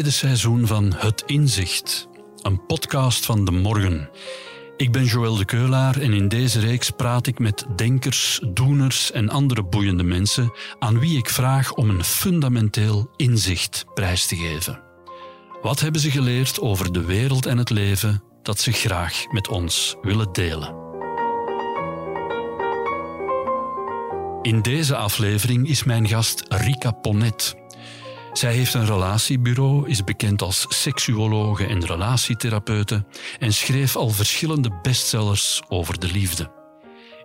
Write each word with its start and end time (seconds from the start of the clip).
Tweede 0.00 0.18
seizoen 0.18 0.66
van 0.66 0.92
Het 0.96 1.22
Inzicht, 1.26 2.08
een 2.42 2.66
podcast 2.66 3.24
van 3.24 3.44
de 3.44 3.50
morgen. 3.50 4.10
Ik 4.76 4.92
ben 4.92 5.04
Joël 5.04 5.36
de 5.36 5.44
Keulaar 5.44 6.00
en 6.00 6.12
in 6.12 6.28
deze 6.28 6.60
reeks 6.60 6.90
praat 6.90 7.26
ik 7.26 7.38
met 7.38 7.66
denkers, 7.76 8.40
doeners 8.52 9.12
en 9.12 9.28
andere 9.28 9.64
boeiende 9.64 10.02
mensen 10.02 10.52
aan 10.78 10.98
wie 10.98 11.18
ik 11.18 11.28
vraag 11.28 11.72
om 11.72 11.90
een 11.90 12.04
fundamenteel 12.04 13.10
inzicht 13.16 13.84
prijs 13.94 14.26
te 14.26 14.36
geven. 14.36 14.82
Wat 15.62 15.80
hebben 15.80 16.00
ze 16.00 16.10
geleerd 16.10 16.60
over 16.60 16.92
de 16.92 17.04
wereld 17.04 17.46
en 17.46 17.58
het 17.58 17.70
leven 17.70 18.22
dat 18.42 18.60
ze 18.60 18.72
graag 18.72 19.26
met 19.30 19.48
ons 19.48 19.96
willen 20.02 20.32
delen? 20.32 20.74
In 24.42 24.62
deze 24.62 24.96
aflevering 24.96 25.68
is 25.68 25.84
mijn 25.84 26.08
gast 26.08 26.44
Rika 26.48 26.90
Ponet. 26.90 27.59
Zij 28.32 28.52
heeft 28.52 28.74
een 28.74 28.86
relatiebureau, 28.86 29.88
is 29.88 30.04
bekend 30.04 30.42
als 30.42 30.66
seksuologe 30.68 31.66
en 31.66 31.86
relatietherapeute 31.86 33.04
en 33.38 33.52
schreef 33.52 33.96
al 33.96 34.08
verschillende 34.08 34.78
bestsellers 34.82 35.62
over 35.68 35.98
de 35.98 36.06
liefde. 36.06 36.50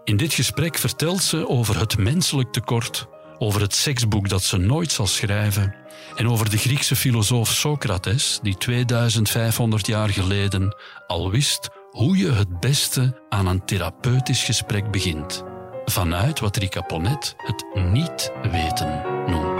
In 0.03 0.17
dit 0.17 0.33
gesprek 0.33 0.77
vertelt 0.77 1.23
ze 1.23 1.49
over 1.49 1.79
het 1.79 1.97
menselijk 1.97 2.51
tekort, 2.51 3.07
over 3.37 3.61
het 3.61 3.75
seksboek 3.75 4.29
dat 4.29 4.43
ze 4.43 4.57
nooit 4.57 4.91
zal 4.91 5.07
schrijven 5.07 5.75
en 6.15 6.29
over 6.29 6.49
de 6.49 6.57
Griekse 6.57 6.95
filosoof 6.95 7.49
Socrates, 7.49 8.39
die 8.41 8.57
2500 8.57 9.87
jaar 9.87 10.09
geleden 10.09 10.75
al 11.07 11.31
wist 11.31 11.69
hoe 11.91 12.17
je 12.17 12.31
het 12.31 12.59
beste 12.59 13.21
aan 13.29 13.47
een 13.47 13.65
therapeutisch 13.65 14.43
gesprek 14.43 14.91
begint. 14.91 15.43
Vanuit 15.85 16.39
wat 16.39 16.57
Rika 16.57 16.81
Ponet 16.81 17.35
het 17.37 17.65
niet 17.91 18.31
weten 18.51 19.01
noemt. 19.27 19.54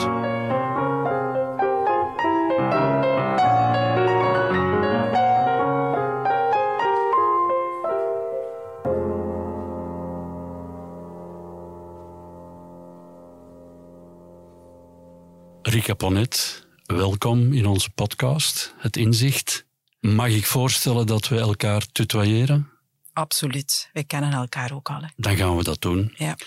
Rika 15.76 15.94
Ponet, 15.94 16.68
welkom 16.86 17.54
in 17.54 17.66
onze 17.66 17.90
podcast, 17.90 18.74
Het 18.78 18.98
Inzicht. 18.98 19.66
Mag 20.00 20.28
ik 20.28 20.46
voorstellen 20.46 21.08
dat 21.08 21.28
we 21.28 21.40
elkaar 21.40 21.86
tutoyeren? 21.92 22.70
Absoluut. 23.14 23.90
Wij 23.94 24.04
kennen 24.04 24.32
elkaar 24.32 24.74
ook 24.74 24.90
al. 24.90 25.02
Dan 25.16 25.38
gaan 25.38 25.58
we 25.58 25.64
dat 25.64 25.82
doen. 25.82 26.14
Ja. 26.18 26.38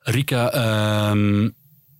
Rika, 0.00 0.50
ehm, 0.50 1.48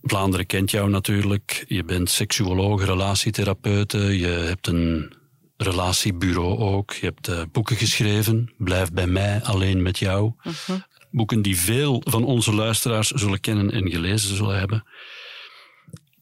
Vlaanderen 0.01 0.45
kent 0.45 0.71
jou 0.71 0.89
natuurlijk. 0.89 1.65
Je 1.67 1.83
bent 1.83 2.09
seksuoloog, 2.09 2.85
relatietherapeute. 2.85 4.17
Je 4.17 4.27
hebt 4.27 4.67
een 4.67 5.13
relatiebureau 5.57 6.57
ook. 6.57 6.93
Je 6.93 7.05
hebt 7.05 7.29
uh, 7.29 7.41
boeken 7.51 7.75
geschreven. 7.75 8.53
Blijf 8.57 8.91
bij 8.91 9.07
mij, 9.07 9.41
alleen 9.43 9.81
met 9.81 9.97
jou. 9.97 10.33
Mhm. 10.43 10.79
Boeken 11.11 11.41
die 11.41 11.57
veel 11.57 12.01
van 12.05 12.23
onze 12.23 12.53
luisteraars 12.53 13.07
zullen 13.07 13.39
kennen 13.39 13.71
en 13.71 13.89
gelezen 13.89 14.35
zullen 14.35 14.59
hebben. 14.59 14.83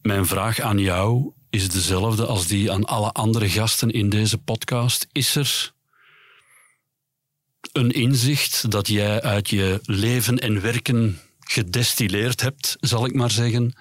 Mijn 0.08 0.26
vraag 0.26 0.60
aan 0.60 0.78
jou 0.78 1.32
is 1.50 1.68
dezelfde 1.68 2.26
als 2.26 2.46
die 2.46 2.72
aan 2.72 2.84
alle 2.84 3.12
andere 3.12 3.48
gasten 3.48 3.90
in 3.90 4.08
deze 4.08 4.38
podcast. 4.38 5.06
Is 5.12 5.34
er 5.34 5.72
een 7.72 7.90
inzicht 7.90 8.70
dat 8.70 8.88
jij 8.88 9.22
uit 9.22 9.48
je 9.48 9.80
leven 9.82 10.38
en 10.38 10.60
werken 10.60 11.20
gedestilleerd 11.40 12.40
hebt, 12.40 12.76
zal 12.80 13.06
ik 13.06 13.14
maar 13.14 13.30
zeggen, 13.30 13.78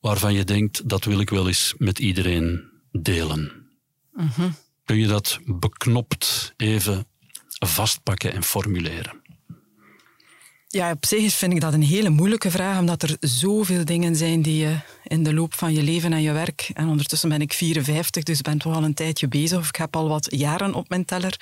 waarvan 0.00 0.34
je 0.34 0.44
denkt 0.44 0.88
dat 0.88 1.04
wil 1.04 1.20
ik 1.20 1.30
wel 1.30 1.46
eens 1.46 1.74
met 1.76 1.98
iedereen 1.98 2.70
delen? 2.92 3.70
Mhm. 4.12 4.50
Kun 4.84 4.98
je 4.98 5.06
dat 5.06 5.38
beknopt 5.44 6.52
even 6.56 7.06
vastpakken 7.48 8.32
en 8.32 8.42
formuleren? 8.42 9.21
Ja, 10.72 10.90
op 10.90 11.06
zich 11.06 11.32
vind 11.32 11.52
ik 11.52 11.60
dat 11.60 11.72
een 11.72 11.82
hele 11.82 12.10
moeilijke 12.10 12.50
vraag, 12.50 12.78
omdat 12.78 13.02
er 13.02 13.16
zoveel 13.20 13.84
dingen 13.84 14.16
zijn 14.16 14.42
die 14.42 14.56
je 14.56 14.76
in 15.04 15.22
de 15.22 15.34
loop 15.34 15.54
van 15.54 15.72
je 15.72 15.82
leven 15.82 16.12
en 16.12 16.22
je 16.22 16.32
werk, 16.32 16.70
en 16.74 16.88
ondertussen 16.88 17.28
ben 17.28 17.40
ik 17.40 17.52
54, 17.52 18.22
dus 18.22 18.40
ben 18.40 18.58
toch 18.58 18.74
al 18.74 18.84
een 18.84 18.94
tijdje 18.94 19.28
bezig, 19.28 19.58
of 19.58 19.68
ik 19.68 19.76
heb 19.76 19.96
al 19.96 20.08
wat 20.08 20.26
jaren 20.30 20.74
op 20.74 20.88
mijn 20.88 21.04
teller, 21.04 21.36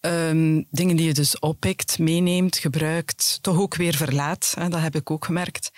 Ehm, 0.00 0.62
dingen 0.70 0.96
die 0.96 1.06
je 1.06 1.14
dus 1.14 1.38
oppikt, 1.38 1.98
meeneemt, 1.98 2.58
gebruikt, 2.58 3.38
toch 3.40 3.58
ook 3.58 3.74
weer 3.74 3.94
verlaat. 3.94 4.52
Hè, 4.58 4.68
dat 4.68 4.80
heb 4.80 4.94
ik 4.94 5.10
ook 5.10 5.24
gemerkt. 5.24 5.70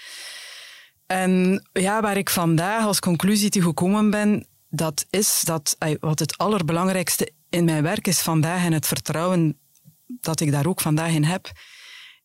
En 1.06 1.62
ja, 1.72 2.00
waar 2.00 2.16
ik 2.16 2.30
vandaag 2.30 2.84
als 2.84 3.00
conclusie 3.00 3.50
toe 3.50 3.62
gekomen 3.62 4.10
ben, 4.10 4.46
dat 4.68 5.06
is 5.10 5.42
dat 5.44 5.76
wat 6.00 6.18
het 6.18 6.38
allerbelangrijkste 6.38 7.32
in 7.48 7.64
mijn 7.64 7.82
werk 7.82 8.06
is 8.06 8.18
vandaag 8.18 8.64
en 8.64 8.72
het 8.72 8.86
vertrouwen 8.86 9.58
dat 10.06 10.40
ik 10.40 10.50
daar 10.50 10.66
ook 10.66 10.80
vandaag 10.80 11.12
in 11.12 11.24
heb, 11.24 11.50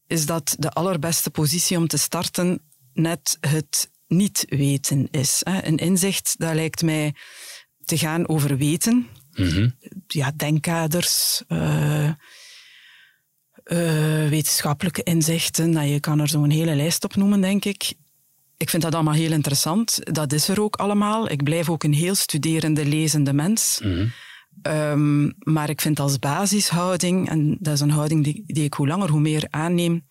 is 0.07 0.25
dat 0.25 0.55
de 0.59 0.69
allerbeste 0.69 1.29
positie 1.29 1.77
om 1.77 1.87
te 1.87 1.97
starten 1.97 2.61
net 2.93 3.37
het 3.39 3.89
niet 4.07 4.45
weten 4.49 5.07
is. 5.11 5.41
Een 5.43 5.77
inzicht, 5.77 6.35
dat 6.37 6.53
lijkt 6.53 6.81
mij 6.81 7.15
te 7.85 7.97
gaan 7.97 8.27
over 8.27 8.57
weten, 8.57 9.07
Mhm. 9.35 9.69
ja, 10.07 10.31
denkkaders, 10.35 11.43
eh, 11.47 12.07
eh, 12.07 12.15
wetenschappelijke 14.29 15.03
inzichten. 15.03 15.69
Nou, 15.69 15.87
je 15.87 15.99
kan 15.99 16.19
er 16.19 16.27
zo'n 16.27 16.49
hele 16.49 16.75
lijst 16.75 17.03
op 17.03 17.15
noemen, 17.15 17.41
denk 17.41 17.65
ik. 17.65 17.93
Ik 18.57 18.69
vind 18.69 18.83
dat 18.83 18.93
allemaal 18.95 19.13
heel 19.13 19.31
interessant. 19.31 19.99
Dat 20.15 20.33
is 20.33 20.47
er 20.47 20.61
ook 20.61 20.75
allemaal. 20.75 21.29
Ik 21.29 21.43
blijf 21.43 21.69
ook 21.69 21.83
een 21.83 21.93
heel 21.93 22.15
studerende, 22.15 22.85
lezende 22.85 23.33
mens. 23.33 23.79
Mhm. 23.83 24.07
Ehm, 24.61 25.29
maar 25.39 25.69
ik 25.69 25.81
vind 25.81 25.99
als 25.99 26.19
basishouding, 26.19 27.29
en 27.29 27.57
dat 27.59 27.73
is 27.73 27.79
een 27.79 27.89
houding 27.89 28.23
die, 28.23 28.43
die 28.47 28.63
ik 28.63 28.73
hoe 28.73 28.87
langer 28.87 29.09
hoe 29.09 29.19
meer 29.19 29.47
aanneem, 29.49 30.07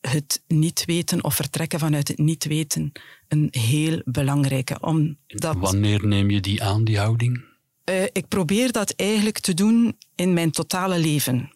het 0.00 0.42
niet 0.46 0.84
weten 0.84 1.24
of 1.24 1.34
vertrekken 1.34 1.78
vanuit 1.78 2.08
het 2.08 2.18
niet 2.18 2.44
weten 2.44 2.92
een 3.28 3.48
heel 3.50 4.02
belangrijke. 4.04 4.80
Omdat, 4.80 5.56
Wanneer 5.56 6.06
neem 6.06 6.30
je 6.30 6.40
die 6.40 6.62
aan, 6.62 6.84
die 6.84 6.98
houding? 6.98 7.44
Eh, 7.84 8.02
ik 8.02 8.28
probeer 8.28 8.72
dat 8.72 8.90
eigenlijk 8.96 9.38
te 9.38 9.54
doen 9.54 9.96
in 10.14 10.32
mijn 10.32 10.50
totale 10.50 10.98
leven. 10.98 11.52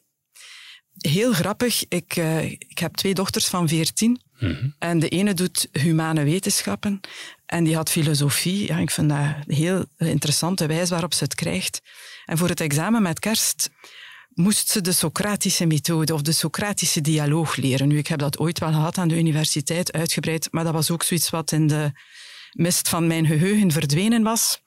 Heel 0.99 1.33
grappig, 1.33 1.85
ik, 1.89 2.17
eh, 2.17 2.45
ik 2.45 2.79
heb 2.79 2.95
twee 2.95 3.15
dochters 3.15 3.47
van 3.47 3.69
14 3.69 4.21
Mhm. 4.39 4.69
en 4.79 4.99
de 4.99 5.09
ene 5.09 5.35
doet 5.35 5.69
humane 5.73 6.25
wetenschappen 6.25 7.01
en 7.47 7.65
die 7.65 7.75
had 7.77 7.91
filosofie. 7.91 8.67
Ja, 8.67 8.79
ik 8.79 8.91
vind 8.91 9.09
dat 9.09 9.19
een 9.19 9.55
heel 9.55 9.85
interessante 9.97 10.67
wijze 10.67 10.91
waarop 10.91 11.15
ze 11.15 11.25
het 11.25 11.35
krijgt. 11.35 11.81
En 12.29 12.39
voor 12.39 12.49
het 12.49 12.61
examen 12.61 13.03
met 13.03 13.19
kerst 13.19 13.71
moest 14.35 14.69
ze 14.69 14.81
de 14.81 14.93
Socratische 14.93 15.67
methode 15.67 16.15
of 16.15 16.23
de 16.23 16.33
Socratische 16.33 17.01
dialoog 17.01 17.57
leren. 17.57 17.89
Nu, 17.89 17.99
ik 17.99 18.07
heb 18.07 18.19
dat 18.19 18.39
ooit 18.39 18.59
wel 18.59 18.73
gehad 18.73 18.99
aan 18.99 19.09
de 19.09 19.19
universiteit, 19.19 19.93
uitgebreid, 19.93 20.49
maar 20.51 20.65
dat 20.65 20.73
was 20.73 20.91
ook 20.91 21.03
zoiets 21.03 21.31
wat 21.31 21.53
in 21.53 21.67
de 21.67 21.93
mist 22.53 22.89
van 22.89 23.07
mijn 23.07 23.27
geheugen 23.27 23.71
verdwenen 23.71 24.23
was. 24.23 24.63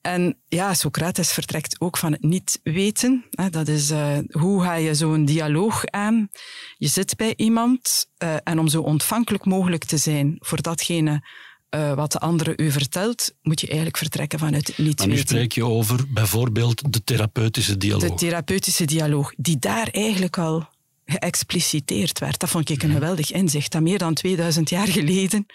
En 0.00 0.38
ja, 0.48 0.74
Socrates 0.74 1.32
vertrekt 1.32 1.80
ook 1.80 1.96
van 1.96 2.12
het 2.12 2.22
niet 2.22 2.60
weten. 2.62 3.24
Dat 3.50 3.68
is 3.68 3.90
uh, 3.90 4.18
hoe 4.30 4.62
ga 4.62 4.74
je 4.74 4.94
zo'n 4.94 5.24
dialoog 5.24 5.86
aan? 5.86 6.28
Je 6.76 6.88
zit 6.88 7.16
bij 7.16 7.34
iemand 7.36 8.10
uh, 8.18 8.36
en 8.44 8.58
om 8.58 8.68
zo 8.68 8.82
ontvankelijk 8.82 9.44
mogelijk 9.44 9.84
te 9.84 9.96
zijn 9.96 10.36
voor 10.38 10.62
datgene 10.62 11.22
uh, 11.70 11.94
wat 11.94 12.12
de 12.12 12.18
andere 12.18 12.52
u 12.56 12.70
vertelt, 12.70 13.34
moet 13.42 13.60
je 13.60 13.66
eigenlijk 13.66 13.96
vertrekken 13.96 14.38
vanuit 14.38 14.66
het 14.66 14.78
niet 14.78 14.98
Maar 14.98 15.06
nu 15.06 15.12
weten. 15.12 15.28
spreek 15.28 15.52
je 15.52 15.64
over 15.64 16.12
bijvoorbeeld 16.12 16.92
de 16.92 17.04
therapeutische 17.04 17.76
dialoog. 17.76 18.10
De 18.10 18.14
therapeutische 18.14 18.84
dialoog, 18.84 19.32
die 19.36 19.58
daar 19.58 19.88
eigenlijk 19.88 20.38
al 20.38 20.68
geëxpliciteerd 21.04 22.18
werd. 22.18 22.38
Dat 22.38 22.48
vond 22.48 22.70
ik 22.70 22.82
een 22.82 22.92
geweldig 22.92 23.32
inzicht. 23.32 23.72
Dat 23.72 23.82
meer 23.82 23.98
dan 23.98 24.14
2000 24.14 24.70
jaar 24.70 24.88
geleden, 24.88 25.46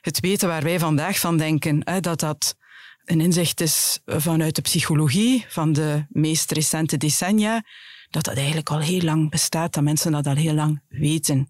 het 0.00 0.20
weten 0.20 0.48
waar 0.48 0.62
wij 0.62 0.78
vandaag 0.78 1.18
van 1.18 1.36
denken, 1.36 1.80
hè, 1.84 2.00
dat 2.00 2.20
dat 2.20 2.56
een 3.04 3.20
inzicht 3.20 3.60
is 3.60 3.98
vanuit 4.06 4.54
de 4.54 4.62
psychologie 4.62 5.44
van 5.48 5.72
de 5.72 6.06
meest 6.08 6.50
recente 6.50 6.96
decennia, 6.96 7.64
dat 8.10 8.24
dat 8.24 8.36
eigenlijk 8.36 8.70
al 8.70 8.80
heel 8.80 9.00
lang 9.00 9.30
bestaat, 9.30 9.72
dat 9.72 9.82
mensen 9.82 10.12
dat 10.12 10.26
al 10.26 10.34
heel 10.34 10.54
lang 10.54 10.82
weten. 10.88 11.48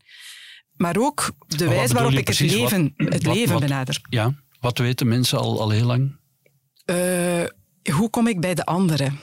Maar 0.77 0.97
ook 0.99 1.31
de 1.47 1.57
Maar 1.57 1.67
wat 1.67 1.75
wijze 1.77 1.95
waarop 1.95 2.13
ik 2.13 2.29
het 2.29 2.41
leven, 2.41 2.95
Wat- 2.97 3.13
het 3.13 3.25
wat- 3.25 3.35
leven 3.37 3.53
wat- 3.53 3.63
benader. 3.63 4.01
Ja, 4.09 4.35
wat 4.61 4.79
weten 4.79 5.09
mensen 5.09 5.39
al, 5.39 5.61
al 5.61 5.71
heel 5.71 5.87
lang? 5.87 6.17
Eh, 6.85 7.45
hoe 7.95 8.11
kom 8.11 8.27
ik 8.27 8.41
bij 8.41 8.55
de 8.55 8.65
anderen? 8.65 9.19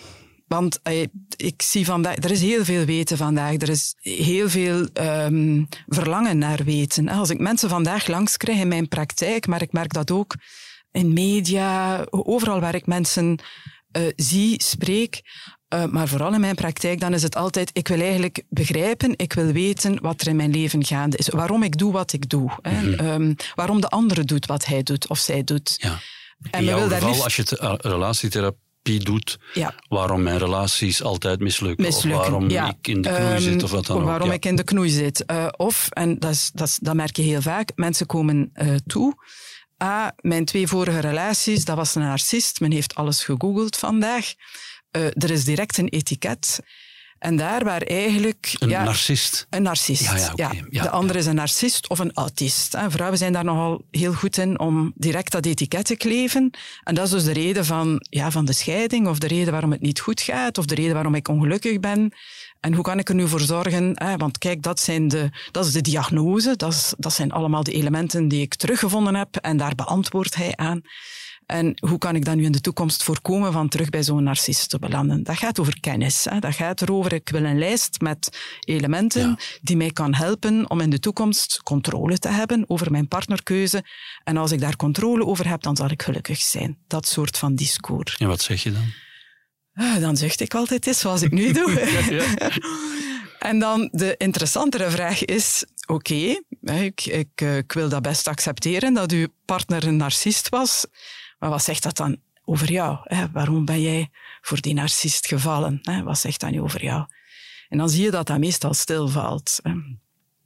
Want 0.48 0.80
eh, 0.84 1.02
ik 1.36 1.62
zie 1.62 1.86
vandaag, 1.86 2.16
er 2.16 2.32
is 2.32 2.42
heel 2.42 2.66
veel 2.66 2.86
weten 2.86 3.18
vandaag. 3.18 3.54
Er 3.62 3.70
is 3.70 3.96
heel 4.00 4.50
veel 4.50 4.88
ehm, 4.94 5.64
verlangen 5.88 6.38
naar 6.38 6.64
weten. 6.64 7.08
Als 7.10 7.30
ik 7.30 7.40
mensen 7.40 7.70
vandaag 7.70 8.08
langs 8.08 8.38
krijg 8.38 8.60
in 8.60 8.68
mijn 8.68 8.88
praktijk, 8.88 9.48
maar 9.48 9.62
ik 9.62 9.72
merk 9.72 9.94
dat 9.94 10.12
ook 10.12 10.36
in 10.92 11.14
media, 11.14 12.06
overal 12.10 12.60
waar 12.60 12.76
ik 12.76 12.86
mensen 12.86 13.40
eh, 13.92 14.04
zie, 14.16 14.64
spreek, 14.64 15.22
eh, 15.72 15.86
maar 15.86 16.08
vooral 16.08 16.34
in 16.34 16.40
mijn 16.40 16.56
praktijk, 16.56 17.00
dan 17.00 17.14
is 17.14 17.24
het 17.24 17.36
altijd, 17.36 17.70
ik 17.74 17.88
wil 17.88 18.00
eigenlijk 18.00 18.44
begrijpen, 18.50 19.14
ik 19.16 19.34
wil 19.34 19.52
weten 19.52 20.02
wat 20.02 20.22
er 20.22 20.28
in 20.28 20.36
mijn 20.36 20.52
leven 20.52 20.86
gaande 20.86 21.18
is. 21.18 21.28
Waarom 21.28 21.64
ik 21.64 21.78
doe 21.78 21.92
wat 21.92 22.14
ik 22.14 22.30
doe. 22.30 22.52
Hè? 22.62 22.96
Ehm, 22.96 23.34
waarom 23.56 23.82
de 23.82 23.90
andere 23.90 24.24
doet 24.24 24.46
wat 24.46 24.66
hij 24.66 24.84
doet 24.84 25.08
of 25.08 25.20
zij 25.20 25.44
doet. 25.44 25.76
Ja. 25.78 26.00
En 26.52 26.60
in 26.60 26.66
jouw 26.66 26.88
geval, 26.88 27.08
liefst... 27.08 27.24
als 27.24 27.36
je 27.36 27.60
uh, 27.62 27.74
relatietherapie 27.78 29.00
doet, 29.04 29.40
ja. 29.54 29.76
waarom 29.88 30.24
mijn 30.24 30.38
relaties 30.38 31.04
altijd 31.04 31.40
mislukken, 31.40 31.86
mislukken 31.86 32.22
of 32.22 32.28
waarom 32.28 32.50
ik 32.50 32.88
in 32.88 33.02
de 33.02 33.10
knoei 33.10 33.34
um, 33.34 33.40
zit 33.40 33.64
of 33.64 33.72
wat 33.72 33.86
dan 33.86 33.98
ook. 33.98 34.04
Waarom 34.04 34.32
ik 34.32 34.46
in 34.46 34.56
de 34.56 34.64
knoei 34.64 34.90
zit. 34.90 35.24
Uh, 35.28 35.48
of, 35.58 35.88
en 35.90 36.20
dat, 36.20 36.32
is, 36.32 36.52
dat, 36.54 36.68
is, 36.68 36.78
dat 36.82 36.96
merk 36.96 37.16
je 37.16 37.22
heel 37.22 37.42
vaak, 37.42 37.72
mensen 37.76 38.06
komen 38.06 38.52
uh, 38.54 38.76
toe 38.88 39.16
Ah, 39.82 40.08
mijn 40.20 40.46
twee 40.46 40.68
vorige 40.68 41.00
relaties, 41.00 41.66
dat 41.66 41.76
was 41.76 41.96
een 41.96 42.02
narcist. 42.02 42.60
Men 42.60 42.72
heeft 42.72 42.96
alles 42.96 43.24
gegoogeld 43.24 43.78
vandaag. 43.78 44.34
Uh, 44.92 45.06
er 45.06 45.32
is 45.32 45.44
direct 45.44 45.78
een 45.78 45.88
etiket. 45.88 46.60
En 47.22 47.36
daar 47.36 47.64
waar 47.64 47.82
eigenlijk... 47.82 48.56
Een 48.60 48.70
narcist? 48.70 49.48
Een 49.50 49.62
narcist, 49.62 50.04
ja. 50.04 50.16
ja, 50.36 50.48
okay. 50.48 50.64
ja. 50.70 50.84
De 50.84 50.90
andere 50.90 51.20
is 51.20 51.26
een 51.26 51.36
narcist 51.36 51.90
of 51.90 52.00
een 52.00 52.14
autist. 52.14 52.78
Vrouwen 52.88 53.18
zijn 53.18 53.34
daar 53.34 53.44
nogal 53.44 53.86
heel 53.92 54.14
goed 54.14 54.38
in 54.38 54.60
om 54.60 54.92
direct 54.96 55.32
dat 55.32 55.46
etiket 55.46 55.86
te 55.86 55.96
kleven. 55.96 56.52
En 56.84 56.96
dat 56.96 57.06
is 57.06 57.12
dus 57.12 57.24
de 57.24 57.34
reden 57.34 57.66
van, 57.66 58.06
ja, 58.10 58.32
van 58.32 58.46
de 58.46 58.54
scheiding, 58.54 59.08
of 59.08 59.20
de 59.20 59.28
reden 59.28 59.52
waarom 59.52 59.72
het 59.72 59.82
niet 59.82 60.00
goed 60.00 60.22
gaat, 60.22 60.58
of 60.58 60.66
de 60.66 60.76
reden 60.76 60.94
waarom 60.94 61.16
ik 61.16 61.28
ongelukkig 61.28 61.80
ben. 61.80 62.14
En 62.60 62.74
hoe 62.74 62.84
kan 62.84 63.00
ik 63.00 63.10
er 63.10 63.16
nu 63.16 63.28
voor 63.28 63.42
zorgen? 63.42 63.92
Hè? 63.94 64.18
Want 64.18 64.38
kijk, 64.38 64.62
dat, 64.62 64.80
zijn 64.80 65.08
de, 65.08 65.30
dat 65.52 65.66
is 65.66 65.72
de 65.72 65.82
diagnose. 65.82 66.56
Dat, 66.56 66.72
is, 66.74 66.94
dat 66.98 67.14
zijn 67.14 67.32
allemaal 67.32 67.64
de 67.64 67.74
elementen 67.74 68.28
die 68.28 68.42
ik 68.42 68.56
teruggevonden 68.56 69.16
heb. 69.16 69.36
En 69.36 69.58
daar 69.58 69.76
beantwoordt 69.76 70.36
hij 70.36 70.56
aan. 70.56 70.82
En 71.52 71.78
hoe 71.88 71.98
kan 71.98 72.16
ik 72.16 72.26
dan 72.26 72.38
nu 72.38 72.44
in 72.44 72.52
de 72.52 72.62
toekomst 72.62 73.04
voorkomen 73.04 73.52
van 73.52 73.68
terug 73.68 73.90
bij 73.90 74.04
zo'n 74.04 74.24
narcist 74.24 74.70
te 74.70 74.80
belanden? 74.80 75.24
Dat 75.24 75.38
gaat 75.38 75.60
over 75.60 75.80
kennis. 75.80 76.26
Hè? 76.30 76.40
Dat 76.40 76.56
gaat 76.56 76.82
erover, 76.82 77.14
ik 77.14 77.30
wil 77.30 77.44
een 77.44 77.60
lijst 77.60 78.02
met 78.02 78.38
elementen 78.60 79.38
die 79.62 79.78
mij 79.78 79.92
kan 79.92 80.14
helpen 80.14 80.70
om 80.70 80.80
in 80.80 80.90
de 80.90 81.00
toekomst 81.00 81.62
controle 81.64 82.18
te 82.18 82.30
hebben 82.30 82.64
over 82.68 82.92
mijn 82.92 83.08
partnerkeuze. 83.08 83.84
En 84.24 84.38
als 84.38 84.52
ik 84.52 84.60
daar 84.60 84.76
controle 84.76 85.26
over 85.26 85.48
heb, 85.48 85.62
dan 85.62 85.76
zal 85.76 85.90
ik 85.90 86.02
gelukkig 86.02 86.40
zijn. 86.40 86.78
Dat 86.88 87.08
soort 87.08 87.38
van 87.38 87.56
discours. 87.56 88.18
En 88.18 88.28
wat 88.28 88.42
zeg 88.42 88.64
je 88.64 88.72
dan? 88.72 88.94
Ah, 89.74 90.00
dan 90.00 90.18
zucht 90.18 90.40
ik 90.40 90.54
altijd 90.54 90.88
eens 90.88 91.00
zoals 91.00 91.22
ik 91.22 91.32
nu 91.32 91.52
doe. 91.52 91.72
En 93.42 93.60
dan 93.60 93.90
de 93.92 94.16
interessantere 94.18 94.90
vraag 94.90 95.26
is, 95.26 95.66
oké, 95.86 96.40
ik, 96.62 97.06
ik, 97.06 97.28
eh, 97.36 97.58
ik, 97.58 97.72
wil 97.72 97.90
dat 97.90 98.02
best 98.02 98.28
accepteren, 98.28 98.94
dat 98.94 99.12
uw 99.12 99.28
partner 99.46 99.88
een 99.88 99.96
narcist 99.96 100.50
was, 100.50 100.86
maar 101.42 101.50
wat 101.50 101.64
zegt 101.64 101.84
dat 101.84 101.98
dan 101.98 102.18
over 102.46 102.72
jou? 102.72 102.98
Waarom 103.32 103.66
ben 103.66 103.82
jij 103.82 104.10
voor 104.42 104.62
die 104.62 104.74
narcist 104.74 105.28
gevallen? 105.28 105.82
Wat 106.04 106.20
zegt 106.20 106.40
dat 106.40 106.52
nu 106.52 106.62
over 106.62 106.84
jou? 106.84 107.06
En 107.70 107.78
dan 107.78 107.90
zie 107.90 108.04
je 108.04 108.12
dat 108.12 108.28
dat 108.28 108.40
meestal 108.40 108.74
stilvalt. 108.74 109.60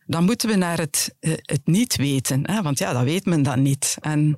Dan 0.06 0.24
moeten 0.24 0.50
we 0.50 0.56
naar 0.56 0.78
het, 0.78 1.16
eh, 1.20 1.34
het 1.36 1.62
niet 1.64 1.96
weten, 1.96 2.62
want 2.64 2.78
ja, 2.78 2.94
dat 2.94 3.04
weet 3.04 3.26
men 3.26 3.44
dan 3.44 3.62
niet. 3.62 3.98
En, 4.02 4.34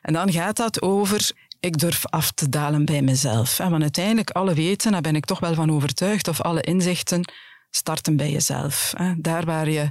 en 0.00 0.12
dan 0.12 0.32
gaat 0.32 0.56
dat 0.56 0.82
over 0.82 1.30
ik 1.60 1.78
durf 1.78 2.06
af 2.06 2.30
te 2.30 2.48
dalen 2.48 2.84
bij 2.84 3.02
mezelf. 3.02 3.56
Want 3.56 3.82
uiteindelijk, 3.82 4.30
alle 4.30 4.54
weten, 4.54 4.92
daar 4.92 5.00
ben 5.00 5.16
ik 5.16 5.24
toch 5.24 5.40
wel 5.40 5.54
van 5.54 5.70
overtuigd, 5.70 6.28
of 6.28 6.40
alle 6.40 6.60
inzichten 6.60 7.32
starten 7.70 8.16
bij 8.16 8.30
jezelf. 8.30 8.94
Daar 9.18 9.44
waar 9.44 9.70
je 9.70 9.90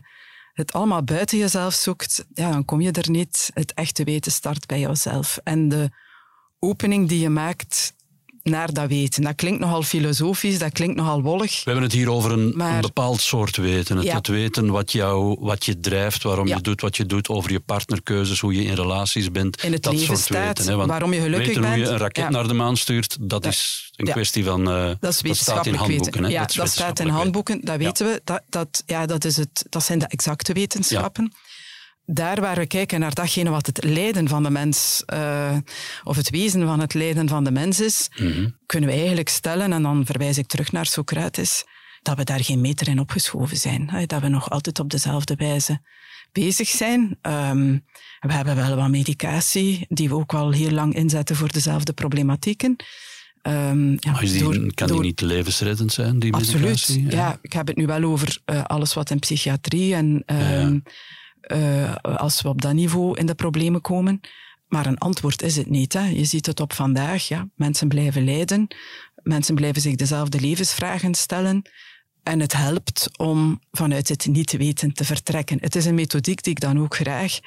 het 0.53 0.73
allemaal 0.73 1.03
buiten 1.03 1.37
jezelf 1.37 1.73
zoekt, 1.73 2.25
ja, 2.33 2.51
dan 2.51 2.65
kom 2.65 2.81
je 2.81 2.91
er 2.91 3.09
niet. 3.09 3.51
Het 3.53 3.73
echte 3.73 4.03
weten 4.03 4.31
start 4.31 4.65
bij 4.65 4.79
jezelf. 4.79 5.39
En 5.43 5.69
de 5.69 5.89
opening 6.59 7.09
die 7.09 7.19
je 7.19 7.29
maakt 7.29 7.93
naar 8.49 8.73
dat 8.73 8.87
weten. 8.87 9.23
Dat 9.23 9.35
klinkt 9.35 9.59
nogal 9.59 9.83
filosofisch, 9.83 10.59
dat 10.59 10.71
klinkt 10.71 10.95
nogal 10.95 11.21
wollig. 11.21 11.51
We 11.51 11.61
hebben 11.63 11.83
het 11.83 11.91
hier 11.91 12.11
over 12.11 12.31
een, 12.31 12.59
een 12.59 12.81
bepaald 12.81 13.21
soort 13.21 13.57
weten. 13.57 13.97
Het, 13.97 14.11
het, 14.11 14.27
weten 14.27 14.71
wat, 14.71 14.91
jou, 14.91 15.37
wat 15.39 15.65
je 15.65 15.79
drijft, 15.79 16.23
waarom 16.23 16.47
je 16.47 16.61
doet 16.61 16.81
wat 16.81 16.97
je 16.97 17.05
doet, 17.05 17.29
over 17.29 17.51
je 17.51 17.59
partnerkeuzes, 17.59 18.39
hoe 18.39 18.53
je 18.53 18.63
in 18.63 18.73
relaties 18.73 19.31
bent. 19.31 19.63
In 19.63 19.71
het 19.71 19.83
dat 19.83 19.93
leven 19.93 20.07
soort 20.07 20.19
staat, 20.19 20.57
weten. 20.57 20.71
Hè? 20.71 20.77
Want 20.77 20.89
waarom 20.89 21.13
je 21.13 21.21
gelukkig 21.21 21.47
weten 21.47 21.61
bent. 21.61 21.73
hoe 21.73 21.83
je 21.83 21.89
een 21.89 21.97
raket 21.97 22.29
naar 22.29 22.47
de 22.47 22.53
maan 22.53 22.77
stuurt, 22.77 23.17
dat 23.21 23.45
is 23.45 23.91
een 23.95 24.05
kwestie 24.05 24.43
van... 24.43 24.69
Uh, 24.69 24.91
dat, 24.99 25.13
is 25.13 25.21
dat 25.21 25.37
staat 25.37 25.65
in 25.65 25.73
handboeken. 25.73 26.23
Hè? 26.23 26.29
Ja, 26.29 26.45
dat, 26.55 26.69
staat 26.69 26.99
in 26.99 27.07
handboeken, 27.07 27.65
dat 27.65 27.77
weten 27.77 28.05
we. 28.05 28.21
Dat, 28.23 28.41
dat, 28.49 28.83
ja, 28.85 29.05
dat, 29.05 29.25
is 29.25 29.37
het, 29.37 29.65
dat 29.69 29.83
zijn 29.83 29.99
de 29.99 30.07
exacte 30.07 30.53
wetenschappen 30.53 31.33
daar 32.05 32.41
waar 32.41 32.57
we 32.57 32.65
kijken 32.65 32.99
naar 32.99 33.13
datgene 33.13 33.49
wat 33.49 33.65
het 33.65 33.83
lijden 33.83 34.27
van 34.27 34.43
de 34.43 34.49
mens, 34.49 35.03
uh, 35.13 35.57
of 36.03 36.15
het 36.15 36.29
wezen 36.29 36.65
van 36.65 36.79
het 36.79 36.93
lijden 36.93 37.29
van 37.29 37.43
de 37.43 37.51
mens 37.51 37.79
is, 37.79 38.09
mhm. 38.15 38.49
kunnen 38.65 38.89
we 38.89 38.95
eigenlijk 38.95 39.29
stellen, 39.29 39.73
en 39.73 39.81
dan 39.81 40.05
verwijs 40.05 40.37
ik 40.37 40.47
terug 40.47 40.71
naar 40.71 40.85
Socrates, 40.85 41.63
dat 42.01 42.17
we 42.17 42.23
daar 42.23 42.43
geen 42.43 42.61
meter 42.61 42.87
in 42.87 42.99
opgeschoven 42.99 43.57
zijn. 43.57 43.89
Dat 44.05 44.21
we 44.21 44.27
nog 44.27 44.49
altijd 44.49 44.79
op 44.79 44.89
dezelfde 44.89 45.35
wijze 45.35 45.81
bezig 46.31 46.67
zijn. 46.67 47.17
Um, 47.21 47.85
we 48.19 48.33
hebben 48.33 48.55
wel 48.55 48.75
wat 48.75 48.89
medicatie, 48.89 49.85
die 49.89 50.09
we 50.09 50.15
ook 50.15 50.33
al 50.33 50.51
heel 50.51 50.71
lang 50.71 50.95
inzetten 50.95 51.35
voor 51.35 51.51
dezelfde 51.51 51.93
problematieken. 51.93 52.75
Um, 53.41 53.97
ja, 53.99 54.11
maar 54.11 54.21
die, 54.21 54.39
door, 54.39 54.73
kan 54.73 54.87
die 54.87 54.99
niet 54.99 55.21
levensreddend 55.21 55.91
zijn, 55.93 56.19
die 56.19 56.33
absoluut, 56.33 56.61
medicatie? 56.61 56.95
Absoluut, 56.95 57.13
ja. 57.13 57.39
Ik 57.41 57.53
heb 57.53 57.67
het 57.67 57.75
nu 57.75 57.85
wel 57.85 58.03
over 58.03 58.39
uh, 58.45 58.63
alles 58.63 58.93
wat 58.93 59.09
in 59.09 59.19
psychiatrie 59.19 59.95
en... 59.95 60.23
Um, 60.25 60.81
ja 60.85 60.91
uh, 61.47 61.95
als 61.95 62.41
we 62.41 62.49
op 62.49 62.61
dat 62.61 62.73
niveau 62.73 63.17
in 63.17 63.25
de 63.25 63.35
problemen 63.35 63.81
komen. 63.81 64.19
Maar 64.67 64.85
een 64.85 64.97
antwoord 64.97 65.41
is 65.41 65.55
het 65.55 65.69
niet. 65.69 65.93
Hè. 65.93 66.07
Je 66.07 66.25
ziet 66.25 66.45
het 66.45 66.59
op 66.59 66.73
vandaag. 66.73 67.27
Ja. 67.27 67.49
Mensen 67.55 67.87
blijven 67.87 68.23
lijden. 68.23 68.67
Mensen 69.23 69.55
blijven 69.55 69.81
zich 69.81 69.95
dezelfde 69.95 70.39
levensvragen 70.39 71.13
stellen. 71.13 71.69
En 72.23 72.39
het 72.39 72.53
helpt 72.53 73.09
om 73.17 73.59
vanuit 73.71 74.07
het 74.07 74.27
niet 74.27 74.47
te 74.47 74.57
weten 74.57 74.93
te 74.93 75.05
vertrekken. 75.05 75.57
Het 75.61 75.75
is 75.75 75.85
een 75.85 75.95
methodiek 75.95 76.43
die 76.43 76.53
ik 76.53 76.59
dan 76.59 76.79
ook 76.79 76.95
graag 76.95 77.39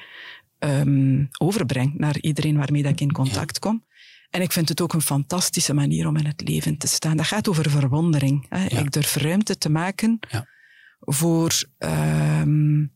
um, 0.59 1.27
overbreng 1.37 1.93
naar 1.97 2.19
iedereen 2.19 2.57
waarmee 2.57 2.83
dat 2.83 2.91
ik 2.91 3.01
in 3.01 3.11
contact 3.11 3.59
kom. 3.59 3.83
En 4.29 4.41
ik 4.41 4.51
vind 4.51 4.69
het 4.69 4.81
ook 4.81 4.93
een 4.93 5.01
fantastische 5.01 5.73
manier 5.73 6.07
om 6.07 6.17
in 6.17 6.25
het 6.25 6.47
leven 6.47 6.77
te 6.77 6.87
staan. 6.87 7.17
Dat 7.17 7.25
gaat 7.25 7.49
over 7.49 7.69
verwondering. 7.69 8.45
Hè. 8.49 8.65
Ik 8.65 8.91
durf 8.91 9.15
ruimte 9.15 9.57
te 9.57 9.69
maken 9.69 10.19
ja. 10.29 10.47
voor 10.99 11.63
um, 11.77 12.93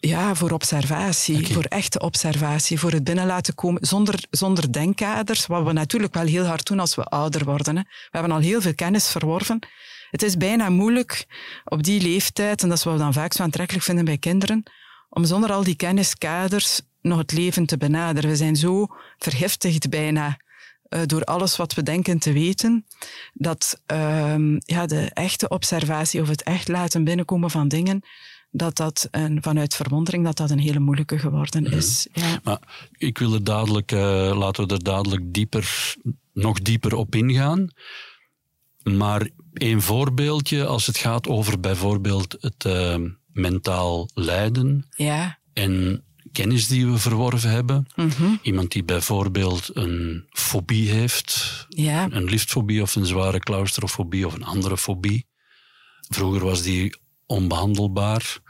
ja, 0.00 0.34
voor 0.34 0.50
observatie, 0.50 1.52
voor 1.52 1.64
echte 1.64 2.00
observatie, 2.00 2.78
voor 2.78 2.92
het 2.92 3.04
binnen 3.04 3.26
laten 3.26 3.54
komen 3.54 3.86
zonder, 3.86 4.24
zonder 4.30 4.72
denkkaders, 4.72 5.46
wat 5.46 5.64
we 5.64 5.72
natuurlijk 5.72 6.14
wel 6.14 6.26
heel 6.26 6.44
hard 6.44 6.66
doen 6.66 6.80
als 6.80 6.94
we 6.94 7.04
ouder 7.04 7.44
worden. 7.44 7.76
Hè. 7.76 7.82
We 7.82 8.08
hebben 8.10 8.32
al 8.32 8.40
heel 8.40 8.60
veel 8.60 8.74
kennis 8.74 9.10
verworven. 9.10 9.58
Het 10.10 10.22
is 10.22 10.36
bijna 10.36 10.68
moeilijk 10.68 11.26
op 11.64 11.82
die 11.82 12.00
leeftijd, 12.00 12.62
en 12.62 12.68
dat 12.68 12.78
is 12.78 12.84
wat 12.84 12.92
we 12.92 12.98
dan 12.98 13.12
vaak 13.12 13.32
zo 13.32 13.42
aantrekkelijk 13.42 13.84
vinden 13.84 14.04
bij 14.04 14.18
kinderen, 14.18 14.62
om 15.08 15.24
zonder 15.24 15.52
al 15.52 15.62
die 15.64 15.76
kenniskaders 15.76 16.80
nog 17.00 17.18
het 17.18 17.32
leven 17.32 17.66
te 17.66 17.76
benaderen. 17.76 18.30
We 18.30 18.36
zijn 18.36 18.56
zo 18.56 18.86
vergiftigd 19.18 19.90
bijna 19.90 20.38
uh, 20.88 21.00
door 21.06 21.24
alles 21.24 21.56
wat 21.56 21.74
we 21.74 21.82
denken 21.82 22.18
te 22.18 22.32
weten, 22.32 22.86
dat 23.32 23.82
uh, 23.92 24.58
ja, 24.58 24.86
de 24.86 25.10
echte 25.12 25.48
observatie 25.48 26.20
of 26.20 26.28
het 26.28 26.42
echt 26.42 26.68
laten 26.68 27.04
binnenkomen 27.04 27.50
van 27.50 27.68
dingen, 27.68 28.02
dat 28.50 28.76
dat 28.76 29.08
een, 29.10 29.42
vanuit 29.42 29.74
verwondering 29.74 30.24
dat 30.24 30.36
dat 30.36 30.50
een 30.50 30.58
hele 30.58 30.78
moeilijke 30.78 31.18
geworden 31.18 31.62
mhm. 31.62 31.72
is. 31.72 32.06
Ja. 32.12 32.40
Maar 32.42 32.88
ik 32.92 33.18
wil 33.18 33.34
er 33.34 33.44
dadelijk, 33.44 33.92
uh, 33.92 34.38
laten 34.38 34.66
we 34.66 34.74
er 34.74 34.82
dadelijk 34.82 35.22
dieper, 35.32 35.94
nog 36.32 36.60
dieper 36.60 36.94
op 36.94 37.14
ingaan. 37.14 37.68
Maar 38.82 39.28
een 39.52 39.82
voorbeeldje 39.82 40.66
als 40.66 40.86
het 40.86 40.96
gaat 40.96 41.28
over 41.28 41.60
bijvoorbeeld 41.60 42.36
het 42.40 42.64
uh, 42.64 42.96
mentaal 43.32 44.08
lijden 44.14 44.86
ja. 44.90 45.38
en 45.52 46.02
kennis 46.32 46.66
die 46.66 46.86
we 46.86 46.98
verworven 46.98 47.50
hebben. 47.50 47.86
Mhm. 47.94 48.34
Iemand 48.42 48.72
die 48.72 48.84
bijvoorbeeld 48.84 49.70
een 49.72 50.26
fobie 50.30 50.90
heeft, 50.90 51.66
ja. 51.68 52.08
een 52.10 52.24
liftfobie 52.24 52.82
of 52.82 52.94
een 52.94 53.06
zware 53.06 53.38
claustrofobie 53.38 54.26
of 54.26 54.34
een 54.34 54.44
andere 54.44 54.76
fobie. 54.76 55.26
Vroeger 56.08 56.44
was 56.44 56.62
die 56.62 56.96
onbehandelbaar 57.28 58.40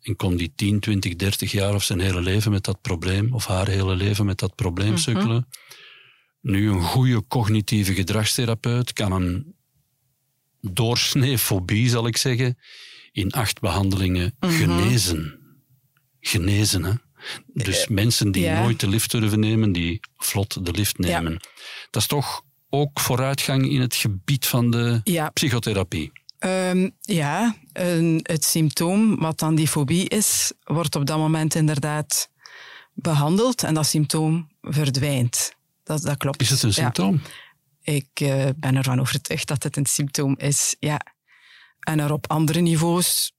en 0.00 0.16
kon 0.16 0.36
die 0.36 0.52
10, 0.54 0.80
20, 0.80 1.16
30 1.16 1.52
jaar 1.52 1.74
of 1.74 1.84
zijn 1.84 2.00
hele 2.00 2.20
leven 2.20 2.50
met 2.50 2.64
dat 2.64 2.80
probleem, 2.80 3.34
of 3.34 3.46
haar 3.46 3.68
hele 3.68 3.96
leven 3.96 4.26
met 4.26 4.38
dat 4.38 4.54
probleem 4.54 4.90
mm 4.90 4.96
sukkelen. 4.96 5.48
Nu, 6.40 6.70
een 6.70 6.82
goede 6.82 7.26
cognitieve 7.26 7.94
gedragstherapeut 7.94 8.92
kan 8.92 9.12
een 9.12 9.54
doorsnee 10.60 11.38
fobie, 11.38 11.88
zal 11.88 12.06
ik 12.06 12.16
zeggen, 12.16 12.58
in 13.12 13.30
acht 13.30 13.60
behandelingen 13.60 14.34
mhm. 14.40 14.52
genezen. 14.52 15.38
Genezen, 16.20 16.84
hè. 16.84 16.92
Dus 17.52 17.82
eh, 17.82 17.88
mensen 17.88 18.32
die 18.32 18.50
nooit 18.50 18.80
de 18.80 18.88
lift 18.88 19.10
durven 19.10 19.40
nemen, 19.40 19.72
die 19.72 20.00
vlot 20.16 20.66
de 20.66 20.72
lift 20.72 20.98
nemen. 20.98 21.40
Dat 21.90 22.02
is 22.02 22.08
toch 22.08 22.42
ook 22.68 23.00
vooruitgang 23.00 23.70
in 23.70 23.80
het 23.80 23.94
gebied 23.94 24.46
van 24.46 24.70
de 24.70 25.00
psychotherapie. 25.32 26.12
Um, 26.38 26.90
ja, 27.00 27.56
een, 27.72 28.20
het 28.22 28.44
symptoom, 28.44 29.16
wat 29.16 29.38
dan 29.38 29.54
die 29.54 29.68
fobie 29.68 30.08
is, 30.08 30.52
wordt 30.64 30.96
op 30.96 31.06
dat 31.06 31.18
moment 31.18 31.54
inderdaad 31.54 32.30
behandeld 32.94 33.62
en 33.62 33.74
dat 33.74 33.86
symptoom 33.86 34.50
verdwijnt. 34.60 35.52
Dat, 35.84 36.02
dat 36.02 36.16
klopt. 36.16 36.40
Is 36.40 36.50
het 36.50 36.62
een 36.62 36.72
symptoom? 36.72 37.20
Ik 37.82 38.20
uh, 38.20 38.48
ben 38.56 38.76
ervan 38.76 39.00
overtuigd 39.00 39.48
dat 39.48 39.62
het 39.62 39.76
een 39.76 39.86
symptoom 39.86 40.34
is, 40.38 40.76
ja. 40.78 41.00
En 41.80 41.98
er 41.98 42.12
op 42.12 42.30
andere 42.30 42.60
niveaus 42.60 43.32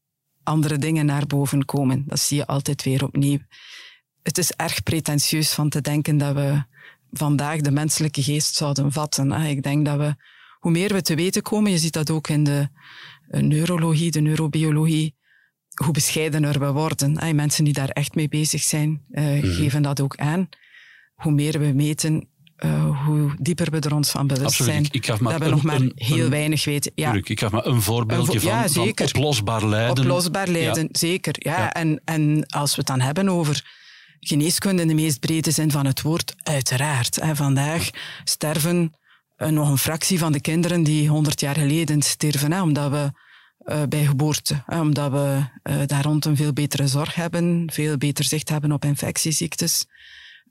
andere 0.49 0.77
dingen 0.77 1.05
naar 1.05 1.27
boven 1.27 1.65
komen. 1.65 2.03
Dat 2.07 2.19
zie 2.19 2.37
je 2.37 2.47
altijd 2.47 2.83
weer 2.83 3.03
opnieuw. 3.03 3.39
Het 4.23 4.37
is 4.37 4.51
erg 4.51 4.83
pretentieus 4.83 5.53
van 5.53 5.69
te 5.69 5.81
denken 5.81 6.17
dat 6.17 6.33
we 6.33 6.63
vandaag 7.11 7.59
de 7.59 7.71
menselijke 7.71 8.23
geest 8.23 8.55
zouden 8.55 8.91
vatten. 8.91 9.31
Ik 9.31 9.63
denk 9.63 9.85
dat 9.85 9.97
we, 9.97 10.15
hoe 10.59 10.71
meer 10.71 10.93
we 10.93 11.01
te 11.01 11.15
weten 11.15 11.41
komen, 11.41 11.71
je 11.71 11.77
ziet 11.77 11.93
dat 11.93 12.09
ook 12.09 12.27
in 12.27 12.43
de 12.43 12.69
neurologie, 13.29 14.11
de 14.11 14.21
neurobiologie, 14.21 15.15
hoe 15.83 15.93
bescheidener 15.93 16.59
we 16.59 16.71
worden. 16.71 17.35
Mensen 17.35 17.63
die 17.63 17.73
daar 17.73 17.89
echt 17.89 18.15
mee 18.15 18.27
bezig 18.27 18.61
zijn, 18.61 19.01
uh, 19.11 19.55
geven 19.55 19.81
dat 19.81 20.01
ook 20.01 20.15
aan. 20.15 20.49
Hoe 21.15 21.31
meer 21.31 21.59
we 21.59 21.71
meten, 21.73 22.29
uh, 22.65 23.05
hoe 23.05 23.35
dieper 23.39 23.71
we 23.71 23.79
er 23.79 23.95
ons 23.95 24.09
van 24.09 24.27
bewust 24.27 24.45
Absoluut. 24.45 24.71
zijn. 24.71 24.87
Ik, 24.91 25.05
dat 25.05 25.19
een, 25.19 25.39
we 25.39 25.49
nog 25.49 25.63
maar 25.63 25.75
een, 25.75 25.91
heel 25.95 26.23
een, 26.25 26.29
weinig 26.29 26.65
weten. 26.65 26.91
Ja. 26.95 27.13
Ik 27.13 27.39
gaf 27.39 27.51
maar 27.51 27.65
een 27.65 27.81
voorbeeldje 27.81 28.33
Een 28.33 28.39
vo 28.39 28.47
ja, 28.47 28.67
van, 28.67 28.91
van, 28.95 29.05
oplosbaar 29.05 29.65
lijden. 29.65 30.03
Oplosbaar 30.03 30.47
lijden, 30.47 30.83
ja. 30.83 30.89
zeker. 30.91 31.35
Ja. 31.37 31.57
ja. 31.57 31.73
En, 31.73 32.01
en 32.05 32.45
als 32.47 32.71
we 32.71 32.77
het 32.77 32.87
dan 32.87 32.99
hebben 32.99 33.29
over 33.29 33.77
geneeskunde 34.19 34.81
in 34.81 34.87
de 34.87 34.93
meest 34.93 35.19
brede 35.19 35.51
zin 35.51 35.71
van 35.71 35.85
het 35.85 36.01
woord, 36.01 36.35
uiteraard. 36.43 37.15
Hè. 37.15 37.35
Vandaag 37.35 37.89
sterven 38.23 38.93
nog 39.47 39.69
een 39.69 39.77
fractie 39.77 40.19
van 40.19 40.31
de 40.31 40.41
kinderen 40.41 40.83
die 40.83 41.09
100 41.09 41.39
jaar 41.39 41.55
geleden 41.55 42.01
sterven, 42.01 42.61
omdat 42.61 42.91
we 42.91 43.11
uh, 43.65 43.81
bij 43.89 44.05
geboorte. 44.05 44.63
Omdat 44.67 45.11
we 45.11 45.43
uh, 45.63 45.81
daar 45.85 46.03
rond 46.03 46.25
een 46.25 46.35
veel 46.35 46.53
betere 46.53 46.87
zorg 46.87 47.15
hebben, 47.15 47.69
veel 47.73 47.97
beter 47.97 48.25
zicht 48.25 48.49
hebben 48.49 48.71
op 48.71 48.85
infectieziektes. 48.85 49.85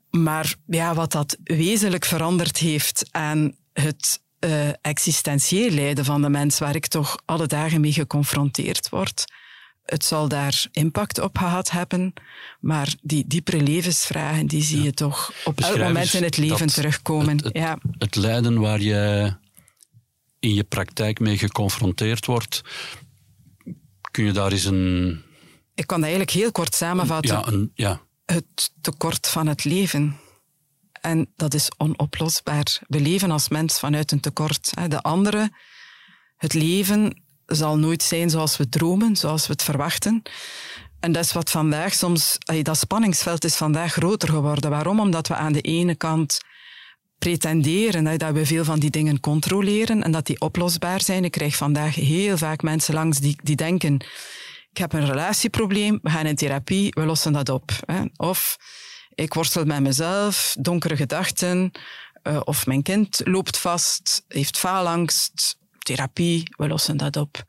Maar 0.09 0.55
ja, 0.65 0.93
wat 0.93 1.11
dat 1.11 1.37
wezenlijk 1.43 2.05
veranderd 2.05 2.57
heeft 2.57 3.07
aan 3.11 3.55
het 3.73 4.21
uh, 4.39 4.69
existentieel 4.81 5.69
lijden 5.69 6.05
van 6.05 6.21
de 6.21 6.29
mens, 6.29 6.59
waar 6.59 6.75
ik 6.75 6.87
toch 6.87 7.17
alle 7.25 7.47
dagen 7.47 7.81
mee 7.81 7.93
geconfronteerd 7.93 8.89
word, 8.89 9.25
het 9.89 10.05
zal 10.05 10.27
daar 10.27 10.65
impact 10.71 11.19
op 11.19 11.37
gehad 11.37 11.71
hebben, 11.71 12.13
maar 12.59 12.93
die 13.01 13.27
diepere 13.27 13.61
levensvragen, 13.61 14.47
die 14.47 14.63
zie 14.63 14.77
ja. 14.77 14.83
je 14.83 14.93
toch 14.93 15.33
op 15.43 15.61
elk 15.61 15.77
moment 15.77 16.13
in 16.13 16.23
het 16.23 16.37
leven 16.37 16.67
terugkomen. 16.67 17.35
Het, 17.35 17.43
het, 17.43 17.55
ja. 17.55 17.77
het 17.97 18.15
lijden 18.15 18.59
waar 18.59 18.81
je 18.81 19.33
in 20.39 20.53
je 20.53 20.63
praktijk 20.63 21.19
mee 21.19 21.37
geconfronteerd 21.37 22.25
wordt, 22.25 22.61
kun 24.11 24.25
je 24.25 24.31
daar 24.31 24.51
eens 24.51 24.65
een... 24.65 25.21
Ik 25.75 25.87
kan 25.87 26.01
dat 26.01 26.09
eigenlijk 26.09 26.37
heel 26.37 26.51
kort 26.51 26.75
samenvatten. 26.75 27.35
Ja, 27.35 27.47
een, 27.47 27.71
ja. 27.73 28.01
Het 28.25 28.71
tekort 28.81 29.27
van 29.27 29.47
het 29.47 29.63
leven. 29.63 30.17
En 31.01 31.31
dat 31.35 31.53
is 31.53 31.71
onoplosbaar. 31.77 32.79
We 32.87 32.99
leven 32.99 33.31
als 33.31 33.49
mens 33.49 33.79
vanuit 33.79 34.11
een 34.11 34.19
tekort. 34.19 34.71
De 34.87 35.01
andere, 35.01 35.51
het 36.37 36.53
leven 36.53 37.23
zal 37.49 37.77
nooit 37.77 38.03
zijn 38.03 38.29
zoals 38.29 38.57
we 38.57 38.69
dromen, 38.69 39.15
zoals 39.15 39.47
we 39.47 39.51
het 39.51 39.63
verwachten. 39.63 40.21
En 40.99 41.11
dat 41.11 41.23
is 41.23 41.31
wat 41.31 41.49
vandaag 41.49 41.93
soms, 41.93 42.37
dat 42.61 42.77
spanningsveld 42.77 43.43
is 43.43 43.55
vandaag 43.55 43.91
groter 43.93 44.29
geworden. 44.29 44.69
Waarom? 44.69 44.99
Omdat 44.99 45.27
we 45.27 45.35
aan 45.35 45.53
de 45.53 45.61
ene 45.61 45.95
kant 45.95 46.39
pretenderen 47.19 48.17
dat 48.17 48.31
we 48.31 48.45
veel 48.45 48.63
van 48.63 48.79
die 48.79 48.89
dingen 48.89 49.19
controleren 49.19 50.03
en 50.03 50.11
dat 50.11 50.25
die 50.25 50.41
oplosbaar 50.41 51.01
zijn. 51.01 51.23
Ik 51.23 51.31
krijg 51.31 51.55
vandaag 51.55 51.95
heel 51.95 52.37
vaak 52.37 52.61
mensen 52.61 52.93
langs 52.93 53.19
die, 53.19 53.35
die 53.43 53.55
denken, 53.55 53.93
ik 54.71 54.77
heb 54.77 54.93
een 54.93 55.05
relatieprobleem, 55.05 55.99
we 56.01 56.09
gaan 56.09 56.25
in 56.25 56.35
therapie, 56.35 56.91
we 56.93 57.05
lossen 57.05 57.33
dat 57.33 57.49
op. 57.49 57.71
Of 58.15 58.57
ik 59.15 59.33
worstel 59.33 59.65
met 59.65 59.79
mezelf, 59.79 60.55
donkere 60.59 60.95
gedachten, 60.95 61.71
of 62.43 62.65
mijn 62.65 62.83
kind 62.83 63.21
loopt 63.23 63.57
vast, 63.57 64.23
heeft 64.27 64.57
faalangst, 64.57 65.57
therapie, 65.95 66.43
we 66.57 66.67
lossen 66.67 66.97
dat 66.97 67.15
op. 67.15 67.43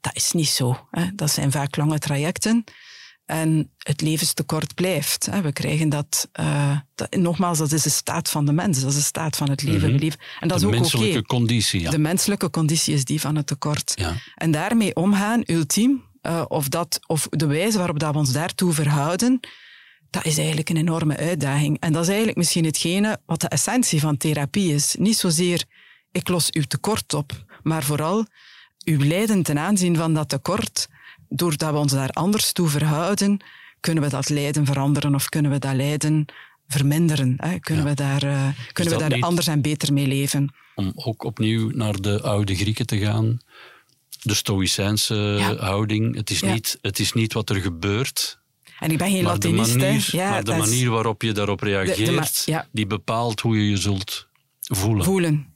Dat 0.00 0.16
is 0.16 0.32
niet 0.32 0.48
zo. 0.48 0.88
Dat 1.14 1.30
zijn 1.30 1.50
vaak 1.50 1.76
lange 1.76 1.98
trajecten. 1.98 2.64
En 3.26 3.70
het 3.78 4.00
levenstekort 4.00 4.74
blijft. 4.74 5.28
We 5.42 5.52
krijgen 5.52 5.88
dat, 5.88 6.28
uh, 6.40 6.78
dat, 6.94 7.14
nogmaals, 7.16 7.58
dat 7.58 7.72
is 7.72 7.82
de 7.82 7.90
staat 7.90 8.28
van 8.28 8.46
de 8.46 8.52
mens, 8.52 8.80
dat 8.80 8.90
is 8.90 8.96
de 8.96 9.02
staat 9.02 9.36
van 9.36 9.50
het 9.50 9.62
leven. 9.62 9.90
Mm 9.90 9.98
-hmm. 9.98 10.10
En 10.40 10.48
dat 10.48 10.58
de 10.60 10.66
is 10.66 10.72
ook 10.72 10.80
menselijke 10.80 11.18
okay. 11.18 11.22
conditie. 11.22 11.80
Ja. 11.80 11.90
De 11.90 11.98
menselijke 11.98 12.50
conditie 12.50 12.94
is 12.94 13.04
die 13.04 13.20
van 13.20 13.36
het 13.36 13.46
tekort. 13.46 13.92
Ja. 13.94 14.16
En 14.34 14.50
daarmee 14.50 14.94
omgaan, 14.94 15.42
ultiem, 15.46 16.04
uh, 16.22 16.44
of, 16.48 16.68
dat, 16.68 17.00
of 17.06 17.26
de 17.30 17.46
wijze 17.46 17.78
waarop 17.78 17.98
dat 17.98 18.12
we 18.12 18.18
ons 18.18 18.32
daartoe 18.32 18.72
verhouden, 18.72 19.40
dat 20.10 20.24
is 20.24 20.38
eigenlijk 20.38 20.68
een 20.68 20.76
enorme 20.76 21.16
uitdaging. 21.16 21.80
En 21.80 21.92
dat 21.92 22.02
is 22.02 22.08
eigenlijk 22.08 22.38
misschien 22.38 22.64
hetgene 22.64 23.18
wat 23.26 23.40
de 23.40 23.48
essentie 23.48 24.00
van 24.00 24.16
therapie 24.16 24.74
is. 24.74 24.96
Niet 24.98 25.16
zozeer, 25.16 25.64
ik 26.12 26.28
los 26.28 26.50
uw 26.52 26.62
tekort 26.62 27.14
op, 27.14 27.32
maar 27.62 27.82
vooral 27.82 28.26
uw 28.84 28.98
lijden 29.04 29.42
ten 29.42 29.58
aanzien 29.58 29.96
van 29.96 30.14
dat 30.14 30.28
tekort 30.28 30.88
doordat 31.28 31.70
we 31.72 31.76
ons 31.78 31.92
daar 31.92 32.10
anders 32.10 32.52
toe 32.52 32.68
verhouden, 32.68 33.40
kunnen 33.80 34.02
we 34.02 34.08
dat 34.08 34.28
lijden 34.28 34.66
veranderen 34.66 35.14
of 35.14 35.28
kunnen 35.28 35.50
we 35.50 35.58
dat 35.58 35.74
lijden 35.74 36.24
verminderen. 36.68 37.34
Hè? 37.36 37.58
Kunnen 37.58 37.84
Ja. 37.84 37.90
we 37.90 37.96
daar, 37.96 38.24
uh, 38.24 38.48
kunnen 38.72 38.98
we 38.98 39.08
daar 39.08 39.20
anders 39.20 39.46
en 39.46 39.60
beter 39.62 39.92
mee 39.92 40.06
leven. 40.06 40.54
Om 40.74 40.92
ook 40.94 41.24
opnieuw 41.24 41.70
naar 41.70 42.00
de 42.00 42.22
oude 42.22 42.54
Grieken 42.54 42.86
te 42.86 42.98
gaan. 42.98 43.38
De 44.22 44.34
Stoïcijnse 44.34 45.14
Ja. 45.14 45.56
houding. 45.56 46.14
Het 46.14 46.30
is, 46.30 46.40
Ja. 46.40 46.52
niet, 46.52 46.78
het 46.80 46.98
is 46.98 47.12
niet 47.12 47.32
wat 47.32 47.50
er 47.50 47.56
gebeurt, 47.60 48.38
En 48.78 48.90
ik 48.90 48.98
ben 48.98 49.10
geen 49.10 49.22
Latinist. 49.22 50.12
hè. 50.12 50.30
maar 50.30 50.44
de 50.44 50.56
manier 50.56 50.90
waarop 50.90 51.22
je 51.22 51.32
daarop 51.32 51.60
reageert, 51.60 52.46
die 52.72 52.86
bepaalt 52.86 53.40
hoe 53.40 53.56
je 53.56 53.70
je 53.70 53.76
zult 53.76 54.27
voelen. 54.68 55.04
voelen. 55.04 55.54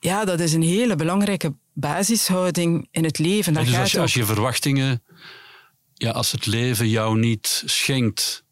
Ja, 0.00 0.24
dat 0.24 0.40
is 0.40 0.52
een 0.52 0.62
hele 0.62 0.96
belangrijke 0.96 1.54
basishouding 1.72 2.88
in 2.90 3.04
het 3.04 3.18
leven. 3.18 3.52
Dat 3.52 3.64
dus 3.64 3.72
gaat 3.72 3.80
als 3.82 3.90
je, 3.92 3.96
ook- 3.96 4.02
als 4.02 4.14
je 4.14 4.24
verwachtingen, 4.24 5.02
ja, 5.94 6.10
als 6.10 6.32
het 6.32 6.46
leven 6.46 6.88
jou 6.88 7.18
niet 7.18 7.62
schenkt 7.66 8.44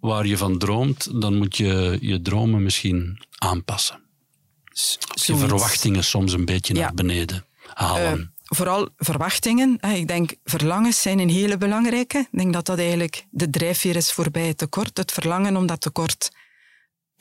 waar 0.00 0.26
je 0.26 0.36
van 0.36 0.58
droomt, 0.58 1.20
dan 1.20 1.36
moet 1.36 1.56
je 1.56 1.98
je 2.00 2.22
dromen 2.22 2.62
misschien 2.62 3.22
aanpassen. 3.38 4.00
Je 5.14 5.36
verwachtingen 5.36 6.04
soms 6.04 6.32
een 6.32 6.44
beetje 6.44 6.74
Ja. 6.74 6.80
naar 6.80 6.94
beneden 6.94 7.44
halen. 7.74 8.18
Eh, 8.20 8.26
vooral 8.56 8.88
verwachtingen. 8.96 9.78
Ik 9.80 10.08
denk, 10.08 10.34
verlangens 10.44 11.00
zijn 11.02 11.18
een 11.18 11.28
hele 11.30 11.56
belangrijke. 11.56 12.18
Ik 12.18 12.38
denk 12.38 12.52
dat 12.52 12.66
dat 12.66 12.78
eigenlijk 12.78 13.26
de 13.30 13.50
drijfveer 13.50 13.96
is 13.96 14.12
voorbij 14.12 14.46
het 14.46 14.58
tekort. 14.58 14.96
Het 14.96 15.12
verlangen 15.12 15.56
om 15.56 15.66
dat 15.66 15.80
tekort 15.80 16.30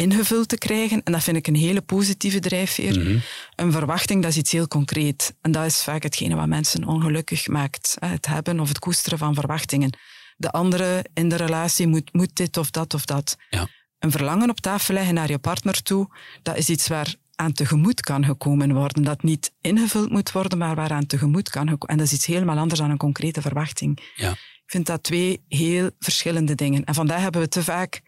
ingevuld 0.01 0.47
te 0.47 0.57
krijgen. 0.57 1.03
En 1.03 1.11
dat 1.11 1.23
vind 1.23 1.37
ik 1.37 1.47
een 1.47 1.55
hele 1.55 1.81
positieve 1.81 2.39
drijfveer. 2.39 2.99
Mhm. 2.99 3.17
Een 3.55 3.71
verwachting, 3.71 4.21
dat 4.21 4.31
is 4.31 4.37
iets 4.37 4.51
heel 4.51 4.67
concreet. 4.67 5.33
En 5.41 5.51
dat 5.51 5.65
is 5.65 5.83
vaak 5.83 6.03
hetgene 6.03 6.35
wat 6.35 6.47
mensen 6.47 6.87
ongelukkig 6.87 7.47
maakt. 7.47 7.97
hè. 7.99 8.07
Het 8.07 8.25
hebben 8.25 8.59
of 8.59 8.67
het 8.67 8.79
koesteren 8.79 9.17
van 9.17 9.33
verwachtingen. 9.33 9.97
De 10.37 10.51
andere 10.51 11.05
in 11.13 11.29
de 11.29 11.35
relatie 11.35 11.87
moet, 11.87 12.13
moet 12.13 12.35
dit 12.35 12.57
of 12.57 12.71
dat 12.71 12.93
of 12.93 13.05
dat. 13.05 13.37
Ja. 13.49 13.67
Een 13.99 14.11
verlangen 14.11 14.49
op 14.49 14.59
tafel 14.59 14.93
leggen 14.93 15.13
naar 15.13 15.29
je 15.29 15.39
partner 15.39 15.83
toe, 15.83 16.07
dat 16.41 16.57
is 16.57 16.69
iets 16.69 16.87
waar 16.87 17.15
aan 17.35 17.53
tegemoet 17.53 18.01
kan 18.01 18.25
gekomen 18.25 18.73
worden. 18.73 19.03
Dat 19.03 19.23
niet 19.23 19.51
ingevuld 19.61 20.09
moet 20.09 20.31
worden, 20.31 20.57
maar 20.57 20.75
waaraan 20.75 21.05
tegemoet 21.05 21.49
kan 21.49 21.69
gekomen 21.69 21.87
En 21.87 21.97
dat 21.97 22.05
is 22.05 22.13
iets 22.13 22.25
helemaal 22.25 22.57
anders 22.57 22.79
dan 22.79 22.89
een 22.89 22.97
concrete 22.97 23.41
verwachting. 23.41 24.11
Ja. 24.15 24.31
Ik 24.31 24.77
vind 24.77 24.85
dat 24.85 25.03
twee 25.03 25.43
heel 25.47 25.89
verschillende 25.99 26.55
dingen. 26.55 26.83
En 26.83 26.93
vandaag 26.93 27.21
hebben 27.21 27.41
we 27.41 27.47
te 27.47 27.63
vaak 27.63 28.01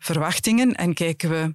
verwachtingen 0.00 0.74
en 0.74 0.94
kijken 0.94 1.30
we 1.30 1.54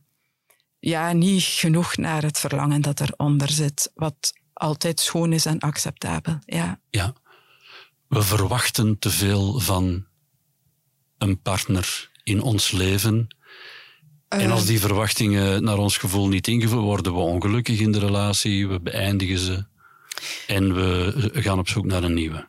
ja, 0.79 1.13
niet 1.13 1.43
genoeg 1.43 1.97
naar 1.97 2.23
het 2.23 2.39
verlangen 2.39 2.81
dat 2.81 2.99
eronder 2.99 3.49
zit, 3.49 3.91
wat 3.95 4.33
altijd 4.53 4.99
schoon 4.99 5.33
is 5.33 5.45
en 5.45 5.59
acceptabel. 5.59 6.39
Ja. 6.45 6.79
Ja. 6.89 7.13
We 8.07 8.21
verwachten 8.21 8.99
te 8.99 9.09
veel 9.09 9.59
van 9.59 10.05
een 11.17 11.41
partner 11.41 12.11
in 12.23 12.41
ons 12.41 12.71
leven. 12.71 13.27
En 14.27 14.51
als 14.51 14.65
die 14.65 14.79
verwachtingen 14.79 15.63
naar 15.63 15.77
ons 15.77 15.97
gevoel 15.97 16.27
niet 16.27 16.47
ingevuld 16.47 16.83
worden, 16.83 17.13
we 17.13 17.19
ongelukkig 17.19 17.79
in 17.79 17.91
de 17.91 17.99
relatie, 17.99 18.67
we 18.67 18.79
beëindigen 18.79 19.39
ze 19.39 19.65
en 20.47 20.73
we 20.75 21.29
gaan 21.33 21.59
op 21.59 21.69
zoek 21.69 21.85
naar 21.85 22.03
een 22.03 22.13
nieuwe. 22.13 22.47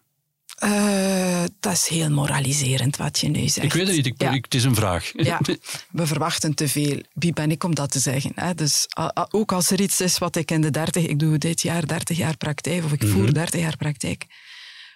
Eh, 0.56 1.44
dat 1.60 1.72
is 1.72 1.86
heel 1.86 2.10
moraliserend 2.10 2.96
wat 2.96 3.18
je 3.18 3.28
nu 3.28 3.48
zegt. 3.48 3.66
Ik 3.66 3.72
weet 3.72 3.86
het 3.86 3.96
niet, 3.96 4.06
ik, 4.06 4.22
Ja. 4.22 4.30
ik- 4.30 4.44
het 4.44 4.54
is 4.54 4.64
een 4.64 4.75
vraag. 4.75 5.12
Ja, 5.16 5.40
we 5.92 6.06
verwachten 6.06 6.54
te 6.54 6.68
veel. 6.68 7.02
Wie 7.12 7.32
ben 7.32 7.50
ik 7.50 7.64
om 7.64 7.75
dat 7.75 7.90
te 7.90 7.98
zeggen? 7.98 8.32
Hè? 8.34 8.54
Dus 8.54 8.86
a- 8.98 9.10
a- 9.18 9.26
ook 9.30 9.52
als 9.52 9.70
er 9.70 9.80
iets 9.80 10.00
is 10.00 10.18
wat 10.18 10.36
ik 10.36 10.50
in 10.50 10.60
de 10.60 10.70
30, 10.70 11.06
ik 11.06 11.18
doe 11.18 11.38
dit 11.38 11.62
jaar 11.62 11.86
30 11.86 12.16
jaar 12.16 12.36
praktijk, 12.36 12.84
of 12.84 12.92
ik 12.92 13.02
Mhm. 13.02 13.12
voer 13.12 13.34
30 13.34 13.60
jaar 13.60 13.76
praktijk. 13.76 14.26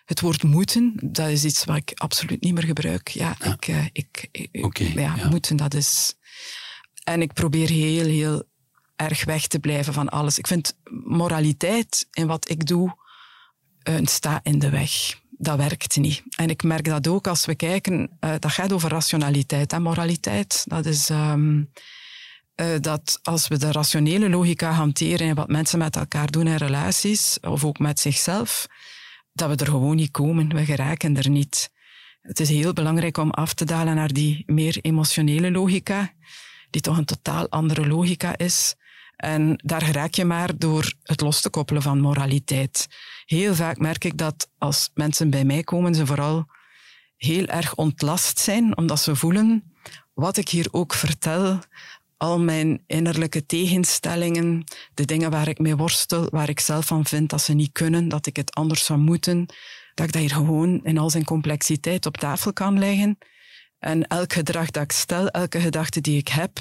Het 0.05 0.21
woord 0.21 0.43
moeten, 0.43 0.93
dat 1.03 1.29
is 1.29 1.45
iets 1.45 1.65
wat 1.65 1.77
ik 1.77 1.93
absoluut 1.95 2.41
niet 2.43 2.55
meer 2.55 2.65
gebruik. 2.65 3.09
Ja, 3.09 3.37
ik, 3.53 3.69
eh, 3.69 3.85
ik, 3.93 4.29
ja. 4.95 5.29
moeten, 5.31 5.57
dat 5.57 5.75
is. 5.75 6.15
En 7.05 7.23
ik 7.23 7.33
probeer 7.33 7.69
heel, 7.69 8.05
heel 8.07 8.43
erg 8.97 9.25
weg 9.25 9.47
te 9.47 9.59
blijven 9.59 9.93
van 9.93 10.09
alles. 10.09 10.39
Ik 10.39 10.47
vind 10.47 10.77
moraliteit 11.05 12.07
in 12.13 12.27
wat 12.27 12.49
ik 12.51 12.67
doe 12.67 12.95
een 13.83 14.07
sta 14.07 14.41
in 14.43 14.59
de 14.59 14.71
weg. 14.71 15.19
Dat 15.43 15.57
werkt 15.57 15.97
niet. 15.97 16.23
En 16.37 16.49
ik 16.51 16.63
merk 16.63 16.85
dat 16.85 17.07
ook 17.07 17.27
als 17.27 17.47
we 17.47 17.55
kijken, 17.55 18.11
eh, 18.21 18.35
dat 18.39 18.53
gaat 18.53 18.73
over 18.73 18.91
rationaliteit 18.91 19.73
en 19.73 19.83
moraliteit. 19.83 20.65
Dat 20.69 20.87
is 20.87 21.11
ehm, 21.11 21.63
eh, 22.55 22.67
dat 22.81 23.19
als 23.23 23.49
we 23.49 23.59
de 23.59 23.73
rationele 23.73 24.29
logica 24.29 24.71
hanteren 24.71 25.27
in 25.27 25.35
wat 25.35 25.49
mensen 25.49 25.79
met 25.79 25.97
elkaar 25.97 26.31
doen 26.31 26.47
in 26.47 26.57
relaties, 26.57 27.39
of 27.41 27.65
ook 27.65 27.79
met 27.79 28.01
zichzelf, 28.01 28.67
dat 29.33 29.49
we 29.49 29.57
er 29.57 29.71
gewoon 29.71 29.97
niet 29.97 30.11
komen. 30.11 30.55
We 30.55 30.65
geraken 30.65 31.17
er 31.17 31.31
niet. 31.31 31.71
Het 32.21 32.41
is 32.41 32.49
heel 32.49 32.73
belangrijk 32.73 33.17
om 33.17 33.31
af 33.31 33.55
te 33.55 33.65
dalen 33.65 33.95
naar 33.95 34.13
die 34.13 34.43
meer 34.47 34.79
emotionele 34.81 35.51
logica. 35.51 36.13
die 36.71 36.81
toch 36.81 36.97
een 36.97 37.05
totaal 37.05 37.49
andere 37.49 37.87
logica 37.87 38.37
is. 38.37 38.75
En 39.17 39.61
daar 39.65 39.91
raak 39.91 40.15
je 40.15 40.25
maar 40.25 40.59
door 40.59 40.93
het 41.03 41.21
los 41.21 41.41
te 41.41 41.51
koppelen 41.51 41.83
van 41.83 42.01
moraliteit. 42.01 42.89
Heel 43.31 43.55
vaak 43.55 43.79
merk 43.79 44.05
ik 44.05 44.19
dat 44.19 44.51
als 44.59 44.91
mensen 44.95 45.31
bij 45.31 45.45
mij 45.45 45.63
komen, 45.63 45.95
ze 45.95 46.07
vooral 46.07 46.47
heel 47.17 47.47
erg 47.47 47.75
ontlast 47.75 48.39
zijn, 48.39 48.77
omdat 48.77 49.01
ze 49.01 49.17
voelen, 49.17 49.73
wat 50.15 50.37
ik 50.37 50.49
hier 50.49 50.67
ook 50.71 50.95
vertel, 50.95 51.59
al 52.17 52.41
mijn 52.41 52.83
innerlijke 52.87 53.47
tegenstellingen, 53.47 54.65
de 54.95 55.05
dingen 55.05 55.31
waar 55.31 55.49
ik 55.49 55.59
mee 55.59 55.77
worstel, 55.77 56.29
waar 56.31 56.49
ik 56.49 56.61
zelf 56.61 56.87
van 56.87 57.05
vind 57.05 57.31
dat 57.31 57.43
ze 57.43 57.53
niet 57.53 57.73
kunnen, 57.73 58.09
dat 58.09 58.27
ik 58.27 58.37
het 58.37 58.55
anders 58.55 58.85
zou 58.85 58.99
moeten, 58.99 59.47
dat 59.95 60.07
ik 60.07 60.13
dat 60.13 60.23
hier 60.23 60.35
gewoon 60.35 60.85
in 60.85 60.99
al 60.99 61.11
zijn 61.11 61.25
complexiteit 61.25 62.07
op 62.07 62.17
tafel 62.17 62.53
kan 62.53 62.79
leggen. 62.79 63.19
En 63.79 64.07
elk 64.07 64.33
gedrag 64.33 64.71
dat 64.71 64.83
ik 64.83 64.93
stel, 64.93 65.29
elke 65.29 65.61
gedachte 65.61 66.01
die 66.01 66.19
ik 66.19 66.29
heb, 66.29 66.59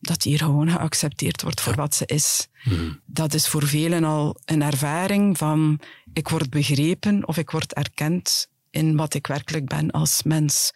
dat 0.00 0.22
die 0.22 0.32
hier 0.32 0.40
gewoon 0.40 0.70
geaccepteerd 0.70 1.42
wordt 1.42 1.60
voor 1.60 1.74
wat 1.74 1.94
ze 1.94 2.06
is. 2.06 2.48
Hmm. 2.62 3.00
Dat 3.06 3.34
is 3.34 3.48
voor 3.48 3.66
velen 3.66 4.04
al 4.04 4.36
een 4.44 4.62
ervaring 4.62 5.38
van 5.38 5.80
ik 6.12 6.28
word 6.28 6.50
begrepen 6.50 7.28
of 7.28 7.36
ik 7.36 7.50
word 7.50 7.74
erkend 7.74 8.48
in 8.70 8.96
wat 8.96 9.14
ik 9.14 9.26
werkelijk 9.26 9.68
ben 9.68 9.90
als 9.90 10.22
mens. 10.22 10.72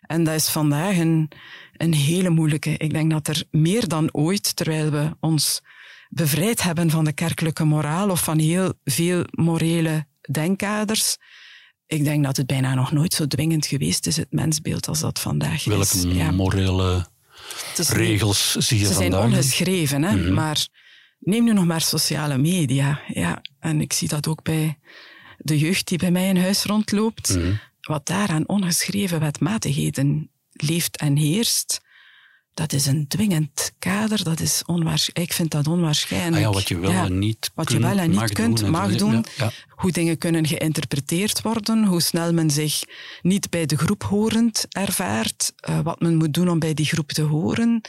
En 0.00 0.24
dat 0.24 0.34
is 0.34 0.48
vandaag 0.48 0.98
een, 0.98 1.30
een 1.76 1.94
hele 1.94 2.30
moeilijke. 2.30 2.76
Ik 2.76 2.92
denk 2.92 3.10
dat 3.10 3.28
er 3.28 3.44
meer 3.50 3.88
dan 3.88 4.08
ooit, 4.14 4.56
terwijl 4.56 4.90
we 4.90 5.16
ons 5.20 5.62
bevrijd 6.08 6.62
hebben 6.62 6.90
van 6.90 7.04
de 7.04 7.12
kerkelijke 7.12 7.64
moraal 7.64 8.10
of 8.10 8.24
van 8.24 8.38
heel 8.38 8.72
veel 8.84 9.24
morele 9.30 10.06
denkkaders, 10.30 11.16
ik 11.86 12.04
denk 12.04 12.24
dat 12.24 12.36
het 12.36 12.46
bijna 12.46 12.74
nog 12.74 12.92
nooit 12.92 13.14
zo 13.14 13.26
dwingend 13.26 13.66
geweest 13.66 14.06
is, 14.06 14.16
het 14.16 14.32
mensbeeld, 14.32 14.88
als 14.88 15.00
dat 15.00 15.18
vandaag 15.18 15.64
Welke 15.64 15.82
is. 15.82 16.02
Welke 16.02 16.18
ja. 16.18 16.30
morele 16.30 17.06
regels 17.76 18.52
zie 18.52 18.78
je 18.78 18.86
ze 18.86 18.92
vandaag? 18.92 19.12
Ze 19.12 19.18
zijn 19.18 19.32
ongeschreven, 19.32 20.02
hè? 20.02 20.16
Mhm. 20.16 20.34
maar 20.34 20.68
neem 21.18 21.44
nu 21.44 21.52
nog 21.52 21.66
maar 21.66 21.80
sociale 21.80 22.38
media. 22.38 23.00
Ja, 23.06 23.42
en 23.58 23.80
ik 23.80 23.92
zie 23.92 24.08
dat 24.08 24.28
ook 24.28 24.42
bij 24.42 24.78
de 25.38 25.58
jeugd 25.58 25.88
die 25.88 25.98
bij 25.98 26.10
mij 26.10 26.28
in 26.28 26.36
huis 26.36 26.64
rondloopt. 26.64 27.36
Mhm. 27.36 27.52
Wat 27.80 28.06
daar 28.06 28.28
aan 28.28 28.48
ongeschreven 28.48 29.20
wetmatigheden 29.20 30.30
leeft 30.52 30.96
en 30.96 31.16
heerst, 31.16 31.80
dat 32.60 32.72
is 32.72 32.86
een 32.86 33.08
dwingend 33.08 33.72
kader. 33.78 34.24
Dat 34.24 34.40
is 34.40 34.62
onwaarschijnlijk. 34.66 35.30
Ik 35.30 35.36
vind 35.36 35.50
dat 35.50 35.66
onwaarschijnlijk. 35.66 36.34
Ah 36.34 36.40
ja, 36.40 36.50
wat 36.50 36.68
je 36.68 36.78
wel 36.78 36.90
en 36.92 37.18
niet 37.18 37.50
Wat 37.54 37.72
je 37.72 37.78
wel 37.78 37.98
en 37.98 38.10
niet 38.10 38.32
kunt, 38.32 38.68
mag 38.68 38.96
doen. 38.96 39.24
Hoe 39.68 39.90
dingen 39.90 40.18
kunnen 40.18 40.46
geïnterpreteerd 40.46 41.42
worden. 41.42 41.84
Hoe 41.84 42.00
snel 42.00 42.32
men 42.32 42.50
zich 42.50 42.82
niet 43.22 43.50
bij 43.50 43.66
de 43.66 43.76
groep 43.76 44.02
horend 44.02 44.66
ervaart. 44.68 45.52
Uh, 45.68 45.80
wat 45.80 46.00
men 46.00 46.16
moet 46.16 46.34
doen 46.34 46.48
om 46.48 46.58
bij 46.58 46.74
die 46.74 46.86
groep 46.86 47.12
te 47.12 47.22
horen. 47.22 47.80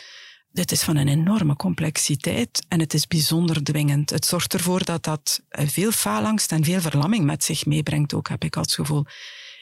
Dit 0.52 0.72
is 0.72 0.84
van 0.84 0.96
een 0.96 1.08
enorme 1.08 1.56
complexiteit 1.56 2.66
en 2.68 2.80
het 2.80 2.94
is 2.94 3.08
bijzonder 3.08 3.64
dwingend. 3.64 4.10
Het 4.10 4.26
zorgt 4.26 4.54
ervoor 4.54 4.84
dat 4.84 5.04
dat 5.04 5.42
eh, 5.50 5.68
veel 5.68 5.92
faalangst 5.92 6.52
en 6.52 6.64
veel 6.64 6.82
verlamming 6.82 7.26
met 7.26 7.44
zich 7.44 7.66
meebrengt, 7.66 8.14
ook 8.14 8.30
heb 8.30 8.44
ik 8.44 8.56
al 8.56 8.62
het 8.62 8.74
gevoel. 8.74 9.06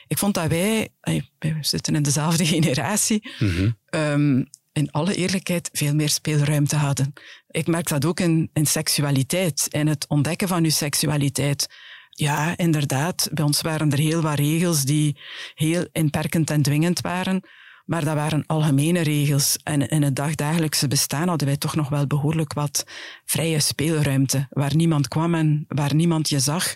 Ik 0.07 0.17
vond 0.17 0.33
dat 0.33 0.47
wij, 0.47 0.89
eh, 1.01 1.21
we 1.39 1.57
zitten 1.61 1.95
in 1.95 2.03
dezelfde 2.03 2.45
generatie, 2.55 3.29
mm 3.39 4.47
in 4.79 4.91
alle 4.91 5.15
eerlijkheid 5.15 5.69
veel 5.73 5.95
meer 5.95 6.09
speelruimte 6.09 6.75
hadden. 6.75 7.13
Ik 7.47 7.67
merk 7.67 7.87
dat 7.87 8.05
ook 8.05 8.19
in, 8.19 8.49
in 8.53 8.65
seksualiteit, 8.65 9.67
in 9.69 9.87
het 9.87 10.05
ontdekken 10.07 10.47
van 10.47 10.63
uw 10.63 10.69
seksualiteit. 10.69 11.67
Ja, 12.09 12.57
inderdaad, 12.57 13.29
bij 13.31 13.45
ons 13.45 13.61
waren 13.61 13.91
er 13.91 13.97
heel 13.97 14.21
wat 14.21 14.39
regels 14.39 14.83
die 14.83 15.17
heel 15.53 15.85
inperkend 15.91 16.49
en 16.49 16.61
dwingend 16.61 17.01
waren. 17.01 17.41
Maar 17.85 18.03
dat 18.03 18.15
waren 18.15 18.43
algemene 18.45 19.01
regels. 19.01 19.57
En 19.63 19.87
in 19.87 20.01
het 20.01 20.15
dagdagelijkse 20.15 20.87
bestaan 20.87 21.27
hadden 21.27 21.47
wij 21.47 21.57
toch 21.57 21.75
nog 21.75 21.89
wel 21.89 22.07
behoorlijk 22.07 22.53
wat 22.53 22.85
vrije 23.25 23.59
speelruimte, 23.59 24.47
waar 24.49 24.75
niemand 24.75 25.07
kwam 25.07 25.35
en 25.35 25.65
waar 25.67 25.95
niemand 25.95 26.29
je 26.29 26.39
zag. 26.39 26.75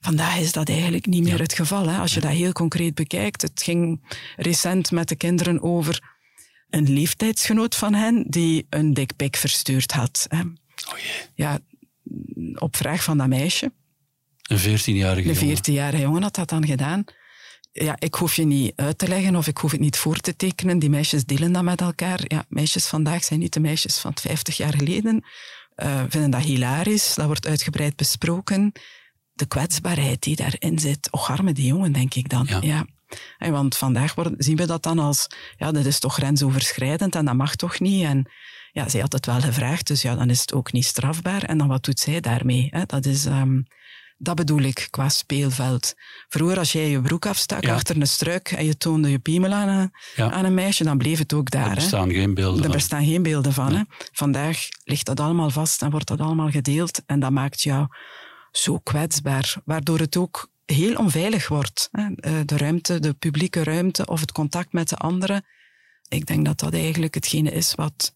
Vandaag 0.00 0.38
is 0.38 0.52
dat 0.52 0.68
eigenlijk 0.68 1.06
niet 1.06 1.22
meer 1.22 1.40
het 1.40 1.52
geval. 1.52 1.88
Hè? 1.88 1.98
Als 1.98 2.14
je 2.14 2.20
dat 2.20 2.30
heel 2.30 2.52
concreet 2.52 2.94
bekijkt. 2.94 3.42
Het 3.42 3.62
ging 3.62 4.00
recent 4.36 4.90
met 4.90 5.08
de 5.08 5.16
kinderen 5.16 5.62
over 5.62 6.18
een 6.70 6.92
leeftijdsgenoot 6.92 7.74
van 7.74 7.94
hen 7.94 8.24
die 8.28 8.66
een 8.70 8.94
dikpik 8.94 9.36
verstuurd 9.36 9.92
had. 9.92 10.26
Hè. 10.28 10.40
Oh 10.40 10.98
jee. 10.98 11.26
Ja, 11.34 11.58
op 12.54 12.76
vraag 12.76 13.02
van 13.02 13.18
dat 13.18 13.28
meisje. 13.28 13.72
Een 14.42 14.58
veertienjarige 14.58 15.22
jongen. 15.34 15.94
Een 15.94 16.00
jongen 16.00 16.22
had 16.22 16.34
dat 16.34 16.48
dan 16.48 16.66
gedaan. 16.66 17.04
Ja, 17.72 17.96
ik 17.98 18.14
hoef 18.14 18.34
je 18.34 18.44
niet 18.44 18.72
uit 18.76 18.98
te 18.98 19.08
leggen 19.08 19.36
of 19.36 19.46
ik 19.46 19.56
hoef 19.58 19.70
het 19.70 19.80
niet 19.80 19.96
voor 19.96 20.16
te 20.16 20.36
tekenen. 20.36 20.78
Die 20.78 20.90
meisjes 20.90 21.24
delen 21.24 21.52
dat 21.52 21.62
met 21.62 21.80
elkaar. 21.80 22.20
Ja, 22.24 22.44
meisjes 22.48 22.86
vandaag 22.86 23.24
zijn 23.24 23.40
niet 23.40 23.52
de 23.52 23.60
meisjes 23.60 23.98
van 23.98 24.12
50 24.14 24.56
jaar 24.56 24.74
geleden. 24.76 25.24
Uh, 25.76 26.02
vinden 26.08 26.30
dat 26.30 26.42
hilarisch. 26.42 27.14
Dat 27.14 27.26
wordt 27.26 27.46
uitgebreid 27.46 27.96
besproken. 27.96 28.72
De 29.32 29.46
kwetsbaarheid 29.46 30.22
die 30.22 30.36
daarin 30.36 30.78
zit. 30.78 31.10
Och, 31.10 31.30
arme 31.30 31.52
die 31.52 31.66
jongen, 31.66 31.92
denk 31.92 32.14
ik 32.14 32.28
dan. 32.28 32.46
ja. 32.60 32.86
En 33.38 33.52
want 33.52 33.76
vandaag 33.76 34.14
zien 34.36 34.56
we 34.56 34.66
dat 34.66 34.82
dan 34.82 34.98
als, 34.98 35.26
ja, 35.56 35.72
dat 35.72 35.84
is 35.84 35.98
toch 35.98 36.14
grensoverschrijdend 36.14 37.14
en 37.14 37.24
dat 37.24 37.34
mag 37.34 37.56
toch 37.56 37.80
niet. 37.80 38.04
En 38.04 38.30
ja, 38.72 38.88
zij 38.88 39.00
had 39.00 39.12
het 39.12 39.26
wel 39.26 39.40
gevraagd, 39.40 39.86
dus 39.86 40.02
ja, 40.02 40.14
dan 40.14 40.30
is 40.30 40.40
het 40.40 40.52
ook 40.52 40.72
niet 40.72 40.84
strafbaar. 40.84 41.42
En 41.42 41.58
dan 41.58 41.68
wat 41.68 41.84
doet 41.84 42.00
zij 42.00 42.20
daarmee? 42.20 42.68
Hè? 42.70 42.82
Dat 42.86 43.06
is... 43.06 43.24
Um, 43.24 43.66
dat 44.22 44.34
bedoel 44.34 44.60
ik 44.60 44.88
qua 44.90 45.08
speelveld. 45.08 45.94
Vroeger, 46.28 46.58
als 46.58 46.72
jij 46.72 46.90
je 46.90 47.00
broek 47.00 47.26
afstak 47.26 47.68
achter 47.68 47.96
een 47.96 48.06
struik 48.06 48.50
en 48.50 48.64
je 48.64 48.76
toonde 48.76 49.10
je 49.10 49.18
piemel 49.18 49.52
aan 49.52 49.68
een, 49.68 50.32
aan 50.32 50.44
een 50.44 50.54
meisje, 50.54 50.84
dan 50.84 50.98
bleef 50.98 51.18
het 51.18 51.32
ook 51.32 51.50
daar. 51.50 51.68
Er 51.68 51.74
bestaan 51.74 52.10
geen 52.10 52.34
beelden 52.34 52.64
Er 52.64 52.70
bestaan 52.70 53.04
geen 53.04 53.22
beelden 53.22 53.52
van. 53.52 53.74
Hè? 53.74 53.82
Vandaag 54.12 54.58
ligt 54.84 55.06
dat 55.06 55.20
allemaal 55.20 55.50
vast 55.50 55.82
en 55.82 55.90
wordt 55.90 56.06
dat 56.06 56.20
allemaal 56.20 56.50
gedeeld. 56.50 57.02
En 57.06 57.20
dat 57.20 57.30
maakt 57.30 57.62
jou 57.62 57.86
zo 58.50 58.78
kwetsbaar. 58.78 59.54
Waardoor 59.64 59.98
het 59.98 60.16
ook 60.16 60.50
heel 60.70 60.96
onveilig 60.96 61.48
wordt. 61.48 61.88
Eh, 61.92 62.40
de 62.44 62.56
ruimte, 62.56 63.00
de 63.00 63.12
publieke 63.12 63.64
ruimte 63.64 64.06
of 64.06 64.20
het 64.20 64.32
contact 64.32 64.72
met 64.72 64.88
de 64.88 64.96
anderen. 64.96 65.44
Ik 66.08 66.26
denk 66.26 66.44
dat 66.44 66.58
dat 66.58 66.74
eigenlijk 66.74 67.14
hetgene 67.14 67.50
is 67.50 67.74
wat 67.74 68.14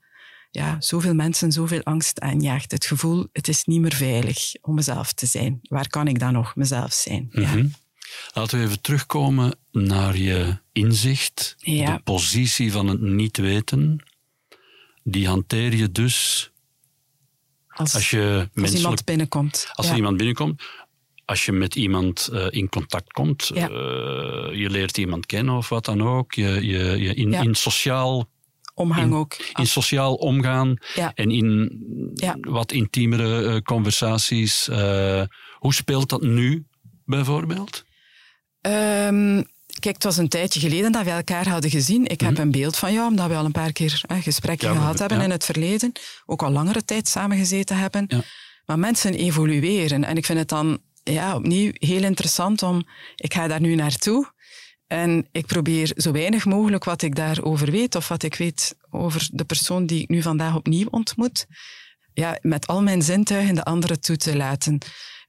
ja, 0.51 0.77
zoveel 0.81 1.15
mensen 1.15 1.53
zoveel 1.53 1.83
angst 1.83 2.21
aanjaagt. 2.21 2.71
Het 2.71 2.85
gevoel, 2.85 3.27
het 3.33 3.49
is 3.49 3.65
niet 3.65 3.81
meer 3.81 3.95
veilig 3.95 4.55
om 4.61 4.75
mezelf 4.75 5.13
te 5.13 5.27
zijn. 5.27 5.59
Waar 5.63 5.89
kan 5.89 6.09
ik 6.09 6.19
dan 6.19 6.33
nog 6.33 6.57
mezelf 6.57 6.93
zijn? 6.93 7.29
ja. 7.31 7.55
Mhm. 7.55 7.67
Laten 8.33 8.59
we 8.59 8.65
even 8.65 8.81
terugkomen 8.81 9.57
naar 9.73 10.17
je 10.17 10.59
inzicht, 10.73 11.57
de 11.59 12.01
positie 12.05 12.73
van 12.73 12.87
het 12.87 13.01
niet 13.01 13.37
weten. 13.37 14.05
Die 15.03 15.29
hanteer 15.29 15.75
je 15.75 15.93
dus 15.93 16.51
als, 17.69 17.95
als 17.95 18.11
je 18.11 18.49
als 18.55 18.75
iemand 18.75 19.05
binnenkomt. 19.05 19.69
Als 19.73 19.89
er 19.89 19.97
iemand 19.97 20.17
binnenkomt 20.17 20.63
als 21.25 21.45
je 21.45 21.53
met 21.53 21.75
iemand 21.75 22.29
uh, 22.33 22.47
in 22.51 22.69
contact 22.69 23.13
komt, 23.13 23.51
ja. 23.55 23.71
uh, 23.71 23.77
je 24.53 24.71
leert 24.71 24.99
iemand 24.99 25.27
kennen 25.27 25.57
of 25.57 25.69
wat 25.69 25.85
dan 25.85 26.03
ook, 26.03 26.33
je, 26.33 26.67
je, 26.67 27.03
je 27.03 27.15
in, 27.15 27.31
ja. 27.31 27.41
in 27.41 27.55
sociaal 27.55 28.29
omgang 28.75 29.07
in, 29.07 29.15
ook. 29.15 29.37
In 29.55 29.67
sociaal 29.67 30.15
omgaan 30.15 30.77
ja. 30.95 31.13
en 31.15 31.31
in 31.31 31.79
wat 32.41 32.73
intiemere 32.73 33.43
uh, 33.43 33.61
conversaties. 33.61 34.67
hoe 35.59 35.75
speelt 35.75 36.09
dat 36.09 36.23
nu 36.23 36.67
bijvoorbeeld? 37.05 37.85
Um, 38.61 39.45
kijk, 39.81 39.95
het 39.95 40.05
was 40.05 40.17
een 40.17 40.29
tijdje 40.29 40.61
geleden 40.61 40.93
dat 40.93 41.05
we 41.05 41.11
elkaar 41.11 41.49
hadden 41.49 41.71
gezien. 41.71 42.07
Ik 42.07 42.21
heb 42.21 42.33
mhm. 42.33 42.41
een 42.41 42.51
beeld 42.51 42.77
van 42.77 42.93
jou, 42.93 43.11
omdat 43.11 43.29
we 43.29 43.35
al 43.35 43.45
een 43.45 43.53
paar 43.53 43.73
keer 43.73 44.03
gesprekken 44.09 44.71
gehad 44.71 44.99
hebben 44.99 45.21
in 45.21 45.31
het 45.31 45.45
verleden. 45.45 45.93
Ook 46.27 46.43
al 46.43 46.51
langere 46.51 46.85
tijd 46.85 47.09
samengezeten 47.09 47.77
hebben. 47.77 48.25
Maar 48.67 48.79
mensen 48.79 49.15
evolueren. 49.15 50.05
En 50.05 50.17
ik 50.17 50.27
vind 50.27 50.39
het 50.39 50.49
dan 50.49 50.81
ja, 51.05 51.37
opnieuw 51.37 51.71
heel 51.73 52.03
interessant 52.03 52.63
om... 52.63 52.87
Ik 53.17 53.35
ga 53.35 53.49
daar 53.49 53.61
nu 53.61 53.75
naartoe 53.75 54.33
en 54.87 55.29
ik 55.33 55.47
probeer 55.47 55.93
zo 55.97 56.13
weinig 56.13 56.45
mogelijk 56.45 56.85
wat 56.85 57.03
ik 57.03 57.15
daarover 57.15 57.71
weet 57.71 57.95
of 57.95 58.09
wat 58.09 58.23
ik 58.23 58.35
weet 58.35 58.77
over 58.91 59.29
de 59.33 59.45
persoon 59.45 59.87
die 59.87 60.03
ik 60.03 60.09
nu 60.09 60.23
vandaag 60.23 60.57
opnieuw 60.57 60.87
ontmoet, 60.91 61.47
ja, 62.13 62.39
met 62.41 62.67
al 62.67 62.83
mijn 62.83 63.03
zintuigen 63.03 63.55
de 63.55 63.65
andere 63.65 63.99
toe 63.99 64.17
te 64.17 64.37
laten. 64.37 64.79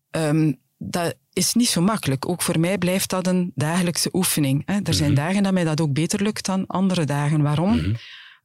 Ehm, 0.09 0.53
dat 0.77 1.15
is 1.33 1.53
niet 1.53 1.67
zo 1.67 1.81
makkelijk. 1.81 2.29
Ook 2.29 2.41
voor 2.41 2.59
mij 2.59 2.77
blijft 2.77 3.09
dat 3.09 3.27
een 3.27 3.51
dagelijkse 3.55 4.09
oefening. 4.11 4.61
Hè. 4.65 4.79
Er 4.83 4.93
zijn 4.93 5.11
mhm. 5.11 5.21
dagen 5.21 5.43
dat 5.43 5.53
mij 5.53 5.63
dat 5.63 5.81
ook 5.81 5.93
beter 5.93 6.21
lukt 6.21 6.45
dan 6.45 6.67
andere 6.67 7.05
dagen. 7.05 7.41
Waarom? 7.41 7.75
Mhm. 7.75 7.93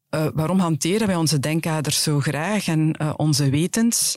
Eh, 0.08 0.26
waarom 0.34 0.58
hanteren 0.58 1.06
wij 1.06 1.16
onze 1.16 1.40
denkkaders 1.40 2.02
zo 2.02 2.20
graag 2.20 2.66
en 2.66 2.94
uh, 3.02 3.12
onze 3.16 3.50
wetens? 3.50 4.16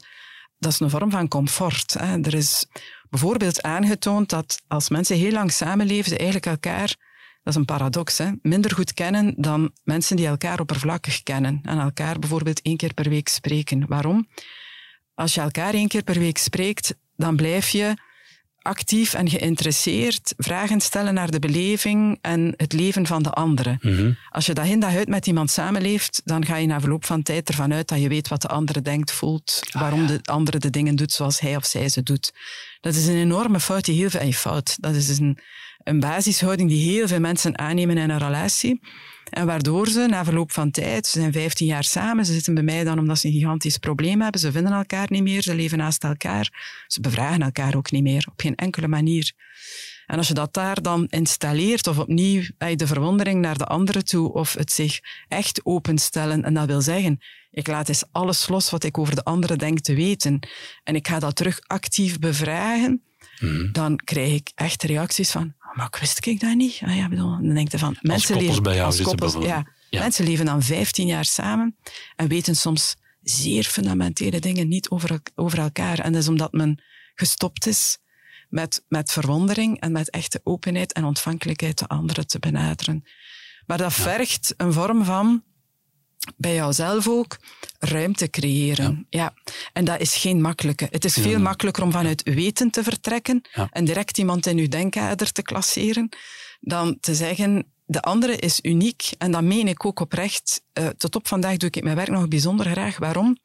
Dat 0.58 0.72
is 0.72 0.80
een 0.80 0.90
vorm 0.90 1.12
van 1.12 1.28
comfort. 1.28 1.94
Hè. 1.94 2.20
Er 2.22 2.34
is 2.34 2.66
bijvoorbeeld 3.14 3.62
aangetoond 3.62 4.30
dat 4.30 4.62
als 4.68 4.90
mensen 4.90 5.18
heel 5.18 5.32
lang 5.32 5.52
samenleven, 5.52 6.10
ze 6.10 6.18
eigenlijk 6.18 6.46
elkaar, 6.46 6.96
dat 7.44 7.54
is 7.54 7.56
een 7.56 7.66
paradox, 7.66 8.18
hè, 8.18 8.32
minder 8.42 8.72
goed 8.72 8.94
kennen 8.94 9.34
dan 9.38 9.72
mensen 9.84 10.16
die 10.16 10.28
elkaar 10.28 10.60
oppervlakkig 10.60 11.24
kennen 11.24 11.60
en 11.64 11.80
elkaar 11.80 12.20
bijvoorbeeld 12.20 12.62
één 12.62 12.78
keer 12.78 12.94
per 12.94 13.10
week 13.10 13.28
spreken. 13.28 13.88
Waarom? 13.88 14.28
Als 15.14 15.34
je 15.34 15.42
elkaar 15.42 15.74
één 15.74 15.88
keer 15.88 16.04
per 16.04 16.20
week 16.20 16.38
spreekt, 16.38 16.96
dan 17.16 17.36
blijf 17.36 17.70
je 17.70 17.94
actief 18.64 19.14
en 19.14 19.30
geïnteresseerd 19.30 20.34
vragen 20.38 20.82
stellen 20.82 21.14
naar 21.14 21.32
de 21.32 21.40
beleving 21.40 22.18
en 22.22 22.54
het 22.58 22.74
leven 22.74 23.08
van 23.08 23.24
de 23.24 23.30
anderen. 23.30 23.78
Mhm. 23.82 24.12
Als 24.30 24.46
je 24.46 24.54
dag 24.54 24.68
in 24.68 24.80
dag 24.80 24.96
uit 24.96 25.08
met 25.08 25.28
iemand 25.28 25.52
samenleeft, 25.52 26.22
dan 26.26 26.46
ga 26.46 26.56
je 26.56 26.68
na 26.68 26.80
verloop 26.80 27.06
van 27.06 27.24
tijd 27.24 27.50
ervan 27.50 27.74
uit 27.74 27.88
dat 27.88 28.02
je 28.02 28.08
weet 28.08 28.28
wat 28.28 28.42
de 28.42 28.48
andere 28.48 28.82
denkt, 28.82 29.12
voelt, 29.12 29.62
Ah, 29.72 29.82
waarom 29.82 30.08
de 30.08 30.20
andere 30.24 30.60
de 30.60 30.70
dingen 30.70 30.96
doet 30.96 31.12
zoals 31.12 31.40
hij 31.40 31.56
of 31.56 31.66
zij 31.66 31.90
ze 31.90 32.04
doet. 32.04 32.34
Dat 32.82 32.96
is 32.96 33.08
een 33.08 33.16
enorme 33.16 33.60
fout 33.60 33.86
die 33.86 33.96
heel 33.96 34.10
veel... 34.10 34.32
fout. 34.32 34.78
Dat 34.80 34.96
is 34.96 35.20
een, 35.20 35.38
een 35.84 36.00
basishouding 36.00 36.70
die 36.70 36.92
heel 36.92 37.08
veel 37.08 37.20
mensen 37.20 37.58
aannemen 37.58 37.98
in 37.98 38.10
een 38.10 38.18
relatie. 38.18 38.82
En 39.34 39.46
waardoor 39.46 39.88
ze 39.88 40.06
na 40.10 40.24
verloop 40.24 40.52
van 40.52 40.72
tijd, 40.72 41.08
ze 41.08 41.20
zijn 41.20 41.32
15 41.32 41.68
jaar 41.68 41.84
samen, 41.84 42.26
ze 42.26 42.34
zitten 42.34 42.54
bij 42.54 42.64
mij 42.64 42.84
dan 42.84 43.00
omdat 43.00 43.20
ze 43.20 43.28
een 43.28 43.34
gigantisch 43.34 43.78
probleem 43.78 44.22
hebben, 44.22 44.40
ze 44.40 44.52
vinden 44.52 44.74
elkaar 44.74 45.08
niet 45.10 45.24
meer, 45.24 45.42
ze 45.42 45.56
leven 45.56 45.78
naast 45.78 46.04
elkaar, 46.04 46.50
ze 46.88 47.02
bevragen 47.02 47.42
elkaar 47.42 47.76
ook 47.76 47.92
niet 47.92 48.04
meer, 48.04 48.28
op 48.32 48.40
geen 48.40 48.56
enkele 48.56 48.88
manier. 48.88 49.32
En 50.06 50.18
als 50.18 50.28
je 50.28 50.34
dat 50.34 50.54
daar 50.54 50.82
dan 50.82 51.08
installeert, 51.10 51.88
of 51.88 51.98
opnieuw 52.00 52.42
eh, 52.58 52.76
de 52.76 52.88
verwondering 52.88 53.42
naar 53.42 53.58
de 53.58 53.66
andere 53.66 54.04
toe, 54.04 54.34
of 54.34 54.54
het 54.54 54.72
zich 54.72 55.00
echt 55.28 55.66
openstellen, 55.66 56.44
en 56.44 56.54
dat 56.54 56.66
wil 56.66 56.82
zeggen, 56.82 57.20
ik 57.52 57.68
laat 57.68 57.88
eens 57.90 58.04
alles 58.12 58.48
los 58.48 58.70
wat 58.70 58.84
ik 58.84 58.98
over 58.98 59.16
de 59.16 59.24
andere 59.24 59.56
denk 59.56 59.80
te 59.80 59.94
weten, 59.94 60.48
en 60.84 60.96
ik 60.96 61.08
ga 61.08 61.20
dat 61.20 61.36
terug 61.36 61.60
actief 61.68 62.20
bevragen, 62.20 63.02
Mhm. 63.40 63.72
dan 63.72 63.96
krijg 63.96 64.34
ik 64.34 64.52
echt 64.56 64.84
reacties 64.84 65.32
van, 65.32 65.54
"Oh, 65.60 65.63
maar 65.74 65.86
ik 65.86 65.96
wist 65.96 66.26
ik 66.26 66.40
dat 66.40 66.56
niet. 66.56 66.82
Ah 66.86 66.96
ja, 66.96 67.10
bedoel, 67.10 67.30
dan 67.30 67.54
denk 67.54 67.72
je 67.72 67.80
van, 67.80 67.98
mensen 68.02 68.38
leven 68.38 68.64
bij 68.64 68.74
jou 68.74 68.86
als 68.86 68.96
zitten 68.96 69.18
koppels, 69.18 69.46
ja. 69.46 69.66
Mensen 69.90 70.26
leven 70.26 70.46
dan 70.46 70.62
15 70.62 71.08
jaar 71.08 71.26
samen 71.26 71.76
en 72.16 72.28
weten 72.28 72.56
soms 72.56 72.96
zeer 73.22 73.64
fundamentele 73.64 74.40
dingen 74.40 74.68
niet 74.68 74.90
over, 74.90 75.22
over 75.36 75.60
elkaar. 75.60 76.00
En 76.00 76.12
dat 76.12 76.22
is 76.22 76.28
omdat 76.28 76.52
men 76.52 76.82
gestopt 77.16 77.68
is 77.68 77.98
met, 78.50 78.84
met 78.88 79.12
verwondering 79.12 79.80
en 79.80 79.92
met 79.92 80.10
echte 80.10 80.42
openheid 80.44 80.94
en 80.94 81.04
ontvankelijkheid 81.04 81.80
de 81.80 81.88
anderen 81.88 82.28
te 82.28 82.40
benaderen. 82.40 83.04
Maar 83.66 83.78
dat 83.78 83.94
vergt 83.94 84.54
een 84.58 84.74
vorm 84.74 85.04
van, 85.04 85.44
bij 86.38 86.54
jouzelf 86.56 87.08
ook, 87.08 87.38
ruimte 87.80 88.30
creëren. 88.30 89.06
Ja. 89.10 89.34
En 89.74 89.86
dat 89.86 90.00
is 90.00 90.16
geen 90.16 90.42
makkelijke. 90.42 90.88
Het 90.92 91.06
is 91.06 91.14
veel 91.14 91.40
makkelijker 91.40 91.84
om 91.84 91.92
vanuit 91.92 92.24
weten 92.24 92.70
te 92.72 92.84
vertrekken 92.84 93.42
Ja. 93.54 93.68
en 93.72 93.86
direct 93.86 94.18
iemand 94.18 94.46
in 94.46 94.58
uw 94.58 94.68
denkkader 94.68 95.32
te 95.32 95.42
klasseren, 95.42 96.10
dan 96.60 96.98
te 97.00 97.16
zeggen, 97.16 97.66
de 97.86 98.02
andere 98.02 98.36
is 98.38 98.60
uniek. 98.62 99.10
En 99.18 99.32
dat 99.32 99.44
meen 99.44 99.68
ik 99.68 99.86
ook 99.86 100.00
oprecht. 100.00 100.62
Eh, 100.74 100.88
tot 100.88 101.16
op 101.16 101.28
vandaag 101.28 101.58
doe 101.58 101.70
ik 101.72 101.84
mijn 101.84 101.96
werk 101.96 102.10
nog 102.10 102.28
bijzonder 102.28 102.66
graag. 102.66 102.98
Waarom? 102.98 103.38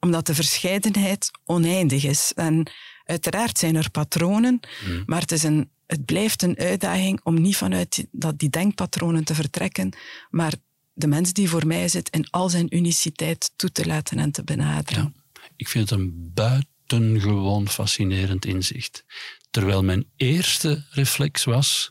Omdat 0.00 0.26
de 0.26 0.34
verscheidenheid 0.34 1.30
oneindig 1.44 2.04
is. 2.04 2.32
En 2.34 2.70
uiteraard 3.04 3.58
zijn 3.58 3.76
er 3.76 3.90
patronen, 3.90 4.60
Mhm. 4.84 5.02
maar 5.06 5.20
het, 5.20 5.32
is 5.32 5.42
een, 5.42 5.70
het 5.86 6.04
blijft 6.04 6.42
een 6.42 6.58
uitdaging 6.58 7.20
om 7.22 7.40
niet 7.40 7.56
vanuit 7.56 7.94
die, 7.94 8.08
dat, 8.12 8.38
die 8.38 8.50
denkpatronen 8.50 9.24
te 9.24 9.34
vertrekken, 9.34 9.92
maar 10.30 10.52
de 11.00 11.06
mens 11.06 11.32
die 11.32 11.48
voor 11.48 11.66
mij 11.66 11.88
zit 11.88 12.08
in 12.08 12.26
al 12.30 12.48
zijn 12.48 12.76
uniciteit 12.76 13.50
toe 13.56 13.72
te 13.72 13.86
laten 13.86 14.18
en 14.18 14.30
te 14.30 14.44
benaderen. 14.44 15.14
Ik 15.56 15.68
vind 15.68 15.90
het 15.90 15.98
een 15.98 16.30
buitengewoon 16.34 17.68
fascinerend 17.68 18.44
inzicht. 18.44 19.04
Terwijl 19.50 19.84
mijn 19.84 20.04
eerste 20.16 20.84
reflex 20.90 21.44
was: 21.44 21.90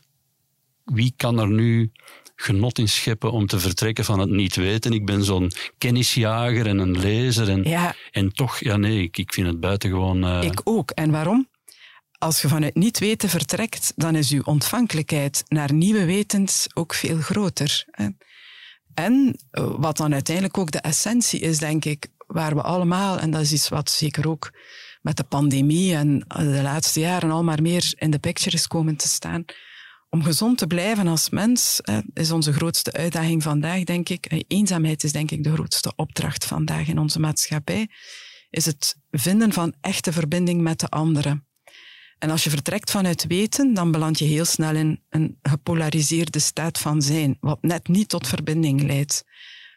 wie 0.84 1.12
kan 1.16 1.38
er 1.38 1.48
nu 1.50 1.92
genot 2.36 2.78
in 2.78 2.88
scheppen 2.88 3.32
om 3.32 3.46
te 3.46 3.58
vertrekken 3.60 4.04
van 4.04 4.18
het 4.18 4.30
niet 4.30 4.56
weten? 4.56 4.92
Ik 4.92 5.06
ben 5.06 5.24
zo'n 5.24 5.52
kennisjager 5.78 6.66
en 6.66 6.78
een 6.78 6.98
lezer. 6.98 7.48
En, 7.48 7.62
Ja, 7.62 7.94
en 8.10 8.32
toch, 8.32 8.60
ja, 8.60 8.76
nee, 8.76 9.02
ik, 9.02 9.18
ik 9.18 9.32
vind 9.34 9.46
het 9.46 9.60
buitengewoon. 9.60 10.24
eh, 10.24 10.42
ik 10.42 10.60
ook. 10.64 10.90
En 10.90 11.10
waarom? 11.10 11.48
Als 12.18 12.40
je 12.42 12.48
vanuit 12.48 12.74
niet 12.74 12.98
weten 12.98 13.28
vertrekt, 13.28 13.92
dan 13.96 14.16
is 14.16 14.30
uw 14.30 14.42
ontvankelijkheid 14.44 15.44
naar 15.48 15.72
nieuwe 15.72 16.04
wetens 16.04 16.66
ook 16.74 16.94
veel 16.94 17.18
groter. 17.18 17.84
hè. 17.90 18.08
En 18.94 19.36
eh, 19.50 19.74
wat 19.76 19.96
dan 19.96 20.12
uiteindelijk 20.12 20.58
ook 20.58 20.70
de 20.70 20.80
essentie 20.80 21.40
is, 21.40 21.58
denk 21.58 21.84
ik, 21.84 22.06
waar 22.26 22.54
we 22.54 22.62
allemaal, 22.62 23.18
en 23.18 23.30
dat 23.30 23.40
is 23.40 23.52
iets 23.52 23.68
wat 23.68 23.90
zeker 23.90 24.28
ook 24.28 24.52
met 25.02 25.16
de 25.16 25.24
pandemie 25.24 25.94
en 25.94 26.24
eh, 26.28 26.38
de 26.38 26.62
laatste 26.62 27.00
jaren 27.00 27.30
al 27.30 27.44
maar 27.44 27.62
meer 27.62 27.92
in 27.96 28.10
de 28.10 28.18
picture 28.18 28.56
is 28.56 28.66
komen 28.66 28.96
te 28.96 29.08
staan, 29.08 29.44
om 30.10 30.22
gezond 30.22 30.58
te 30.58 30.66
blijven 30.66 31.06
als 31.06 31.30
mens, 31.30 31.80
is 32.14 32.30
onze 32.30 32.52
grootste 32.52 32.92
uitdaging 32.92 33.42
vandaag, 33.42 33.84
denk 33.84 34.08
ik. 34.08 34.26
Eh, 34.26 34.40
Eenzaamheid 34.48 35.04
is 35.04 35.12
denk 35.12 35.30
ik 35.30 35.44
de 35.44 35.52
grootste 35.52 35.92
opdracht 35.96 36.44
vandaag 36.44 36.88
in 36.88 36.98
onze 36.98 37.20
maatschappij. 37.20 37.88
Is 38.50 38.66
het 38.66 38.96
vinden 39.10 39.52
van 39.52 39.74
echte 39.80 40.12
verbinding 40.12 40.60
met 40.60 40.80
de 40.80 40.88
anderen. 40.88 41.49
En 42.20 42.30
als 42.30 42.44
je 42.44 42.50
vertrekt 42.50 42.90
vanuit 42.90 43.26
weten, 43.26 43.74
dan 43.74 43.90
beland 43.90 44.18
je 44.18 44.24
heel 44.24 44.44
snel 44.44 44.74
in 44.74 45.00
een 45.08 45.38
gepolariseerde 45.42 46.38
staat 46.38 46.78
van 46.78 47.02
zijn, 47.02 47.36
wat 47.40 47.62
net 47.62 47.88
niet 47.88 48.08
tot 48.08 48.26
verbinding 48.28 48.82
leidt. 48.82 49.24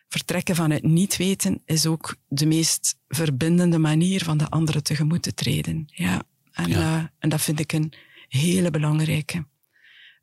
Vertrekken 0.07 0.55
vanuit 0.55 0.83
niet 0.83 1.17
weten 1.17 1.61
is 1.65 1.85
ook 1.85 2.15
de 2.27 2.45
meest 2.45 2.95
verbindende 3.07 3.77
manier 3.77 4.23
van 4.23 4.37
de 4.37 4.49
anderen 4.49 4.83
tegemoet 4.83 5.21
te 5.21 5.33
treden. 5.33 5.85
Ja, 5.87 6.23
en, 6.51 6.69
Ja. 6.69 6.97
eh, 6.97 7.03
en 7.19 7.29
dat 7.29 7.41
vind 7.41 7.59
ik 7.59 7.73
een 7.73 7.93
hele 8.27 8.69
belangrijke. 8.71 9.45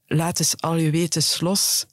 Laat 0.06 0.38
eens 0.38 0.60
al 0.60 0.76
je 0.76 0.90
wetens 0.90 1.40
los 1.40 1.86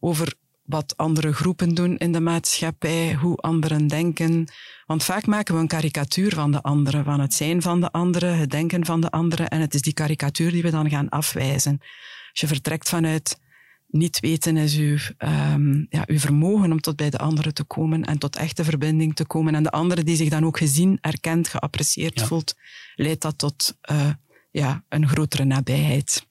over 0.00 0.34
wat 0.70 0.96
andere 0.96 1.32
groepen 1.32 1.74
doen 1.74 1.96
in 1.96 2.12
de 2.12 2.20
maatschappij, 2.20 3.14
hoe 3.14 3.36
anderen 3.36 3.86
denken. 3.86 4.48
Want 4.86 5.04
vaak 5.04 5.26
maken 5.26 5.54
we 5.54 5.60
een 5.60 5.66
karikatuur 5.66 6.34
van 6.34 6.52
de 6.52 6.62
anderen, 6.62 7.04
van 7.04 7.20
het 7.20 7.34
zijn 7.34 7.62
van 7.62 7.80
de 7.80 7.90
anderen, 7.90 8.38
het 8.38 8.50
denken 8.50 8.84
van 8.84 9.00
de 9.00 9.10
anderen, 9.10 9.48
en 9.48 9.60
het 9.60 9.74
is 9.74 9.82
die 9.82 9.92
karikatuur 9.92 10.50
die 10.50 10.62
we 10.62 10.70
dan 10.70 10.90
gaan 10.90 11.08
afwijzen. 11.08 11.78
Als 12.30 12.40
je 12.40 12.46
vertrekt 12.46 12.88
vanuit 12.88 13.38
niet 13.88 14.20
weten 14.20 14.56
is 14.56 14.76
uw, 14.76 14.98
ehm, 15.16 15.84
ja, 15.88 16.04
uw 16.06 16.18
vermogen 16.18 16.72
om 16.72 16.80
tot 16.80 16.96
bij 16.96 17.10
de 17.10 17.18
anderen 17.18 17.54
te 17.54 17.64
komen 17.64 18.04
en 18.04 18.18
tot 18.18 18.36
echte 18.36 18.64
verbinding 18.64 19.14
te 19.14 19.26
komen. 19.26 19.54
En 19.54 19.62
de 19.62 19.70
andere 19.70 20.02
die 20.02 20.16
zich 20.16 20.28
dan 20.28 20.44
ook 20.44 20.58
gezien, 20.58 20.98
erkend, 21.00 21.48
geapprecieerd 21.48 22.20
Ja. 22.20 22.26
voelt, 22.26 22.54
leidt 22.94 23.22
dat 23.22 23.38
tot 23.38 23.76
eh, 23.80 24.10
ja, 24.50 24.84
een 24.88 25.08
grotere 25.08 25.44
nabijheid. 25.44 26.28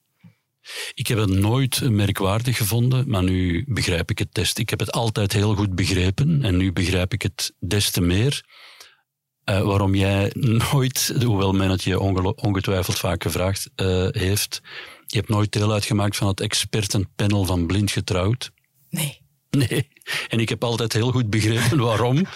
Ik 0.94 1.06
heb 1.06 1.18
het 1.18 1.30
nooit 1.30 1.90
merkwaardig 1.90 2.56
gevonden, 2.56 3.08
maar 3.08 3.22
nu 3.22 3.64
begrijp 3.66 4.10
ik 4.10 4.18
het 4.18 4.34
test. 4.34 4.58
Ik 4.58 4.70
heb 4.70 4.80
het 4.80 4.92
altijd 4.92 5.32
heel 5.32 5.54
goed 5.54 5.74
begrepen 5.74 6.42
en 6.42 6.56
nu 6.56 6.72
begrijp 6.72 7.12
ik 7.12 7.22
het 7.22 7.54
des 7.58 7.90
te 7.90 8.00
meer. 8.00 8.44
Eh, 9.44 9.62
waarom 9.62 9.94
jij 9.94 10.30
nooit, 10.34 11.14
hoewel 11.24 11.52
men 11.52 11.70
het 11.70 11.82
je 11.82 12.00
ongetwijfeld 12.34 12.98
vaak 12.98 13.22
gevraagd 13.22 13.70
eh, 13.74 14.06
heeft, 14.10 14.60
je 15.06 15.16
hebt 15.16 15.28
nooit 15.28 15.52
deel 15.52 15.72
uitgemaakt 15.72 16.16
van 16.16 16.28
het 16.28 16.40
expertenpanel 16.40 17.44
van 17.44 17.66
Blind 17.66 17.90
Getrouwd. 17.90 18.50
Nee. 18.90 19.20
Nee. 19.50 19.88
En 20.28 20.38
ik 20.38 20.48
heb 20.48 20.64
altijd 20.64 20.92
heel 20.92 21.10
goed 21.10 21.30
begrepen 21.30 21.78
waarom. 21.78 22.26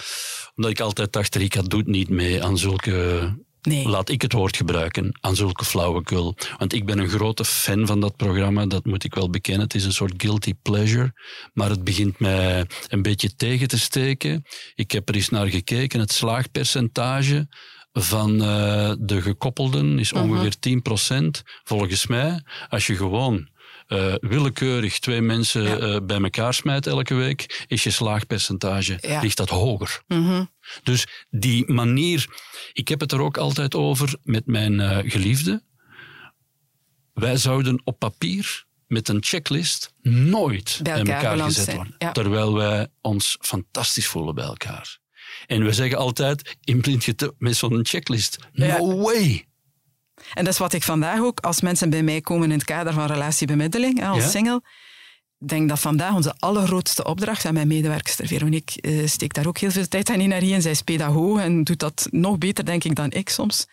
Omdat 0.55 0.71
ik 0.71 0.81
altijd 0.81 1.13
dacht, 1.13 1.35
Rika 1.35 1.63
doet 1.63 1.87
niet 1.87 2.09
mee 2.09 2.45
aan 2.45 2.59
zulke 2.59 3.37
Nee. 3.65 3.89
laat 3.89 4.09
ik 4.09 4.23
het 4.23 4.33
woord 4.33 4.57
gebruiken, 4.57 5.19
aan 5.21 5.37
zulke 5.37 5.65
flauwekul. 5.65 6.37
Want 6.59 6.73
ik 6.73 6.87
ben 6.87 6.99
een 6.99 7.09
grote 7.09 7.45
fan 7.45 7.87
van 7.87 8.01
dat 8.01 8.17
programma, 8.17 8.67
dat 8.67 8.85
moet 8.85 9.05
ik 9.05 9.15
wel 9.15 9.31
bekennen. 9.31 9.63
Het 9.63 9.75
is 9.75 9.85
een 9.85 9.93
soort 9.93 10.13
guilty 10.17 10.55
pleasure, 10.63 11.13
maar 11.53 11.71
het 11.71 11.85
begint 11.85 12.19
mij 12.19 12.67
een 12.89 13.03
beetje 13.03 13.35
tegen 13.37 13.69
te 13.69 13.79
steken. 13.79 14.43
Ik 14.75 14.91
heb 14.91 15.09
er 15.09 15.15
eens 15.15 15.29
naar 15.29 15.47
gekeken, 15.47 16.01
het 16.01 16.13
slaagpercentage 16.13 17.49
van 17.93 18.43
eh, 18.43 18.93
de 18.99 19.23
gekoppelden 19.23 19.99
is 19.99 20.13
ongeveer 20.13 20.55
10%. 20.61 21.43
Volgens 21.65 22.07
mij, 22.07 22.43
als 22.69 22.87
je 22.87 22.97
gewoon 22.97 23.49
eh, 23.87 24.15
willekeurig 24.21 24.99
twee 24.99 25.21
mensen 25.21 25.63
Ja. 25.63 25.77
eh, 25.79 25.97
bij 26.03 26.21
elkaar 26.23 26.55
smijt 26.55 26.87
elke 26.87 27.15
week, 27.15 27.65
is 27.69 27.83
je 27.83 27.91
slaagpercentage, 27.91 28.99
Ja. 29.01 29.21
ligt 29.21 29.37
dat 29.37 29.49
hoger. 29.49 30.03
Mhm. 30.07 30.45
Dus 30.83 31.07
die 31.31 31.73
manier, 31.73 32.27
ik 32.73 32.89
heb 32.89 33.01
het 33.01 33.13
er 33.13 33.21
ook 33.21 33.37
altijd 33.37 33.75
over 33.75 34.17
met 34.23 34.47
mijn 34.47 34.81
eh, 34.81 35.11
geliefde. 35.11 35.63
Wij 37.15 37.37
zouden 37.37 37.81
op 37.85 37.99
papier 37.99 38.65
met 38.87 39.09
een 39.09 39.23
checklist 39.25 39.93
nooit 40.03 40.81
Bij 40.83 40.93
elkaar 40.99 41.39
gezet 41.39 41.65
zijn, 41.65 41.77
worden. 41.77 41.95
ja. 41.99 42.13
Terwijl 42.13 42.55
wij 42.55 42.89
ons 43.01 43.37
fantastisch 43.41 44.07
voelen 44.07 44.35
bij 44.35 44.45
elkaar. 44.45 44.99
En 45.47 45.65
we 45.65 45.73
zeggen 45.73 45.99
altijd, 45.99 46.57
in 46.65 46.81
blind 46.81 47.05
gete- 47.05 47.35
met 47.39 47.57
zo'n 47.57 47.81
checklist, 47.87 48.39
no 48.53 48.67
Ja. 48.67 48.81
way. 49.03 49.47
En 50.35 50.45
dat 50.45 50.53
is 50.53 50.59
wat 50.59 50.73
ik 50.73 50.83
vandaag 50.83 51.21
ook, 51.21 51.41
als 51.41 51.61
mensen 51.61 51.91
bij 51.91 52.03
mij 52.03 52.21
komen 52.21 52.51
in 52.51 52.57
het 52.57 52.65
kader 52.65 52.93
van 52.93 53.07
relatiebemiddeling, 53.07 54.05
als 54.07 54.23
Ja? 54.23 54.29
single, 54.29 54.63
denk 55.49 55.69
dat 55.69 55.81
vandaag 55.81 56.15
onze 56.15 56.35
allergrootste 56.39 57.05
opdracht, 57.05 57.45
en 57.45 57.55
mijn 57.55 57.69
medewerkster 57.69 58.27
Veronique 58.27 58.81
eh, 58.81 59.07
steekt 59.07 59.35
daar 59.35 59.47
ook 59.47 59.59
heel 59.59 59.71
veel 59.71 59.89
tijd 59.89 60.09
en 60.09 60.21
energie 60.21 60.53
in, 60.53 60.63
zij 60.63 60.71
is 60.71 60.83
pedagoog 60.83 61.41
en 61.41 61.65
doet 61.65 61.79
dat 61.79 62.09
nog 62.11 62.39
beter, 62.39 62.65
denk 62.65 62.85
ik, 62.85 62.95
dan 62.95 63.11
ik 63.11 63.29
soms, 63.29 63.67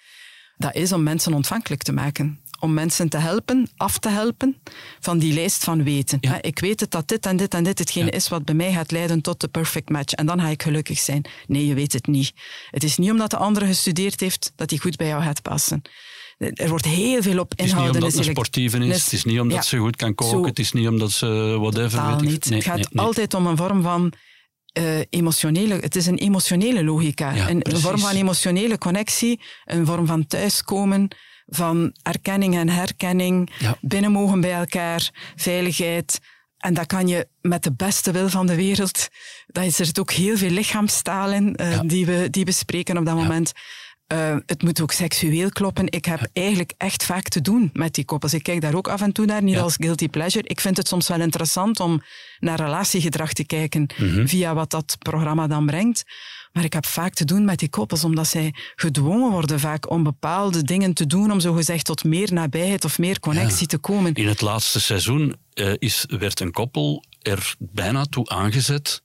dat 0.58 0.76
is 0.76 0.92
om 0.92 1.04
mensen 1.04 1.34
ontvankelijk 1.34 1.84
te 1.84 1.92
maken. 1.92 2.40
Om 2.60 2.74
mensen 2.74 3.10
te 3.10 3.18
helpen, 3.18 3.70
af 3.78 3.98
te 3.98 4.10
helpen 4.10 4.58
van 5.00 5.20
die 5.20 5.34
lijst 5.34 5.64
van 5.64 5.84
weten. 5.84 6.18
Ja. 6.22 6.42
Ik 6.42 6.60
weet 6.60 6.80
het 6.80 6.92
dat 6.92 7.08
dit 7.08 7.26
en 7.26 7.38
dit 7.38 7.54
en 7.54 7.64
dit 7.64 7.80
hetgene 7.80 8.06
Ja. 8.06 8.12
is 8.12 8.28
wat 8.28 8.46
bij 8.46 8.56
mij 8.56 8.74
gaat 8.74 8.92
leiden 8.92 9.22
tot 9.22 9.42
de 9.42 9.48
perfect 9.48 9.90
match. 9.90 10.14
En 10.14 10.26
dan 10.26 10.40
ga 10.42 10.48
ik 10.48 10.64
gelukkig 10.64 11.00
zijn. 11.00 11.26
Nee, 11.48 11.66
je 11.68 11.74
weet 11.74 11.94
het 11.94 12.08
niet. 12.08 12.34
Het 12.72 12.84
is 12.84 12.98
niet 12.98 13.12
omdat 13.12 13.30
de 13.30 13.38
andere 13.38 13.66
gestudeerd 13.66 14.20
heeft 14.20 14.52
dat 14.56 14.70
hij 14.70 14.80
goed 14.80 14.96
bij 14.96 15.08
jou 15.08 15.24
gaat 15.24 15.42
passen. 15.42 15.82
Er 16.42 16.70
wordt 16.70 16.86
heel 16.86 17.22
veel 17.22 17.40
op 17.40 17.54
inhouden. 17.56 18.04
Het 18.04 18.04
is 18.04 18.04
niet 18.04 18.04
omdat 18.04 18.26
ze 18.26 18.32
sportieve 18.32 18.78
is, 18.78 19.04
het 19.04 19.14
is 19.14 19.24
niet 19.24 19.40
omdat 19.40 19.66
ze 19.66 19.78
goed 19.78 19.96
kan 19.96 20.16
koken, 20.16 20.50
het 20.50 20.60
is 20.60 20.72
niet 20.72 20.88
omdat 20.88 21.12
ze 21.12 21.58
whatever... 21.60 21.90
Totaal 21.90 22.20
niet. 22.20 22.50
het 22.50 22.64
gaat 22.64 22.90
altijd 22.96 23.34
om 23.34 23.48
een 23.48 23.58
vorm 23.58 23.82
van 23.82 24.14
uh, 24.78 25.00
emotionele... 25.10 25.74
Het 25.74 25.96
is 25.96 26.06
een 26.06 26.18
emotionele 26.18 26.84
logica. 26.84 27.50
een, 27.50 27.72
een, 27.72 27.80
vorm 27.80 28.00
van 28.00 28.16
emotionele 28.16 28.78
connectie, 28.78 29.42
een 29.66 29.86
vorm 29.86 30.06
van 30.06 30.28
thuiskomen, 30.28 31.08
van 31.46 31.96
erkenning 32.04 32.56
en 32.56 32.70
herkenning, 32.70 33.52
ja. 33.60 33.78
binnen 33.82 34.12
mogen 34.12 34.42
bij 34.42 34.54
elkaar, 34.54 35.10
veiligheid... 35.36 36.20
En 36.62 36.74
dat 36.74 36.86
kan 36.86 37.08
je 37.08 37.28
met 37.42 37.64
de 37.64 37.74
beste 37.74 38.12
wil 38.12 38.30
van 38.30 38.48
de 38.48 38.56
wereld. 38.56 39.08
Dat 39.48 39.64
is 39.64 39.80
er 39.80 39.90
ook 40.00 40.12
heel 40.12 40.38
veel 40.38 40.50
lichaamstaal 40.50 41.32
in, 41.32 41.58
uh, 41.62 41.80
die, 41.86 42.06
we, 42.06 42.28
die 42.30 42.46
we 42.46 42.52
spreken 42.52 42.98
op 42.98 43.06
dat 43.06 43.16
moment. 43.16 43.52
Uh, 44.12 44.36
het 44.46 44.64
moet 44.64 44.82
ook 44.82 44.92
seksueel 44.92 45.50
kloppen. 45.50 45.86
Ik 45.92 46.06
heb 46.06 46.30
eigenlijk 46.34 46.74
echt 46.78 47.04
vaak 47.04 47.28
te 47.28 47.42
doen 47.42 47.70
met 47.74 47.94
die 47.94 48.06
koppels. 48.06 48.34
Ik 48.34 48.44
kijk 48.44 48.62
daar 48.62 48.76
ook 48.76 48.88
af 48.88 49.02
en 49.02 49.12
toe 49.12 49.26
naar, 49.26 49.44
niet 49.44 49.58
als 49.58 49.76
guilty 49.80 50.08
pleasure. 50.08 50.48
Ik 50.48 50.62
vind 50.62 50.78
het 50.78 50.88
soms 50.88 51.08
wel 51.08 51.20
interessant 51.20 51.80
om 51.80 52.02
naar 52.40 52.60
relatiegedrag 52.60 53.34
te 53.34 53.46
kijken 53.46 53.88
mhm. 53.98 54.28
via 54.28 54.54
wat 54.54 54.70
dat 54.70 54.96
programma 55.00 55.48
dan 55.48 55.66
brengt. 55.66 56.04
Maar 56.52 56.64
ik 56.64 56.74
heb 56.74 56.86
vaak 56.86 57.14
te 57.14 57.26
doen 57.26 57.46
met 57.46 57.60
die 57.60 57.70
koppels, 57.70 58.04
omdat 58.04 58.28
zij 58.28 58.54
gedwongen 58.76 59.32
worden 59.32 59.60
vaak 59.60 59.90
om 59.90 60.04
bepaalde 60.04 60.64
dingen 60.64 60.94
te 60.94 61.08
doen, 61.08 61.32
om 61.32 61.40
zogezegd 61.40 61.86
tot 61.86 62.04
meer 62.04 62.34
nabijheid 62.34 62.86
of 62.86 63.00
meer 63.00 63.20
connectie 63.20 63.68
te 63.68 63.78
komen. 63.78 64.14
In 64.14 64.28
het 64.28 64.42
laatste 64.42 64.80
seizoen 64.80 65.36
uh, 65.54 65.74
is, 65.78 66.06
werd 66.08 66.40
een 66.40 66.52
koppel 66.52 67.04
er 67.22 67.56
bijna 67.60 68.06
toe 68.06 68.30
aangezet 68.30 69.04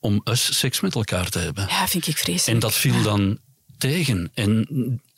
om 0.00 0.20
us 0.24 0.58
seks 0.58 0.80
met 0.80 0.94
elkaar 0.94 1.28
te 1.28 1.38
hebben. 1.38 1.66
Ja, 1.68 1.88
vind 1.88 2.06
ik 2.06 2.16
vreselijk. 2.16 2.46
En 2.46 2.58
dat 2.58 2.74
viel 2.74 3.02
dan 3.02 3.38
tegen. 3.78 4.30
En 4.34 4.66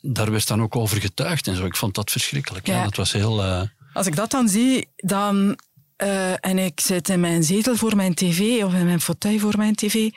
daar 0.01 0.31
werd 0.31 0.47
dan 0.47 0.61
ook 0.61 0.75
over 0.75 1.01
getuigd 1.01 1.47
en 1.47 1.55
zo. 1.55 1.65
Ik 1.65 1.75
vond 1.75 1.95
dat 1.95 2.11
verschrikkelijk. 2.11 2.67
Ja. 2.67 2.83
dat 2.83 2.95
was 2.95 3.11
heel... 3.11 3.45
Uh... 3.45 3.61
Als 3.93 4.07
ik 4.07 4.15
dat 4.15 4.31
dan 4.31 4.49
zie, 4.49 4.87
dan... 4.95 5.59
Uh, 6.03 6.45
en 6.45 6.57
ik 6.57 6.79
zit 6.79 7.09
in 7.09 7.19
mijn 7.19 7.43
zetel 7.43 7.75
voor 7.75 7.95
mijn 7.95 8.13
tv 8.13 8.63
of 8.63 8.73
in 8.73 8.85
mijn 8.85 9.01
fauteuil 9.01 9.39
voor 9.39 9.57
mijn 9.57 9.75
tv, 9.75 10.09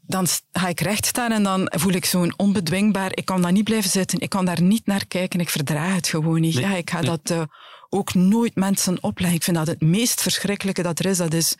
dan 0.00 0.26
ga 0.52 0.68
ik 0.68 0.80
recht 0.80 1.06
staan 1.06 1.32
en 1.32 1.42
dan 1.42 1.72
voel 1.76 1.92
ik 1.92 2.04
zo'n 2.04 2.34
onbedwingbaar... 2.36 3.10
Ik 3.14 3.24
kan 3.24 3.42
daar 3.42 3.52
niet 3.52 3.64
blijven 3.64 3.90
zitten, 3.90 4.20
ik 4.20 4.28
kan 4.28 4.44
daar 4.44 4.62
niet 4.62 4.86
naar 4.86 5.06
kijken, 5.06 5.40
ik 5.40 5.48
verdraag 5.48 5.94
het 5.94 6.08
gewoon 6.08 6.40
niet. 6.40 6.54
ja, 6.54 6.76
ik 6.76 6.90
ga 6.90 7.00
dat 7.00 7.30
uh, 7.30 7.42
ook 7.88 8.14
nooit 8.14 8.54
mensen 8.54 9.02
opleggen. 9.02 9.36
Ik 9.36 9.44
vind 9.44 9.56
dat 9.56 9.66
het 9.66 9.80
meest 9.80 10.22
verschrikkelijke 10.22 10.82
dat 10.82 10.98
er 10.98 11.06
is, 11.06 11.16
dat 11.16 11.34
is 11.34 11.56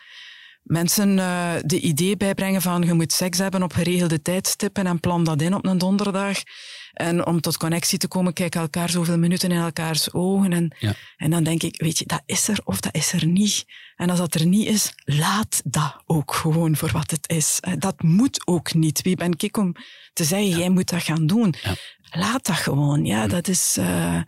mensen 0.62 1.18
uh, 1.18 1.52
de 1.64 1.80
idee 1.80 2.16
bijbrengen 2.16 2.62
van 2.62 2.82
je 2.82 2.92
moet 2.92 3.12
seks 3.12 3.38
hebben 3.38 3.62
op 3.62 3.72
geregelde 3.72 4.22
tijdstippen 4.22 4.86
en 4.86 5.00
plan 5.00 5.24
dat 5.24 5.42
in 5.42 5.54
op 5.54 5.66
een 5.66 5.78
donderdag. 5.78 6.38
En 6.92 7.26
om 7.26 7.40
tot 7.40 7.56
connectie 7.56 7.98
te 7.98 8.08
komen, 8.08 8.32
kijk 8.32 8.54
elkaar 8.54 8.90
zoveel 8.90 9.18
minuten 9.18 9.50
in 9.50 9.60
elkaars 9.60 10.12
ogen. 10.12 10.52
En, 10.52 10.76
ja. 10.78 10.94
en 11.16 11.30
dan 11.30 11.44
denk 11.44 11.62
ik, 11.62 11.80
weet 11.80 11.98
je, 11.98 12.06
dat 12.06 12.22
is 12.26 12.48
er 12.48 12.60
of 12.64 12.80
dat 12.80 12.94
is 12.94 13.12
er 13.12 13.26
niet. 13.26 13.64
En 13.96 14.10
als 14.10 14.18
dat 14.18 14.34
er 14.34 14.46
niet 14.46 14.66
is, 14.66 14.92
laat 15.04 15.60
dat 15.64 16.02
ook 16.06 16.34
gewoon 16.34 16.76
voor 16.76 16.90
wat 16.92 17.10
het 17.10 17.28
is. 17.28 17.58
Eh, 17.60 17.72
dat 17.78 18.02
moet 18.02 18.46
ook 18.46 18.74
niet. 18.74 19.02
Wie 19.02 19.16
ben 19.16 19.34
ik 19.36 19.56
om 19.56 19.74
te 20.12 20.24
zeggen, 20.24 20.58
jij 20.58 20.70
moet 20.70 20.88
dat 20.88 21.02
gaan 21.02 21.26
doen? 21.26 21.54
Ja. 21.62 21.74
Laat 22.10 22.46
dat 22.46 22.56
gewoon. 22.56 23.04
Ja, 23.04 23.26
dat 23.26 23.48
is... 23.48 23.76
Uh, 23.78 24.20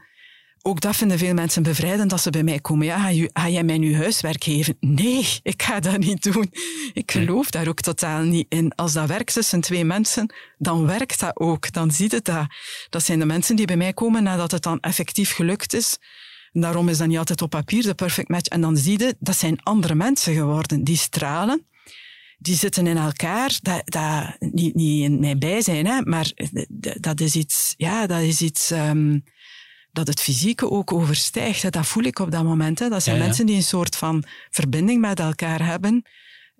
ook 0.62 0.80
dat 0.80 0.96
vinden 0.96 1.18
veel 1.18 1.34
mensen 1.34 1.62
bevrijdend 1.62 2.12
als 2.12 2.22
ze 2.22 2.30
bij 2.30 2.42
mij 2.42 2.58
komen. 2.58 2.86
Ja, 2.86 3.10
ga, 3.32 3.48
jij 3.48 3.64
mij 3.64 3.78
nu 3.78 3.96
huiswerk 3.96 4.44
geven? 4.44 4.76
Nee, 4.80 5.28
ik 5.42 5.62
ga 5.62 5.80
dat 5.80 5.98
niet 5.98 6.32
doen. 6.32 6.52
Ik 6.92 7.10
geloof 7.10 7.50
daar 7.50 7.68
ook 7.68 7.80
totaal 7.80 8.22
niet 8.22 8.46
in. 8.48 8.74
Als 8.74 8.92
dat 8.92 9.08
werkt 9.08 9.32
tussen 9.32 9.60
twee 9.60 9.84
mensen, 9.84 10.34
dan 10.58 10.86
werkt 10.86 11.20
dat 11.20 11.40
ook. 11.40 11.72
Dan 11.72 11.90
ziet 11.90 12.12
het 12.12 12.24
dat. 12.24 12.46
Dat 12.88 13.04
zijn 13.04 13.18
de 13.18 13.24
mensen 13.24 13.56
die 13.56 13.66
bij 13.66 13.76
mij 13.76 13.92
komen 13.92 14.22
nadat 14.22 14.50
het 14.50 14.62
dan 14.62 14.80
effectief 14.80 15.32
gelukt 15.32 15.74
is. 15.74 15.98
Daarom 16.52 16.88
is 16.88 16.98
dat 16.98 17.08
niet 17.08 17.18
altijd 17.18 17.42
op 17.42 17.50
papier 17.50 17.82
de 17.82 17.94
perfect 17.94 18.28
match. 18.28 18.48
En 18.48 18.60
dan 18.60 18.76
zie 18.76 18.98
je, 18.98 19.16
dat 19.18 19.36
zijn 19.36 19.62
andere 19.62 19.94
mensen 19.94 20.34
geworden. 20.34 20.84
Die 20.84 20.96
stralen, 20.96 21.66
die 22.38 22.56
zitten 22.56 22.86
in 22.86 22.96
elkaar. 22.96 23.58
Dat, 23.62 23.82
dat, 23.84 24.36
niet, 24.38 24.74
niet 24.74 25.02
in 25.02 25.20
mijn 25.20 25.38
bijzijn, 25.38 25.86
hè, 25.86 26.00
maar 26.02 26.32
dat 27.00 27.20
is 27.20 27.34
iets... 27.34 27.74
Ja, 27.76 28.06
dat 28.06 28.20
is 28.20 28.40
iets... 28.40 28.70
Um, 28.70 29.24
dat 29.92 30.06
het 30.06 30.20
fysieke 30.20 30.70
ook 30.70 30.92
overstijgt. 30.92 31.72
Dat 31.72 31.86
voel 31.86 32.04
ik 32.04 32.18
op 32.18 32.30
dat 32.30 32.44
moment. 32.44 32.78
Hè. 32.78 32.88
Dat 32.88 33.02
zijn 33.02 33.18
mensen 33.18 33.46
die 33.46 33.56
een 33.56 33.62
soort 33.62 33.96
van 33.96 34.24
verbinding 34.50 35.00
met 35.00 35.20
elkaar 35.20 35.66
hebben, 35.66 36.04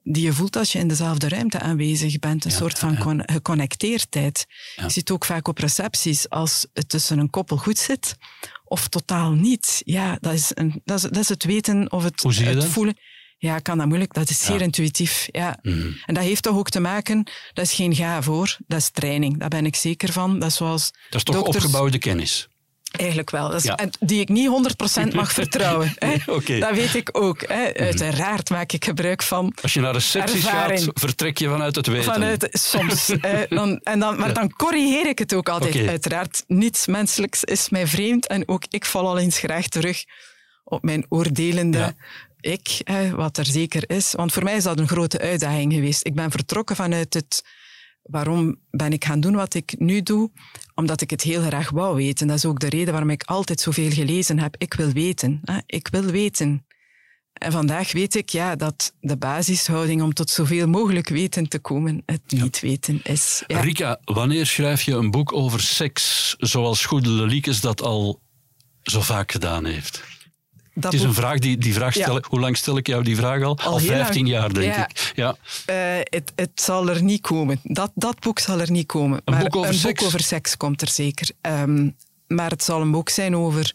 die 0.02 0.24
je 0.24 0.32
voelt 0.32 0.56
als 0.56 0.72
je 0.72 0.78
in 0.78 0.88
dezelfde 0.88 1.28
ruimte 1.28 1.58
aanwezig 1.58 2.18
bent. 2.18 2.44
Een 2.44 2.50
soort 2.50 2.78
van 2.78 3.22
geconnecteerdheid. 3.26 4.46
Je 4.76 4.90
ziet 4.90 5.10
ook 5.10 5.24
vaak 5.24 5.48
op 5.48 5.58
recepties, 5.58 6.28
als 6.28 6.66
het 6.72 6.88
tussen 6.88 7.18
een 7.18 7.30
koppel 7.30 7.56
goed 7.56 7.78
zit, 7.78 8.16
of 8.64 8.88
totaal 8.88 9.30
niet. 9.30 9.82
Ja, 9.84 10.16
dat 10.20 10.32
is, 10.32 10.50
een, 10.54 10.80
dat 10.84 10.96
is, 10.96 11.02
dat 11.02 11.16
is 11.16 11.28
het 11.28 11.44
weten 11.44 11.92
of 11.92 12.04
het, 12.04 12.22
het 12.22 12.64
voelen. 12.64 12.96
Ja, 13.38 13.58
kan 13.58 13.78
dat 13.78 13.86
moeilijk. 13.86 14.14
Dat 14.14 14.30
is 14.30 14.44
zeer 14.44 14.60
intuïtief. 14.60 15.28
Ja. 15.30 15.58
Mhm. 15.62 15.90
En 16.06 16.14
dat 16.14 16.22
heeft 16.22 16.42
toch 16.42 16.56
ook 16.56 16.70
te 16.70 16.80
maken, 16.80 17.30
dat 17.52 17.64
is 17.64 17.72
geen 17.72 17.94
ga 17.94 18.22
voor, 18.22 18.56
dat 18.66 18.78
is 18.78 18.90
training. 18.90 19.38
Daar 19.38 19.48
ben 19.48 19.66
ik 19.66 19.76
zeker 19.76 20.12
van. 20.12 20.38
Dat 20.38 20.48
is 20.48 20.56
zoals 20.56 20.90
Dat 20.90 21.14
is 21.14 21.22
toch 21.22 21.34
dokters, 21.34 21.64
opgebouwde 21.64 21.98
kennis? 21.98 22.48
Eigenlijk 22.92 23.30
wel. 23.30 23.60
Die 24.00 24.20
ik 24.20 24.28
niet 24.28 24.74
100% 25.10 25.14
mag 25.14 25.32
vertrouwen. 25.32 25.94
Hè. 25.98 26.16
Dat 26.58 26.74
weet 26.74 26.94
ik 26.94 27.08
ook. 27.12 27.40
Hè. 27.46 27.70
Mhm. 27.70 27.82
Uiteraard 27.82 28.50
maak 28.50 28.72
ik 28.72 28.84
gebruik 28.84 29.22
van. 29.22 29.52
Als 29.62 29.74
je 29.74 29.80
naar 29.80 29.92
recepties 29.92 30.44
gaat, 30.44 30.88
vertrek 30.94 31.38
je 31.38 31.48
vanuit 31.48 31.76
het 31.76 31.86
weten. 31.86 32.12
Vanuit, 32.12 32.48
soms. 32.52 33.06
dan, 33.48 33.80
en 33.82 33.98
dan, 33.98 34.18
maar 34.18 34.34
dan 34.34 34.52
corrigeer 34.52 35.06
ik 35.06 35.18
het 35.18 35.34
ook 35.34 35.48
altijd. 35.48 35.88
Uiteraard, 35.88 36.44
niets 36.46 36.86
menselijks 36.86 37.44
is 37.44 37.68
mij 37.68 37.86
vreemd. 37.86 38.26
En 38.26 38.48
ook 38.48 38.64
ik 38.68 38.84
val 38.84 39.08
al 39.08 39.18
eens 39.18 39.38
graag 39.38 39.68
terug 39.68 40.04
op 40.64 40.82
mijn 40.82 41.06
oordelende 41.08 41.94
ik, 42.40 42.80
hè, 42.84 43.10
wat 43.10 43.36
er 43.36 43.46
zeker 43.46 43.90
is. 43.90 44.12
Want 44.12 44.32
voor 44.32 44.42
mij 44.42 44.56
is 44.56 44.64
dat 44.64 44.78
een 44.78 44.88
grote 44.88 45.18
uitdaging 45.18 45.72
geweest. 45.72 46.06
Ik 46.06 46.14
ben 46.14 46.30
vertrokken 46.30 46.76
vanuit 46.76 47.14
het 47.14 47.42
Waarom 48.02 48.56
ben 48.70 48.92
ik 48.92 49.04
gaan 49.04 49.20
doen 49.20 49.34
wat 49.34 49.54
ik 49.54 49.74
nu 49.78 50.02
doe? 50.02 50.30
Omdat 50.74 51.00
ik 51.00 51.10
het 51.10 51.22
heel 51.22 51.42
graag 51.42 51.70
wou 51.70 51.96
weten. 51.96 52.26
Dat 52.26 52.36
is 52.36 52.44
ook 52.44 52.60
de 52.60 52.68
reden 52.68 52.92
waarom 52.92 53.10
ik 53.10 53.22
altijd 53.22 53.60
zoveel 53.60 53.90
gelezen 53.90 54.38
heb. 54.38 54.54
Ik 54.58 54.74
wil 54.74 54.90
weten. 54.90 55.40
Ik 55.66 55.88
wil 55.90 56.04
weten. 56.04 56.66
En 57.32 57.52
vandaag 57.52 57.92
weet 57.92 58.14
ik 58.14 58.28
ja, 58.28 58.56
dat 58.56 58.94
de 59.00 59.16
basishouding 59.16 60.02
om 60.02 60.14
tot 60.14 60.30
zoveel 60.30 60.68
mogelijk 60.68 61.08
weten 61.08 61.48
te 61.48 61.58
komen 61.58 62.02
het 62.06 62.22
niet 62.26 62.60
weten 62.60 63.00
is. 63.02 63.42
Ja. 63.46 63.60
Rika, 63.60 64.00
wanneer 64.04 64.46
schrijf 64.46 64.82
je 64.82 64.94
een 64.94 65.10
boek 65.10 65.32
over 65.32 65.60
seks 65.60 66.34
zoals 66.38 66.84
Goede 66.84 67.08
Leliekes 67.08 67.60
dat 67.60 67.82
al 67.82 68.20
zo 68.82 69.00
vaak 69.00 69.32
gedaan 69.32 69.64
heeft? 69.64 70.04
Het 70.80 70.92
is 70.92 71.02
een 71.02 71.14
vraag 71.14 71.38
die, 71.38 71.58
die 71.58 71.74
vraag 71.74 71.92
stellen. 71.92 72.24
Hoe 72.28 72.40
lang 72.40 72.56
stel 72.56 72.76
ik 72.76 72.86
jou 72.86 73.02
die 73.02 73.16
vraag 73.16 73.42
al? 73.42 73.58
Al, 73.58 73.78
15 73.78 74.26
jaar, 74.26 74.52
denk 74.52 74.74
ik. 74.74 75.12
Ja. 75.14 75.36
Uh, 75.70 76.00
het, 76.02 76.32
het 76.34 76.50
zal 76.54 76.88
er 76.88 77.02
niet 77.02 77.20
komen. 77.20 77.60
Dat, 77.62 77.90
dat 77.94 78.20
boek 78.20 78.38
zal 78.38 78.60
er 78.60 78.70
niet 78.70 78.86
komen. 78.86 79.20
Een, 79.24 79.34
maar 79.34 79.42
boek, 79.42 79.56
over 79.56 79.68
een 79.68 79.74
seks. 79.74 79.98
boek 79.98 80.06
over 80.06 80.20
seks 80.20 80.56
komt 80.56 80.82
er 80.82 80.88
zeker. 80.88 81.30
Um, 81.40 81.96
maar 82.26 82.50
het 82.50 82.64
zal 82.64 82.80
een 82.80 82.90
boek 82.90 83.08
zijn 83.08 83.36
over 83.36 83.74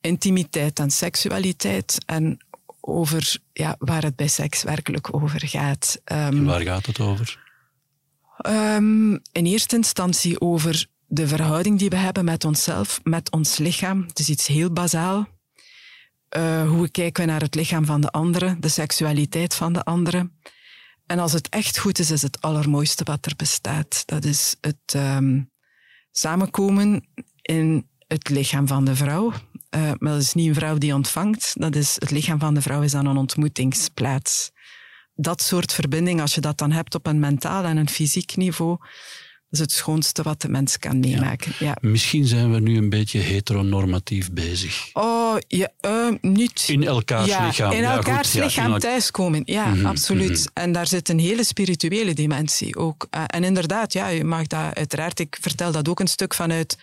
intimiteit 0.00 0.78
en 0.78 0.90
seksualiteit. 0.90 1.98
En 2.06 2.38
over 2.80 3.36
ja, 3.52 3.76
waar 3.78 4.02
het 4.02 4.16
bij 4.16 4.28
seks 4.28 4.62
werkelijk 4.62 5.14
over 5.14 5.48
gaat. 5.48 6.00
Um, 6.04 6.16
en 6.16 6.44
waar 6.44 6.60
gaat 6.60 6.86
het 6.86 7.00
over? 7.00 7.42
Um, 8.46 9.12
in 9.32 9.46
eerste 9.46 9.76
instantie 9.76 10.40
over 10.40 10.86
de 11.06 11.28
verhouding 11.28 11.78
die 11.78 11.88
we 11.88 11.96
hebben 11.96 12.24
met 12.24 12.44
onszelf, 12.44 13.00
met 13.02 13.30
ons 13.30 13.58
lichaam. 13.58 14.04
Het 14.06 14.18
is 14.18 14.28
iets 14.28 14.46
heel 14.46 14.70
bazaal. 14.70 15.28
Uh, 16.36 16.68
hoe 16.68 16.88
kijken 16.88 17.24
we 17.24 17.30
naar 17.30 17.40
het 17.40 17.54
lichaam 17.54 17.84
van 17.84 18.00
de 18.00 18.10
andere, 18.10 18.56
de 18.58 18.68
seksualiteit 18.68 19.54
van 19.54 19.72
de 19.72 19.84
andere. 19.84 20.30
En 21.06 21.18
als 21.18 21.32
het 21.32 21.48
echt 21.48 21.78
goed 21.78 21.98
is, 21.98 22.10
is 22.10 22.22
het 22.22 22.40
allermooiste 22.40 23.04
wat 23.04 23.26
er 23.26 23.36
bestaat. 23.36 24.02
Dat 24.06 24.24
is 24.24 24.56
het 24.60 24.94
um, 24.96 25.50
samenkomen 26.10 27.08
in 27.42 27.88
het 28.06 28.28
lichaam 28.28 28.66
van 28.66 28.84
de 28.84 28.96
vrouw. 28.96 29.30
Uh, 29.30 29.80
maar 29.98 30.12
dat 30.12 30.20
is 30.20 30.34
niet 30.34 30.48
een 30.48 30.54
vrouw 30.54 30.78
die 30.78 30.94
ontvangt. 30.94 31.52
Dat 31.54 31.76
is, 31.76 31.94
het 31.94 32.10
lichaam 32.10 32.38
van 32.38 32.54
de 32.54 32.62
vrouw 32.62 32.82
is 32.82 32.92
dan 32.92 33.06
een 33.06 33.16
ontmoetingsplaats. 33.16 34.50
Dat 35.14 35.42
soort 35.42 35.72
verbinding, 35.72 36.20
als 36.20 36.34
je 36.34 36.40
dat 36.40 36.58
dan 36.58 36.72
hebt 36.72 36.94
op 36.94 37.06
een 37.06 37.18
mentaal 37.18 37.64
en 37.64 37.76
een 37.76 37.88
fysiek 37.88 38.36
niveau, 38.36 38.78
is 39.54 39.60
het 39.60 39.72
schoonste 39.72 40.22
wat 40.22 40.40
de 40.40 40.48
mens 40.48 40.78
kan 40.78 41.00
meemaken. 41.00 41.52
Ja. 41.58 41.76
Misschien 41.80 42.26
zijn 42.26 42.52
we 42.52 42.60
nu 42.60 42.76
een 42.76 42.88
beetje 42.88 43.18
heteronormatief 43.18 44.32
bezig. 44.32 44.90
Oh, 44.92 45.36
ja, 45.48 45.68
uh, 45.86 46.14
niet. 46.20 46.64
In 46.66 46.84
elkaars 46.84 47.26
ja, 47.26 47.46
lichaam. 47.46 47.72
In 47.72 47.84
elkaars 47.84 48.32
lichaam 48.32 48.78
thuiskomen, 48.78 49.42
ja, 49.44 49.66
mm 49.66 49.74
-hmm, 49.74 49.86
absoluut. 49.86 50.28
Mm 50.28 50.34
-hmm. 50.36 50.62
En 50.62 50.72
daar 50.72 50.86
zit 50.86 51.08
een 51.08 51.18
hele 51.18 51.44
spirituele 51.44 52.14
dimensie 52.14 52.76
ook. 52.76 53.06
Uh, 53.10 53.22
en 53.26 53.44
inderdaad, 53.44 53.92
ja, 53.92 54.08
je 54.08 54.24
mag 54.24 54.46
dat 54.46 54.74
uiteraard, 54.74 55.20
ik 55.20 55.36
vertel 55.40 55.72
dat 55.72 55.88
ook 55.88 56.00
een 56.00 56.06
stuk 56.06 56.34
vanuit 56.34 56.76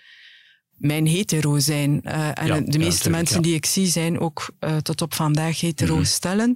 mijn 0.77 1.07
hetero 1.07 1.59
zijn. 1.59 2.01
Uh, 2.05 2.29
en 2.33 2.65
de 2.65 2.77
meeste 2.77 3.09
mensen 3.09 3.41
die 3.41 3.55
ik 3.55 3.65
zie 3.65 3.87
zijn 3.87 4.19
ook 4.19 4.49
tot 4.81 5.01
op 5.01 5.13
vandaag 5.13 5.59
hetero 5.59 5.91
mm 5.91 5.97
-hmm. 5.97 6.05
stellen. 6.05 6.55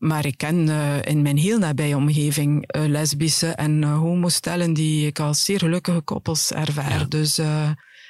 Maar 0.00 0.26
ik 0.26 0.36
ken 0.36 0.66
uh, 0.66 1.02
in 1.02 1.22
mijn 1.22 1.36
heel 1.36 1.58
nabije 1.58 1.96
omgeving 1.96 2.76
uh, 2.76 2.86
lesbische 2.86 3.46
en 3.46 3.82
uh, 3.82 3.98
homostellen 3.98 4.72
die 4.72 5.06
ik 5.06 5.18
als 5.18 5.44
zeer 5.44 5.58
gelukkige 5.58 6.00
koppels 6.00 6.52
ervaar. 6.52 6.98
Ja. 6.98 7.04
Dus, 7.04 7.40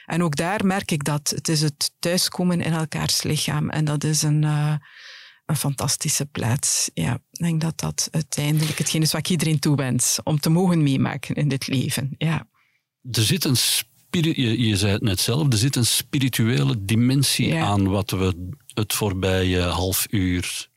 En 0.07 0.23
ook 0.23 0.37
daar 0.37 0.67
merk 0.67 0.91
ik 0.91 1.05
dat. 1.05 1.31
Het 1.31 1.49
is 1.49 1.61
het 1.61 1.93
thuiskomen 1.99 2.61
in 2.61 2.73
elkaars 2.73 3.23
lichaam. 3.23 3.69
En 3.71 3.85
dat 3.85 4.05
is 4.05 4.23
een, 4.23 4.43
een 5.47 5.57
fantastische 5.57 6.27
plaats. 6.27 6.91
Ja, 6.95 7.15
ik 7.15 7.41
denk 7.41 7.61
dat 7.61 7.79
dat 7.81 8.09
uiteindelijk 8.11 8.79
hetgeen 8.79 9.03
is 9.03 9.13
wat 9.13 9.21
ik 9.21 9.29
iedereen 9.29 9.59
toewens. 9.59 10.19
Om 10.25 10.41
te 10.41 10.51
mogen 10.51 10.83
meemaken 10.83 11.35
in 11.35 11.49
dit 11.49 11.67
leven. 11.67 12.15
Ja. 12.19 12.47
Er 13.11 13.23
zit 13.23 13.45
een 13.45 13.57
je, 14.11 14.69
je 14.69 14.77
zei 14.77 14.93
het 14.93 15.03
net 15.03 15.21
zelf, 15.21 15.53
er 15.53 15.59
zit 15.59 15.77
een 15.77 15.87
spirituele 15.87 16.85
dimensie 16.85 17.55
aan 17.55 17.89
wat 17.89 18.11
we 18.11 18.53
het 18.75 18.93
voorbije 18.93 19.61
half 19.61 20.07
uur 20.11 20.70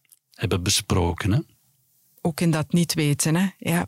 hebben 0.43 0.63
besproken. 0.63 1.31
Hè? 1.31 1.39
Ook 2.21 2.41
in 2.41 2.51
dat 2.51 2.73
niet 2.73 2.93
weten, 2.93 3.35
hè? 3.35 3.47
ja. 3.57 3.87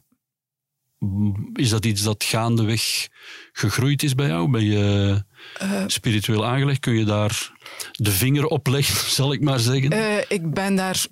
Is 1.53 1.69
dat 1.69 1.85
iets 1.85 2.01
dat 2.03 2.23
gaandeweg 2.23 3.07
gegroeid 3.51 4.03
is 4.03 4.15
bij 4.15 4.27
jou? 4.27 4.51
Ben 4.51 4.63
je 4.63 5.23
uh, 5.61 5.83
spiritueel 5.87 6.45
aangelegd? 6.45 6.79
Kun 6.79 6.93
je 6.93 7.05
daar 7.05 7.51
de 7.91 8.11
vinger 8.11 8.45
op 8.45 8.67
leggen, 8.67 9.11
zal 9.19 9.33
ik 9.33 9.41
maar 9.41 9.59
zeggen? 9.59 9.93
Uh, 9.93 10.17
ik 10.27 10.53
ben 10.53 10.75
daar 10.75 11.05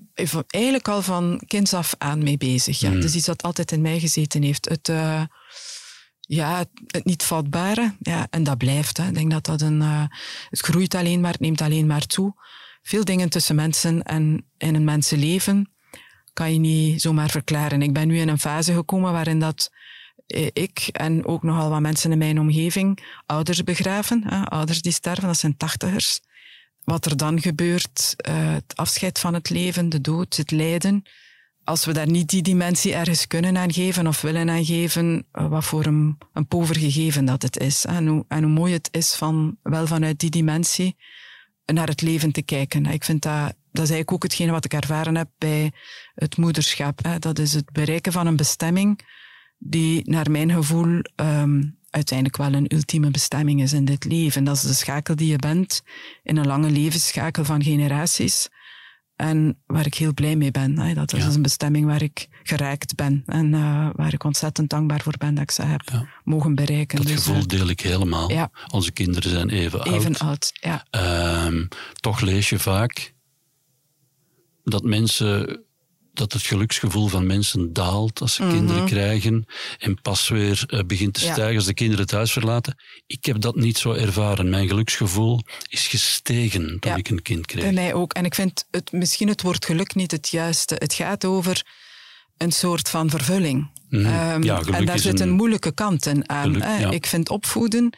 eigenlijk 0.48 0.88
al 0.88 1.02
van 1.02 1.42
kinds 1.48 1.74
af 1.74 1.96
aan 1.98 2.24
mee 2.24 2.38
bezig. 2.38 2.80
Ja. 2.80 2.92
Het 2.92 3.04
is 3.04 3.16
iets 3.16 3.26
dat 3.26 3.44
altijd 3.44 3.72
in 3.72 3.82
mij 3.82 4.00
gezeten 4.00 4.42
heeft. 4.44 4.70
Het, 4.70 4.88
uh, 4.88 5.24
ja, 6.20 6.66
het 6.88 7.06
niet 7.06 7.24
vatbare. 7.24 7.96
Ja, 8.00 8.28
en 8.30 8.44
dat 8.44 8.58
blijft. 8.58 8.98
Hè. 8.98 9.08
Ik 9.08 9.14
denk 9.14 9.32
dat 9.32 9.46
dat 9.46 9.62
een... 9.62 9.82
het 10.50 10.60
groeit 10.60 10.96
alleen 10.96 11.22
maar, 11.22 11.32
het 11.32 11.42
neemt 11.42 11.62
alleen 11.62 11.88
maar 11.88 12.06
toe. 12.06 12.34
Veel 12.84 13.06
dingen 13.06 13.30
tussen 13.30 13.56
mensen 13.56 14.04
en 14.04 14.46
in 14.58 14.76
een 14.76 14.84
mensenleven 14.84 15.72
kan 16.34 16.54
je 16.54 16.60
niet 16.60 17.02
zomaar 17.02 17.30
verklaren. 17.30 17.82
Ik 17.82 17.94
ben 17.94 18.08
nu 18.08 18.18
in 18.20 18.28
een 18.28 18.40
fase 18.40 18.74
gekomen 18.74 19.12
waarin 19.12 19.40
dat 19.40 19.72
eh, 20.28 20.48
ik 20.54 20.90
en 20.92 21.26
ook 21.26 21.44
nogal 21.44 21.70
wat 21.70 21.80
mensen 21.80 22.12
in 22.12 22.18
mijn 22.18 22.40
omgeving 22.40 23.00
ouders 23.26 23.64
begraven. 23.64 24.24
Ouders 24.50 24.82
die 24.82 24.92
sterven, 24.92 25.28
dat 25.28 25.38
zijn 25.38 25.58
tachtigers. 25.58 26.22
Wat 26.84 27.06
er 27.06 27.18
dan 27.18 27.42
gebeurt, 27.42 28.16
uh, 28.30 28.54
het 28.54 28.76
afscheid 28.76 29.20
van 29.20 29.34
het 29.34 29.50
leven, 29.50 29.90
de 29.90 30.02
dood, 30.02 30.36
het 30.36 30.52
lijden. 30.52 31.04
Als 31.64 31.86
we 31.86 31.94
daar 31.94 32.10
niet 32.10 32.30
die 32.30 32.42
dimensie 32.42 32.94
ergens 32.94 33.28
kunnen 33.28 33.58
aan 33.58 33.74
geven 33.74 34.08
of 34.08 34.22
willen 34.22 34.50
aan 34.50 34.66
geven, 34.66 35.26
uh, 35.34 35.48
wat 35.48 35.64
voor 35.64 35.86
een, 35.86 36.18
een 36.34 36.48
pover 36.48 36.78
gegeven 36.78 37.26
dat 37.26 37.42
het 37.42 37.58
is. 37.58 37.86
En 37.86 38.08
hoe, 38.08 38.26
en 38.28 38.44
hoe 38.44 38.52
mooi 38.52 38.74
het 38.74 38.88
is 38.92 39.14
van 39.14 39.58
wel 39.62 39.88
vanuit 39.88 40.20
die 40.20 40.30
dimensie 40.30 40.96
naar 41.66 41.88
het 41.88 42.02
leven 42.02 42.32
te 42.32 42.42
kijken. 42.42 42.86
Ik 42.86 43.04
vind 43.04 43.22
dat, 43.22 43.56
dat 43.72 43.84
is 43.84 43.92
eigenlijk 43.92 44.12
ook 44.12 44.24
hetgene 44.24 44.52
wat 44.52 44.66
ik 44.66 44.74
ervaren 44.74 45.16
heb 45.16 45.30
bij 45.38 45.72
het 46.16 46.38
moederschap. 46.38 47.00
Dat 47.20 47.40
is 47.40 47.54
het 47.54 47.72
bereiken 47.72 48.12
van 48.12 48.28
een 48.28 48.36
bestemming 48.36 49.00
die 49.58 50.10
naar 50.10 50.32
mijn 50.32 50.52
gevoel 50.52 51.02
um, 51.16 51.78
uiteindelijk 51.90 52.38
wel 52.38 52.54
een 52.54 52.74
ultieme 52.74 53.12
bestemming 53.12 53.62
is 53.62 53.74
in 53.74 53.86
dit 53.86 54.06
leven. 54.06 54.44
Dat 54.44 54.56
is 54.56 54.62
de 54.62 54.74
schakel 54.74 55.16
die 55.16 55.28
je 55.28 55.38
bent 55.38 55.82
in 56.24 56.38
een 56.38 56.48
lange 56.48 56.70
levensschakel 56.70 57.46
van 57.46 57.64
generaties. 57.64 58.50
En 59.24 59.58
waar 59.66 59.86
ik 59.86 59.94
heel 59.94 60.14
blij 60.14 60.36
mee 60.36 60.52
ben. 60.52 60.96
Dat 60.96 61.14
is 61.14 61.36
een 61.36 61.42
bestemming 61.42 61.86
waar 61.86 62.02
ik 62.02 62.28
geraakt 62.44 62.96
ben. 62.96 63.24
En 63.26 63.54
uh, 63.54 63.90
waar 63.96 64.14
ik 64.14 64.24
ontzettend 64.24 64.70
dankbaar 64.70 65.02
voor 65.02 65.18
ben 65.18 65.34
dat 65.34 65.44
ik 65.44 65.52
ze 65.52 65.62
heb 65.62 66.06
mogen 66.24 66.56
bereiken. 66.56 66.98
Dat 66.98 67.08
dus, 67.08 67.16
gevoel 67.16 67.36
eh, 67.36 67.46
deel 67.46 67.70
ik 67.70 67.80
helemaal. 67.80 68.32
Ja. 68.32 68.52
Onze 68.72 68.92
kinderen 68.92 69.30
zijn 69.30 69.50
even, 69.50 69.82
oud. 69.82 69.94
Even 69.94 70.18
oud, 70.18 70.52
ja. 70.54 70.86
Uh, 70.96 71.62
toch 71.94 72.22
lees 72.22 72.50
je 72.50 72.60
vaak 72.60 73.14
dat 74.64 74.84
mensen 74.84 75.64
dat 76.14 76.34
het 76.34 76.42
geluksgevoel 76.42 77.08
van 77.08 77.26
mensen 77.26 77.74
daalt 77.74 78.22
als 78.22 78.34
ze 78.34 78.48
kinderen 78.48 78.82
mhm. 78.82 78.92
krijgen 78.92 79.46
en 79.78 80.02
pas 80.02 80.28
weer 80.28 80.64
uh, 80.68 80.80
begint 80.86 81.14
te 81.14 81.20
stijgen 81.20 81.56
als 81.56 81.66
de 81.66 81.74
kinderen 81.74 82.02
het 82.04 82.12
huis 82.12 82.32
verlaten. 82.32 82.76
Ik 83.08 83.26
heb 83.26 83.42
dat 83.42 83.56
niet 83.56 83.78
zo 83.78 83.94
ervaren. 83.94 84.50
Mijn 84.50 84.68
geluksgevoel 84.68 85.42
is 85.68 85.88
gestegen 85.88 86.80
toen 86.80 86.98
ik 86.98 87.10
een 87.10 87.22
kind 87.22 87.46
kreeg. 87.46 87.64
Bij 87.64 87.74
mij 87.74 87.94
ook. 87.94 88.14
En 88.14 88.26
ik 88.26 88.36
vind 88.36 88.68
het, 88.72 88.92
misschien 88.92 89.28
het 89.28 89.42
woord 89.42 89.66
geluk 89.66 89.96
niet 89.96 90.12
het 90.12 90.30
juiste. 90.30 90.76
Het 90.78 90.94
gaat 90.94 91.26
over 91.26 91.66
een 92.38 92.52
soort 92.52 92.90
van 92.90 93.10
vervulling. 93.10 93.72
Mm 93.90 94.06
en 94.06 94.86
daar 94.86 95.00
zit 95.00 95.20
een, 95.20 95.30
moeilijke 95.30 95.74
kant 95.74 96.06
in 96.06 96.30
aan. 96.30 96.92
Ik 96.92 97.06
vind 97.06 97.30
opvoeden, 97.30 97.98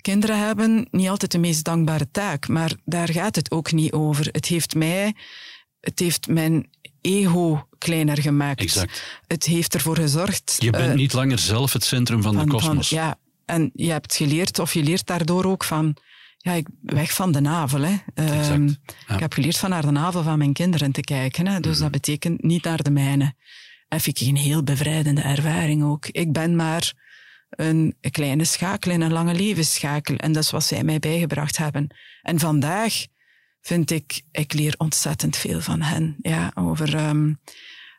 kinderen 0.00 0.46
hebben 0.46 0.88
niet 0.90 1.08
altijd 1.08 1.32
de 1.32 1.38
meest 1.38 1.64
dankbare 1.64 2.10
taak, 2.10 2.48
maar 2.48 2.72
daar 2.84 3.08
gaat 3.08 3.36
het 3.36 3.50
ook 3.50 3.72
niet 3.72 3.92
over. 3.92 4.28
Het 4.32 4.46
heeft 4.46 4.74
mij, 4.74 5.14
het 5.80 5.98
heeft 5.98 6.26
mijn 6.28 6.68
ego 7.04 7.68
kleiner 7.78 8.20
gemaakt. 8.20 8.60
Exact. 8.60 9.20
Het 9.26 9.44
heeft 9.44 9.74
ervoor 9.74 9.96
gezorgd... 9.96 10.56
Je 10.58 10.70
bent 10.70 10.88
uh, 10.88 10.94
niet 10.94 11.12
langer 11.12 11.38
zelf 11.38 11.72
het 11.72 11.84
centrum 11.84 12.22
van, 12.22 12.34
van 12.34 12.44
de 12.44 12.50
kosmos. 12.50 12.88
Ja, 12.88 13.18
en 13.44 13.70
je 13.74 13.90
hebt 13.90 14.14
geleerd, 14.14 14.58
of 14.58 14.74
je 14.74 14.82
leert 14.82 15.06
daardoor 15.06 15.44
ook 15.44 15.64
van... 15.64 15.96
Ja, 16.38 16.52
ik 16.52 16.68
weg 16.82 17.12
van 17.12 17.32
de 17.32 17.40
navel. 17.40 17.80
Hè. 17.80 17.96
Ja. 18.14 18.54
Ik 19.14 19.20
heb 19.20 19.32
geleerd 19.32 19.56
van 19.56 19.70
naar 19.70 19.82
de 19.82 19.90
navel 19.90 20.22
van 20.22 20.38
mijn 20.38 20.52
kinderen 20.52 20.92
te 20.92 21.00
kijken. 21.00 21.46
Hè. 21.46 21.60
Dus 21.60 21.76
mm. 21.76 21.82
dat 21.82 21.90
betekent 21.90 22.42
niet 22.42 22.64
naar 22.64 22.82
de 22.82 22.90
mijne. 22.90 23.34
En 23.88 24.00
vind 24.00 24.20
ik 24.20 24.28
een 24.28 24.36
heel 24.36 24.62
bevrijdende 24.62 25.20
ervaring 25.20 25.84
ook. 25.84 26.06
Ik 26.06 26.32
ben 26.32 26.56
maar 26.56 26.92
een 27.50 27.96
kleine 28.10 28.44
schakel 28.44 28.90
in 28.90 29.00
een 29.00 29.12
lange 29.12 29.34
levensschakel. 29.34 30.16
En 30.16 30.32
dat 30.32 30.42
is 30.42 30.50
wat 30.50 30.64
zij 30.64 30.84
mij 30.84 30.98
bijgebracht 30.98 31.56
hebben. 31.56 31.96
En 32.22 32.38
vandaag 32.38 33.06
vind 33.66 33.90
ik, 33.90 34.22
ik 34.32 34.52
leer 34.52 34.74
ontzettend 34.78 35.36
veel 35.36 35.60
van 35.60 35.82
hen. 35.82 36.16
Ja, 36.22 36.52
over, 36.54 37.08
um, 37.08 37.38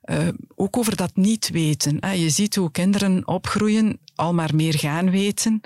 uh, 0.06 0.28
ook 0.56 0.78
over 0.78 0.96
dat 0.96 1.16
niet 1.16 1.50
weten. 1.50 1.98
Hè. 2.00 2.12
Je 2.12 2.30
ziet 2.30 2.56
hoe 2.56 2.72
kinderen 2.72 3.28
opgroeien, 3.28 4.00
al 4.16 4.34
maar 4.34 4.56
meer 4.56 4.78
gaan 4.78 5.12
weten. 5.12 5.62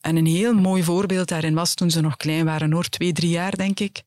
En 0.00 0.16
een 0.16 0.26
heel 0.26 0.54
mooi 0.54 0.82
voorbeeld 0.82 1.28
daarin 1.28 1.54
was 1.54 1.74
toen 1.74 1.90
ze 1.90 2.00
nog 2.00 2.16
klein 2.16 2.44
waren, 2.44 2.72
hoor, 2.72 2.88
twee, 2.88 3.12
drie 3.12 3.30
jaar 3.30 3.56
denk 3.56 3.80
ik. 3.80 4.02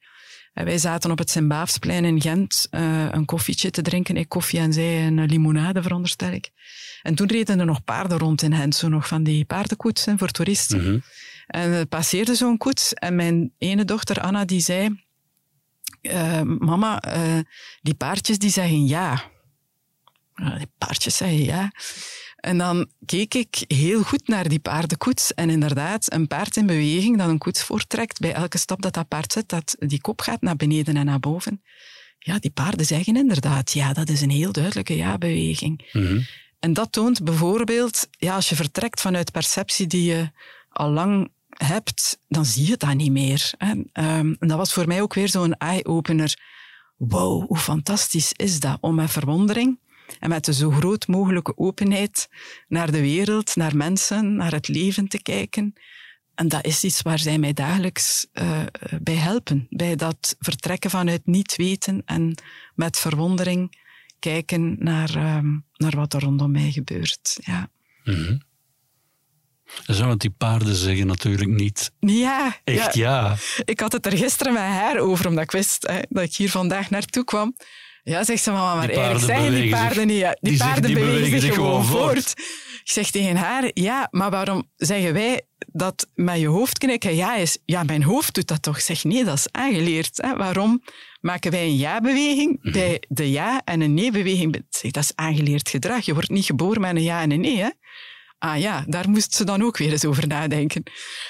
En 0.54 0.66
wij 0.66 0.78
zaten 0.78 1.12
op 1.12 1.18
het 1.18 1.30
Sint-Baafsplein 1.30 2.06
in 2.06 2.22
Gent 2.22 2.68
uh, 2.72 3.08
een 3.12 3.26
koffietje 3.26 3.72
te 3.72 3.82
drinken. 3.82 4.18
Ik 4.18 4.30
koffie 4.30 4.60
en 4.60 4.74
zij 4.74 5.08
een 5.08 5.26
limonade, 5.26 5.82
veronderstel 5.82 6.32
ik. 6.32 6.50
En 7.02 7.16
toen 7.16 7.28
reden 7.28 7.60
er 7.60 7.66
nog 7.66 7.84
paarden 7.84 8.18
rond 8.18 8.42
in 8.42 8.56
Gent, 8.56 8.76
zo 8.76 8.88
nog 8.88 9.08
van 9.08 9.24
die 9.24 9.46
paardenkoetsen 9.46 10.18
voor 10.18 10.30
toeristen. 10.32 10.80
Mm 10.80 10.86
-hmm. 10.86 11.02
En 11.48 11.72
er 11.72 11.86
passeerde 11.86 12.36
zo'n 12.36 12.58
koets 12.58 12.94
en 12.94 13.16
mijn 13.16 13.54
ene 13.58 13.86
dochter 13.86 14.22
Anna 14.22 14.46
die 14.46 14.62
zei 14.62 15.08
uh, 16.02 16.42
mama, 16.42 17.04
uh, 17.08 17.40
die 17.82 17.94
paardjes 17.94 18.38
die 18.38 18.50
zeggen 18.50 18.86
ja. 18.88 19.24
Uh, 20.36 20.58
die 20.58 20.72
paardjes 20.78 21.18
zeggen 21.18 21.44
ja. 21.44 21.72
En 22.36 22.58
dan 22.58 22.90
keek 23.06 23.34
ik 23.34 23.64
heel 23.68 24.04
goed 24.04 24.28
naar 24.28 24.50
die 24.50 24.60
paardenkoets. 24.60 25.34
En 25.34 25.50
inderdaad, 25.50 26.14
een 26.14 26.28
paard 26.28 26.58
in 26.58 26.66
beweging 26.66 27.18
dat 27.18 27.30
een 27.30 27.38
koets 27.38 27.64
voortrekt, 27.64 28.20
bij 28.20 28.34
elke 28.34 28.58
stap 28.58 28.82
dat 28.82 28.94
dat 28.94 29.08
paard 29.08 29.32
zet, 29.32 29.50
dat 29.50 29.76
die 29.80 30.02
kop 30.02 30.22
gaat 30.22 30.42
naar 30.42 30.56
beneden 30.56 30.98
en 30.98 31.06
naar 31.06 31.20
boven. 31.20 31.64
Ja, 32.20 32.40
die 32.40 32.52
paarden 32.52 32.86
zeggen 32.86 33.16
inderdaad, 33.16 33.72
ja, 33.72 33.94
dat 33.94 34.10
is 34.10 34.22
een 34.22 34.30
heel 34.30 34.52
duidelijke 34.52 34.96
ja-beweging. 34.96 35.90
Mm 35.92 36.06
-hmm. 36.06 36.26
En 36.60 36.74
dat 36.74 36.92
toont 36.92 37.24
bijvoorbeeld, 37.24 38.08
ja, 38.12 38.36
als 38.36 38.50
je 38.50 38.56
vertrekt 38.56 39.02
vanuit 39.02 39.32
perceptie 39.32 39.88
die 39.88 40.04
je 40.04 40.32
al 40.70 40.90
lang 40.90 41.32
hebt, 41.64 42.20
dan 42.28 42.46
zie 42.46 42.68
je 42.68 42.78
dat 42.78 42.94
niet 42.94 43.12
meer. 43.12 43.52
En, 43.58 43.90
um, 43.94 44.36
dat 44.40 44.58
was 44.58 44.74
voor 44.74 44.88
mij 44.88 45.02
ook 45.02 45.14
weer 45.14 45.30
zo'n 45.30 45.58
eye-opener. 45.58 46.40
Wow, 46.98 47.48
hoe 47.48 47.58
fantastisch 47.58 48.34
is 48.34 48.60
dat 48.60 48.78
om 48.82 48.96
met 48.96 49.12
verwondering 49.12 49.80
en 50.20 50.30
met 50.30 50.48
een 50.48 50.54
zo 50.54 50.72
groot 50.72 51.08
mogelijke 51.08 51.58
openheid 51.58 52.30
naar 52.68 52.92
de 52.92 53.02
wereld, 53.02 53.56
naar 53.56 53.76
mensen, 53.76 54.36
naar 54.36 54.52
het 54.52 54.68
leven 54.68 55.08
te 55.08 55.22
kijken. 55.22 55.74
En 56.36 56.48
dat 56.48 56.66
is 56.66 56.84
iets 56.84 57.02
waar 57.02 57.20
zij 57.20 57.38
mij 57.38 57.54
dagelijks 57.54 58.28
uh, 58.34 58.62
bij 59.02 59.16
helpen. 59.16 59.68
Bij 59.70 59.96
dat 59.96 60.36
vertrekken 60.40 60.90
vanuit 60.90 61.26
niet 61.26 61.56
weten 61.56 62.02
en 62.06 62.36
met 62.76 62.98
verwondering 62.98 63.78
kijken 64.20 64.76
naar, 64.80 65.38
um, 65.38 65.66
naar 65.76 65.96
wat 65.96 66.14
er 66.14 66.22
rondom 66.22 66.52
mij 66.52 66.72
gebeurt. 66.72 67.38
Ja. 67.42 67.70
-hmm. 68.04 68.48
Zo, 69.86 70.06
want 70.06 70.22
die 70.22 70.34
paarden 70.38 70.76
zeggen 70.76 71.08
natuurlijk 71.08 71.50
niet. 71.50 71.92
Ja. 72.00 72.58
Echt 72.64 72.96
ja. 72.96 73.36
Ik 73.66 73.80
had 73.80 73.92
het 73.92 74.06
er 74.06 74.18
gisteren 74.18 74.54
met 74.54 74.62
haar 74.62 74.98
over, 74.98 75.28
omdat 75.28 75.44
ik 75.44 75.52
wist 75.52 75.88
hè, 75.88 76.00
dat 76.10 76.24
ik 76.24 76.36
hier 76.36 76.50
vandaag 76.50 76.90
naartoe 76.90 77.24
kwam. 77.24 77.56
Ja, 78.04 78.24
zegt 78.24 78.44
ze, 78.44 78.52
mama, 78.52 78.76
maar 78.76 78.90
eigenlijk 78.90 79.26
zeggen 79.26 79.52
die 79.52 79.70
paarden 79.70 80.08
niet. 80.08 80.18
Ja. 80.18 80.38
Die, 80.42 80.58
paarden 80.58 80.84
die 80.84 80.94
bewegen, 80.94 81.40
zich 81.40 81.54
gewoon 81.54 81.86
voort. 81.86 82.34
Ik 82.84 82.96
zeg 82.96 83.12
tegen 83.12 83.36
haar, 83.36 83.72
ja, 83.74 84.08
maar 84.12 84.30
waarom 84.30 84.70
zeggen 84.76 85.14
wij 85.14 85.42
dat 85.72 86.08
met 86.16 86.40
je 86.40 86.48
hoofd 86.48 86.78
knikken 86.78 87.16
ja 87.16 87.36
is? 87.36 87.58
Ja, 87.66 87.84
mijn 87.84 88.04
hoofd 88.04 88.34
doet 88.34 88.48
dat 88.48 88.62
toch. 88.62 88.82
zeg, 88.82 89.04
nee, 89.04 89.24
dat 89.24 89.38
is 89.38 89.48
aangeleerd. 89.52 90.18
Hè. 90.22 90.36
Waarom 90.36 90.84
maken 91.22 91.52
wij 91.52 91.64
een 91.64 91.78
ja-beweging 91.78 92.60
mhm. 92.62 92.72
bij 92.72 93.04
de 93.08 93.32
ja 93.32 93.62
en 93.66 93.82
een 93.82 93.94
nee-beweging? 93.94 94.64
Zeg, 94.70 94.92
dat 94.92 95.04
is 95.04 95.12
aangeleerd 95.16 95.70
gedrag. 95.70 96.06
Je 96.06 96.14
wordt 96.14 96.30
niet 96.30 96.46
geboren 96.46 96.82
met 96.82 96.96
een 96.96 97.04
ja 97.04 97.22
en 97.22 97.32
een 97.32 97.42
nee. 97.42 97.58
Hè 97.58 97.70
ah 98.40 98.60
ja, 98.60 98.84
daar 98.88 99.10
moest 99.10 99.34
ze 99.34 99.44
dan 99.44 99.64
ook 99.64 99.78
weer 99.78 99.92
eens 99.92 100.06
over 100.06 100.28
nadenken. 100.28 100.84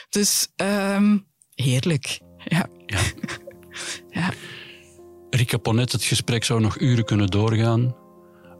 Dus 0.09 0.47
ehm, 0.55 1.17
heerlijk. 1.55 2.19
Ja. 2.37 2.67
ja. 2.85 2.99
ja. 4.21 4.29
Rika 5.29 5.57
Ponet, 5.57 5.91
het 5.91 6.03
gesprek 6.03 6.43
zou 6.43 6.61
nog 6.61 6.79
uren 6.79 7.05
kunnen 7.05 7.27
doorgaan. 7.27 7.95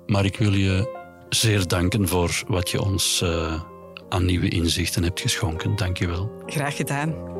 Maar 0.05 0.25
ik 0.25 0.37
wil 0.37 0.53
je 0.53 0.97
zeer 1.29 1.67
danken 1.67 2.07
voor 2.07 2.43
wat 2.47 2.69
je 2.69 2.81
ons 2.81 3.21
eh, 3.21 3.61
aan 4.09 4.25
nieuwe 4.25 4.49
inzichten 4.49 5.03
hebt 5.03 5.19
geschonken. 5.19 5.75
Dank 5.75 5.97
je 5.97 6.07
wel. 6.07 6.43
Graag 6.45 6.75
gedaan. 6.75 7.37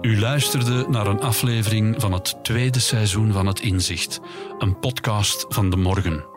U 0.00 0.20
luisterde 0.20 0.86
naar 0.88 1.06
een 1.06 1.20
aflevering 1.20 1.94
van 2.00 2.12
het 2.12 2.44
tweede 2.44 2.80
seizoen 2.80 3.32
van 3.32 3.46
Het 3.46 3.60
Inzicht, 3.60 4.20
een 4.58 4.78
podcast 4.78 5.46
van 5.48 5.70
de 5.70 5.76
morgen. 5.76 6.29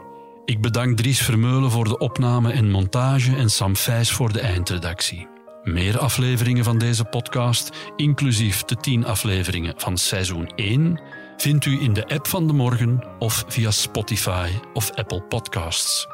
Ik 0.46 0.62
bedank 0.62 0.98
Dries 0.98 1.22
Vermeulen 1.22 1.72
voor 1.72 1.84
de 1.84 1.98
opname 1.98 2.52
en 2.52 2.72
montage 2.72 3.36
en 3.36 3.50
Sam 3.50 3.76
Vijs 3.76 4.12
voor 4.12 4.34
de 4.34 4.40
eindredactie. 4.40 5.28
Meer 5.64 6.00
afleveringen 6.00 6.64
van 6.64 6.78
deze 6.78 7.06
podcast, 7.06 7.70
inclusief 7.96 8.64
de 8.64 8.76
tien 8.76 9.06
afleveringen 9.06 9.74
van 9.78 9.98
seizoen 9.98 10.52
1, 10.56 11.02
vindt 11.38 11.66
u 11.66 11.82
in 11.82 11.94
de 11.94 12.08
app 12.08 12.28
van 12.28 12.48
de 12.48 12.54
morgen 12.54 13.04
of 13.20 13.46
via 13.48 13.72
Spotify 13.72 14.50
of 14.74 14.92
Apple 14.92 15.22
Podcasts. 15.22 16.08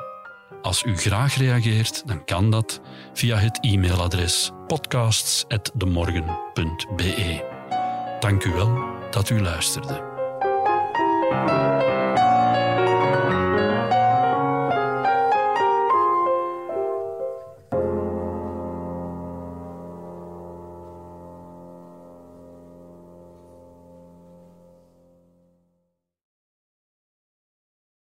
Als 0.62 0.84
u 0.84 0.98
graag 0.98 1.36
reageert, 1.36 2.08
dan 2.08 2.26
kan 2.26 2.52
dat 2.52 2.82
via 3.14 3.38
het 3.38 3.60
e-mailadres 3.62 4.52
podcasts.demorgen.be. 4.68 7.58
Dank 8.20 8.44
u 8.44 8.52
wel 8.52 8.80
dat 9.12 9.30
u 9.30 9.42
luisterde. 9.42 10.08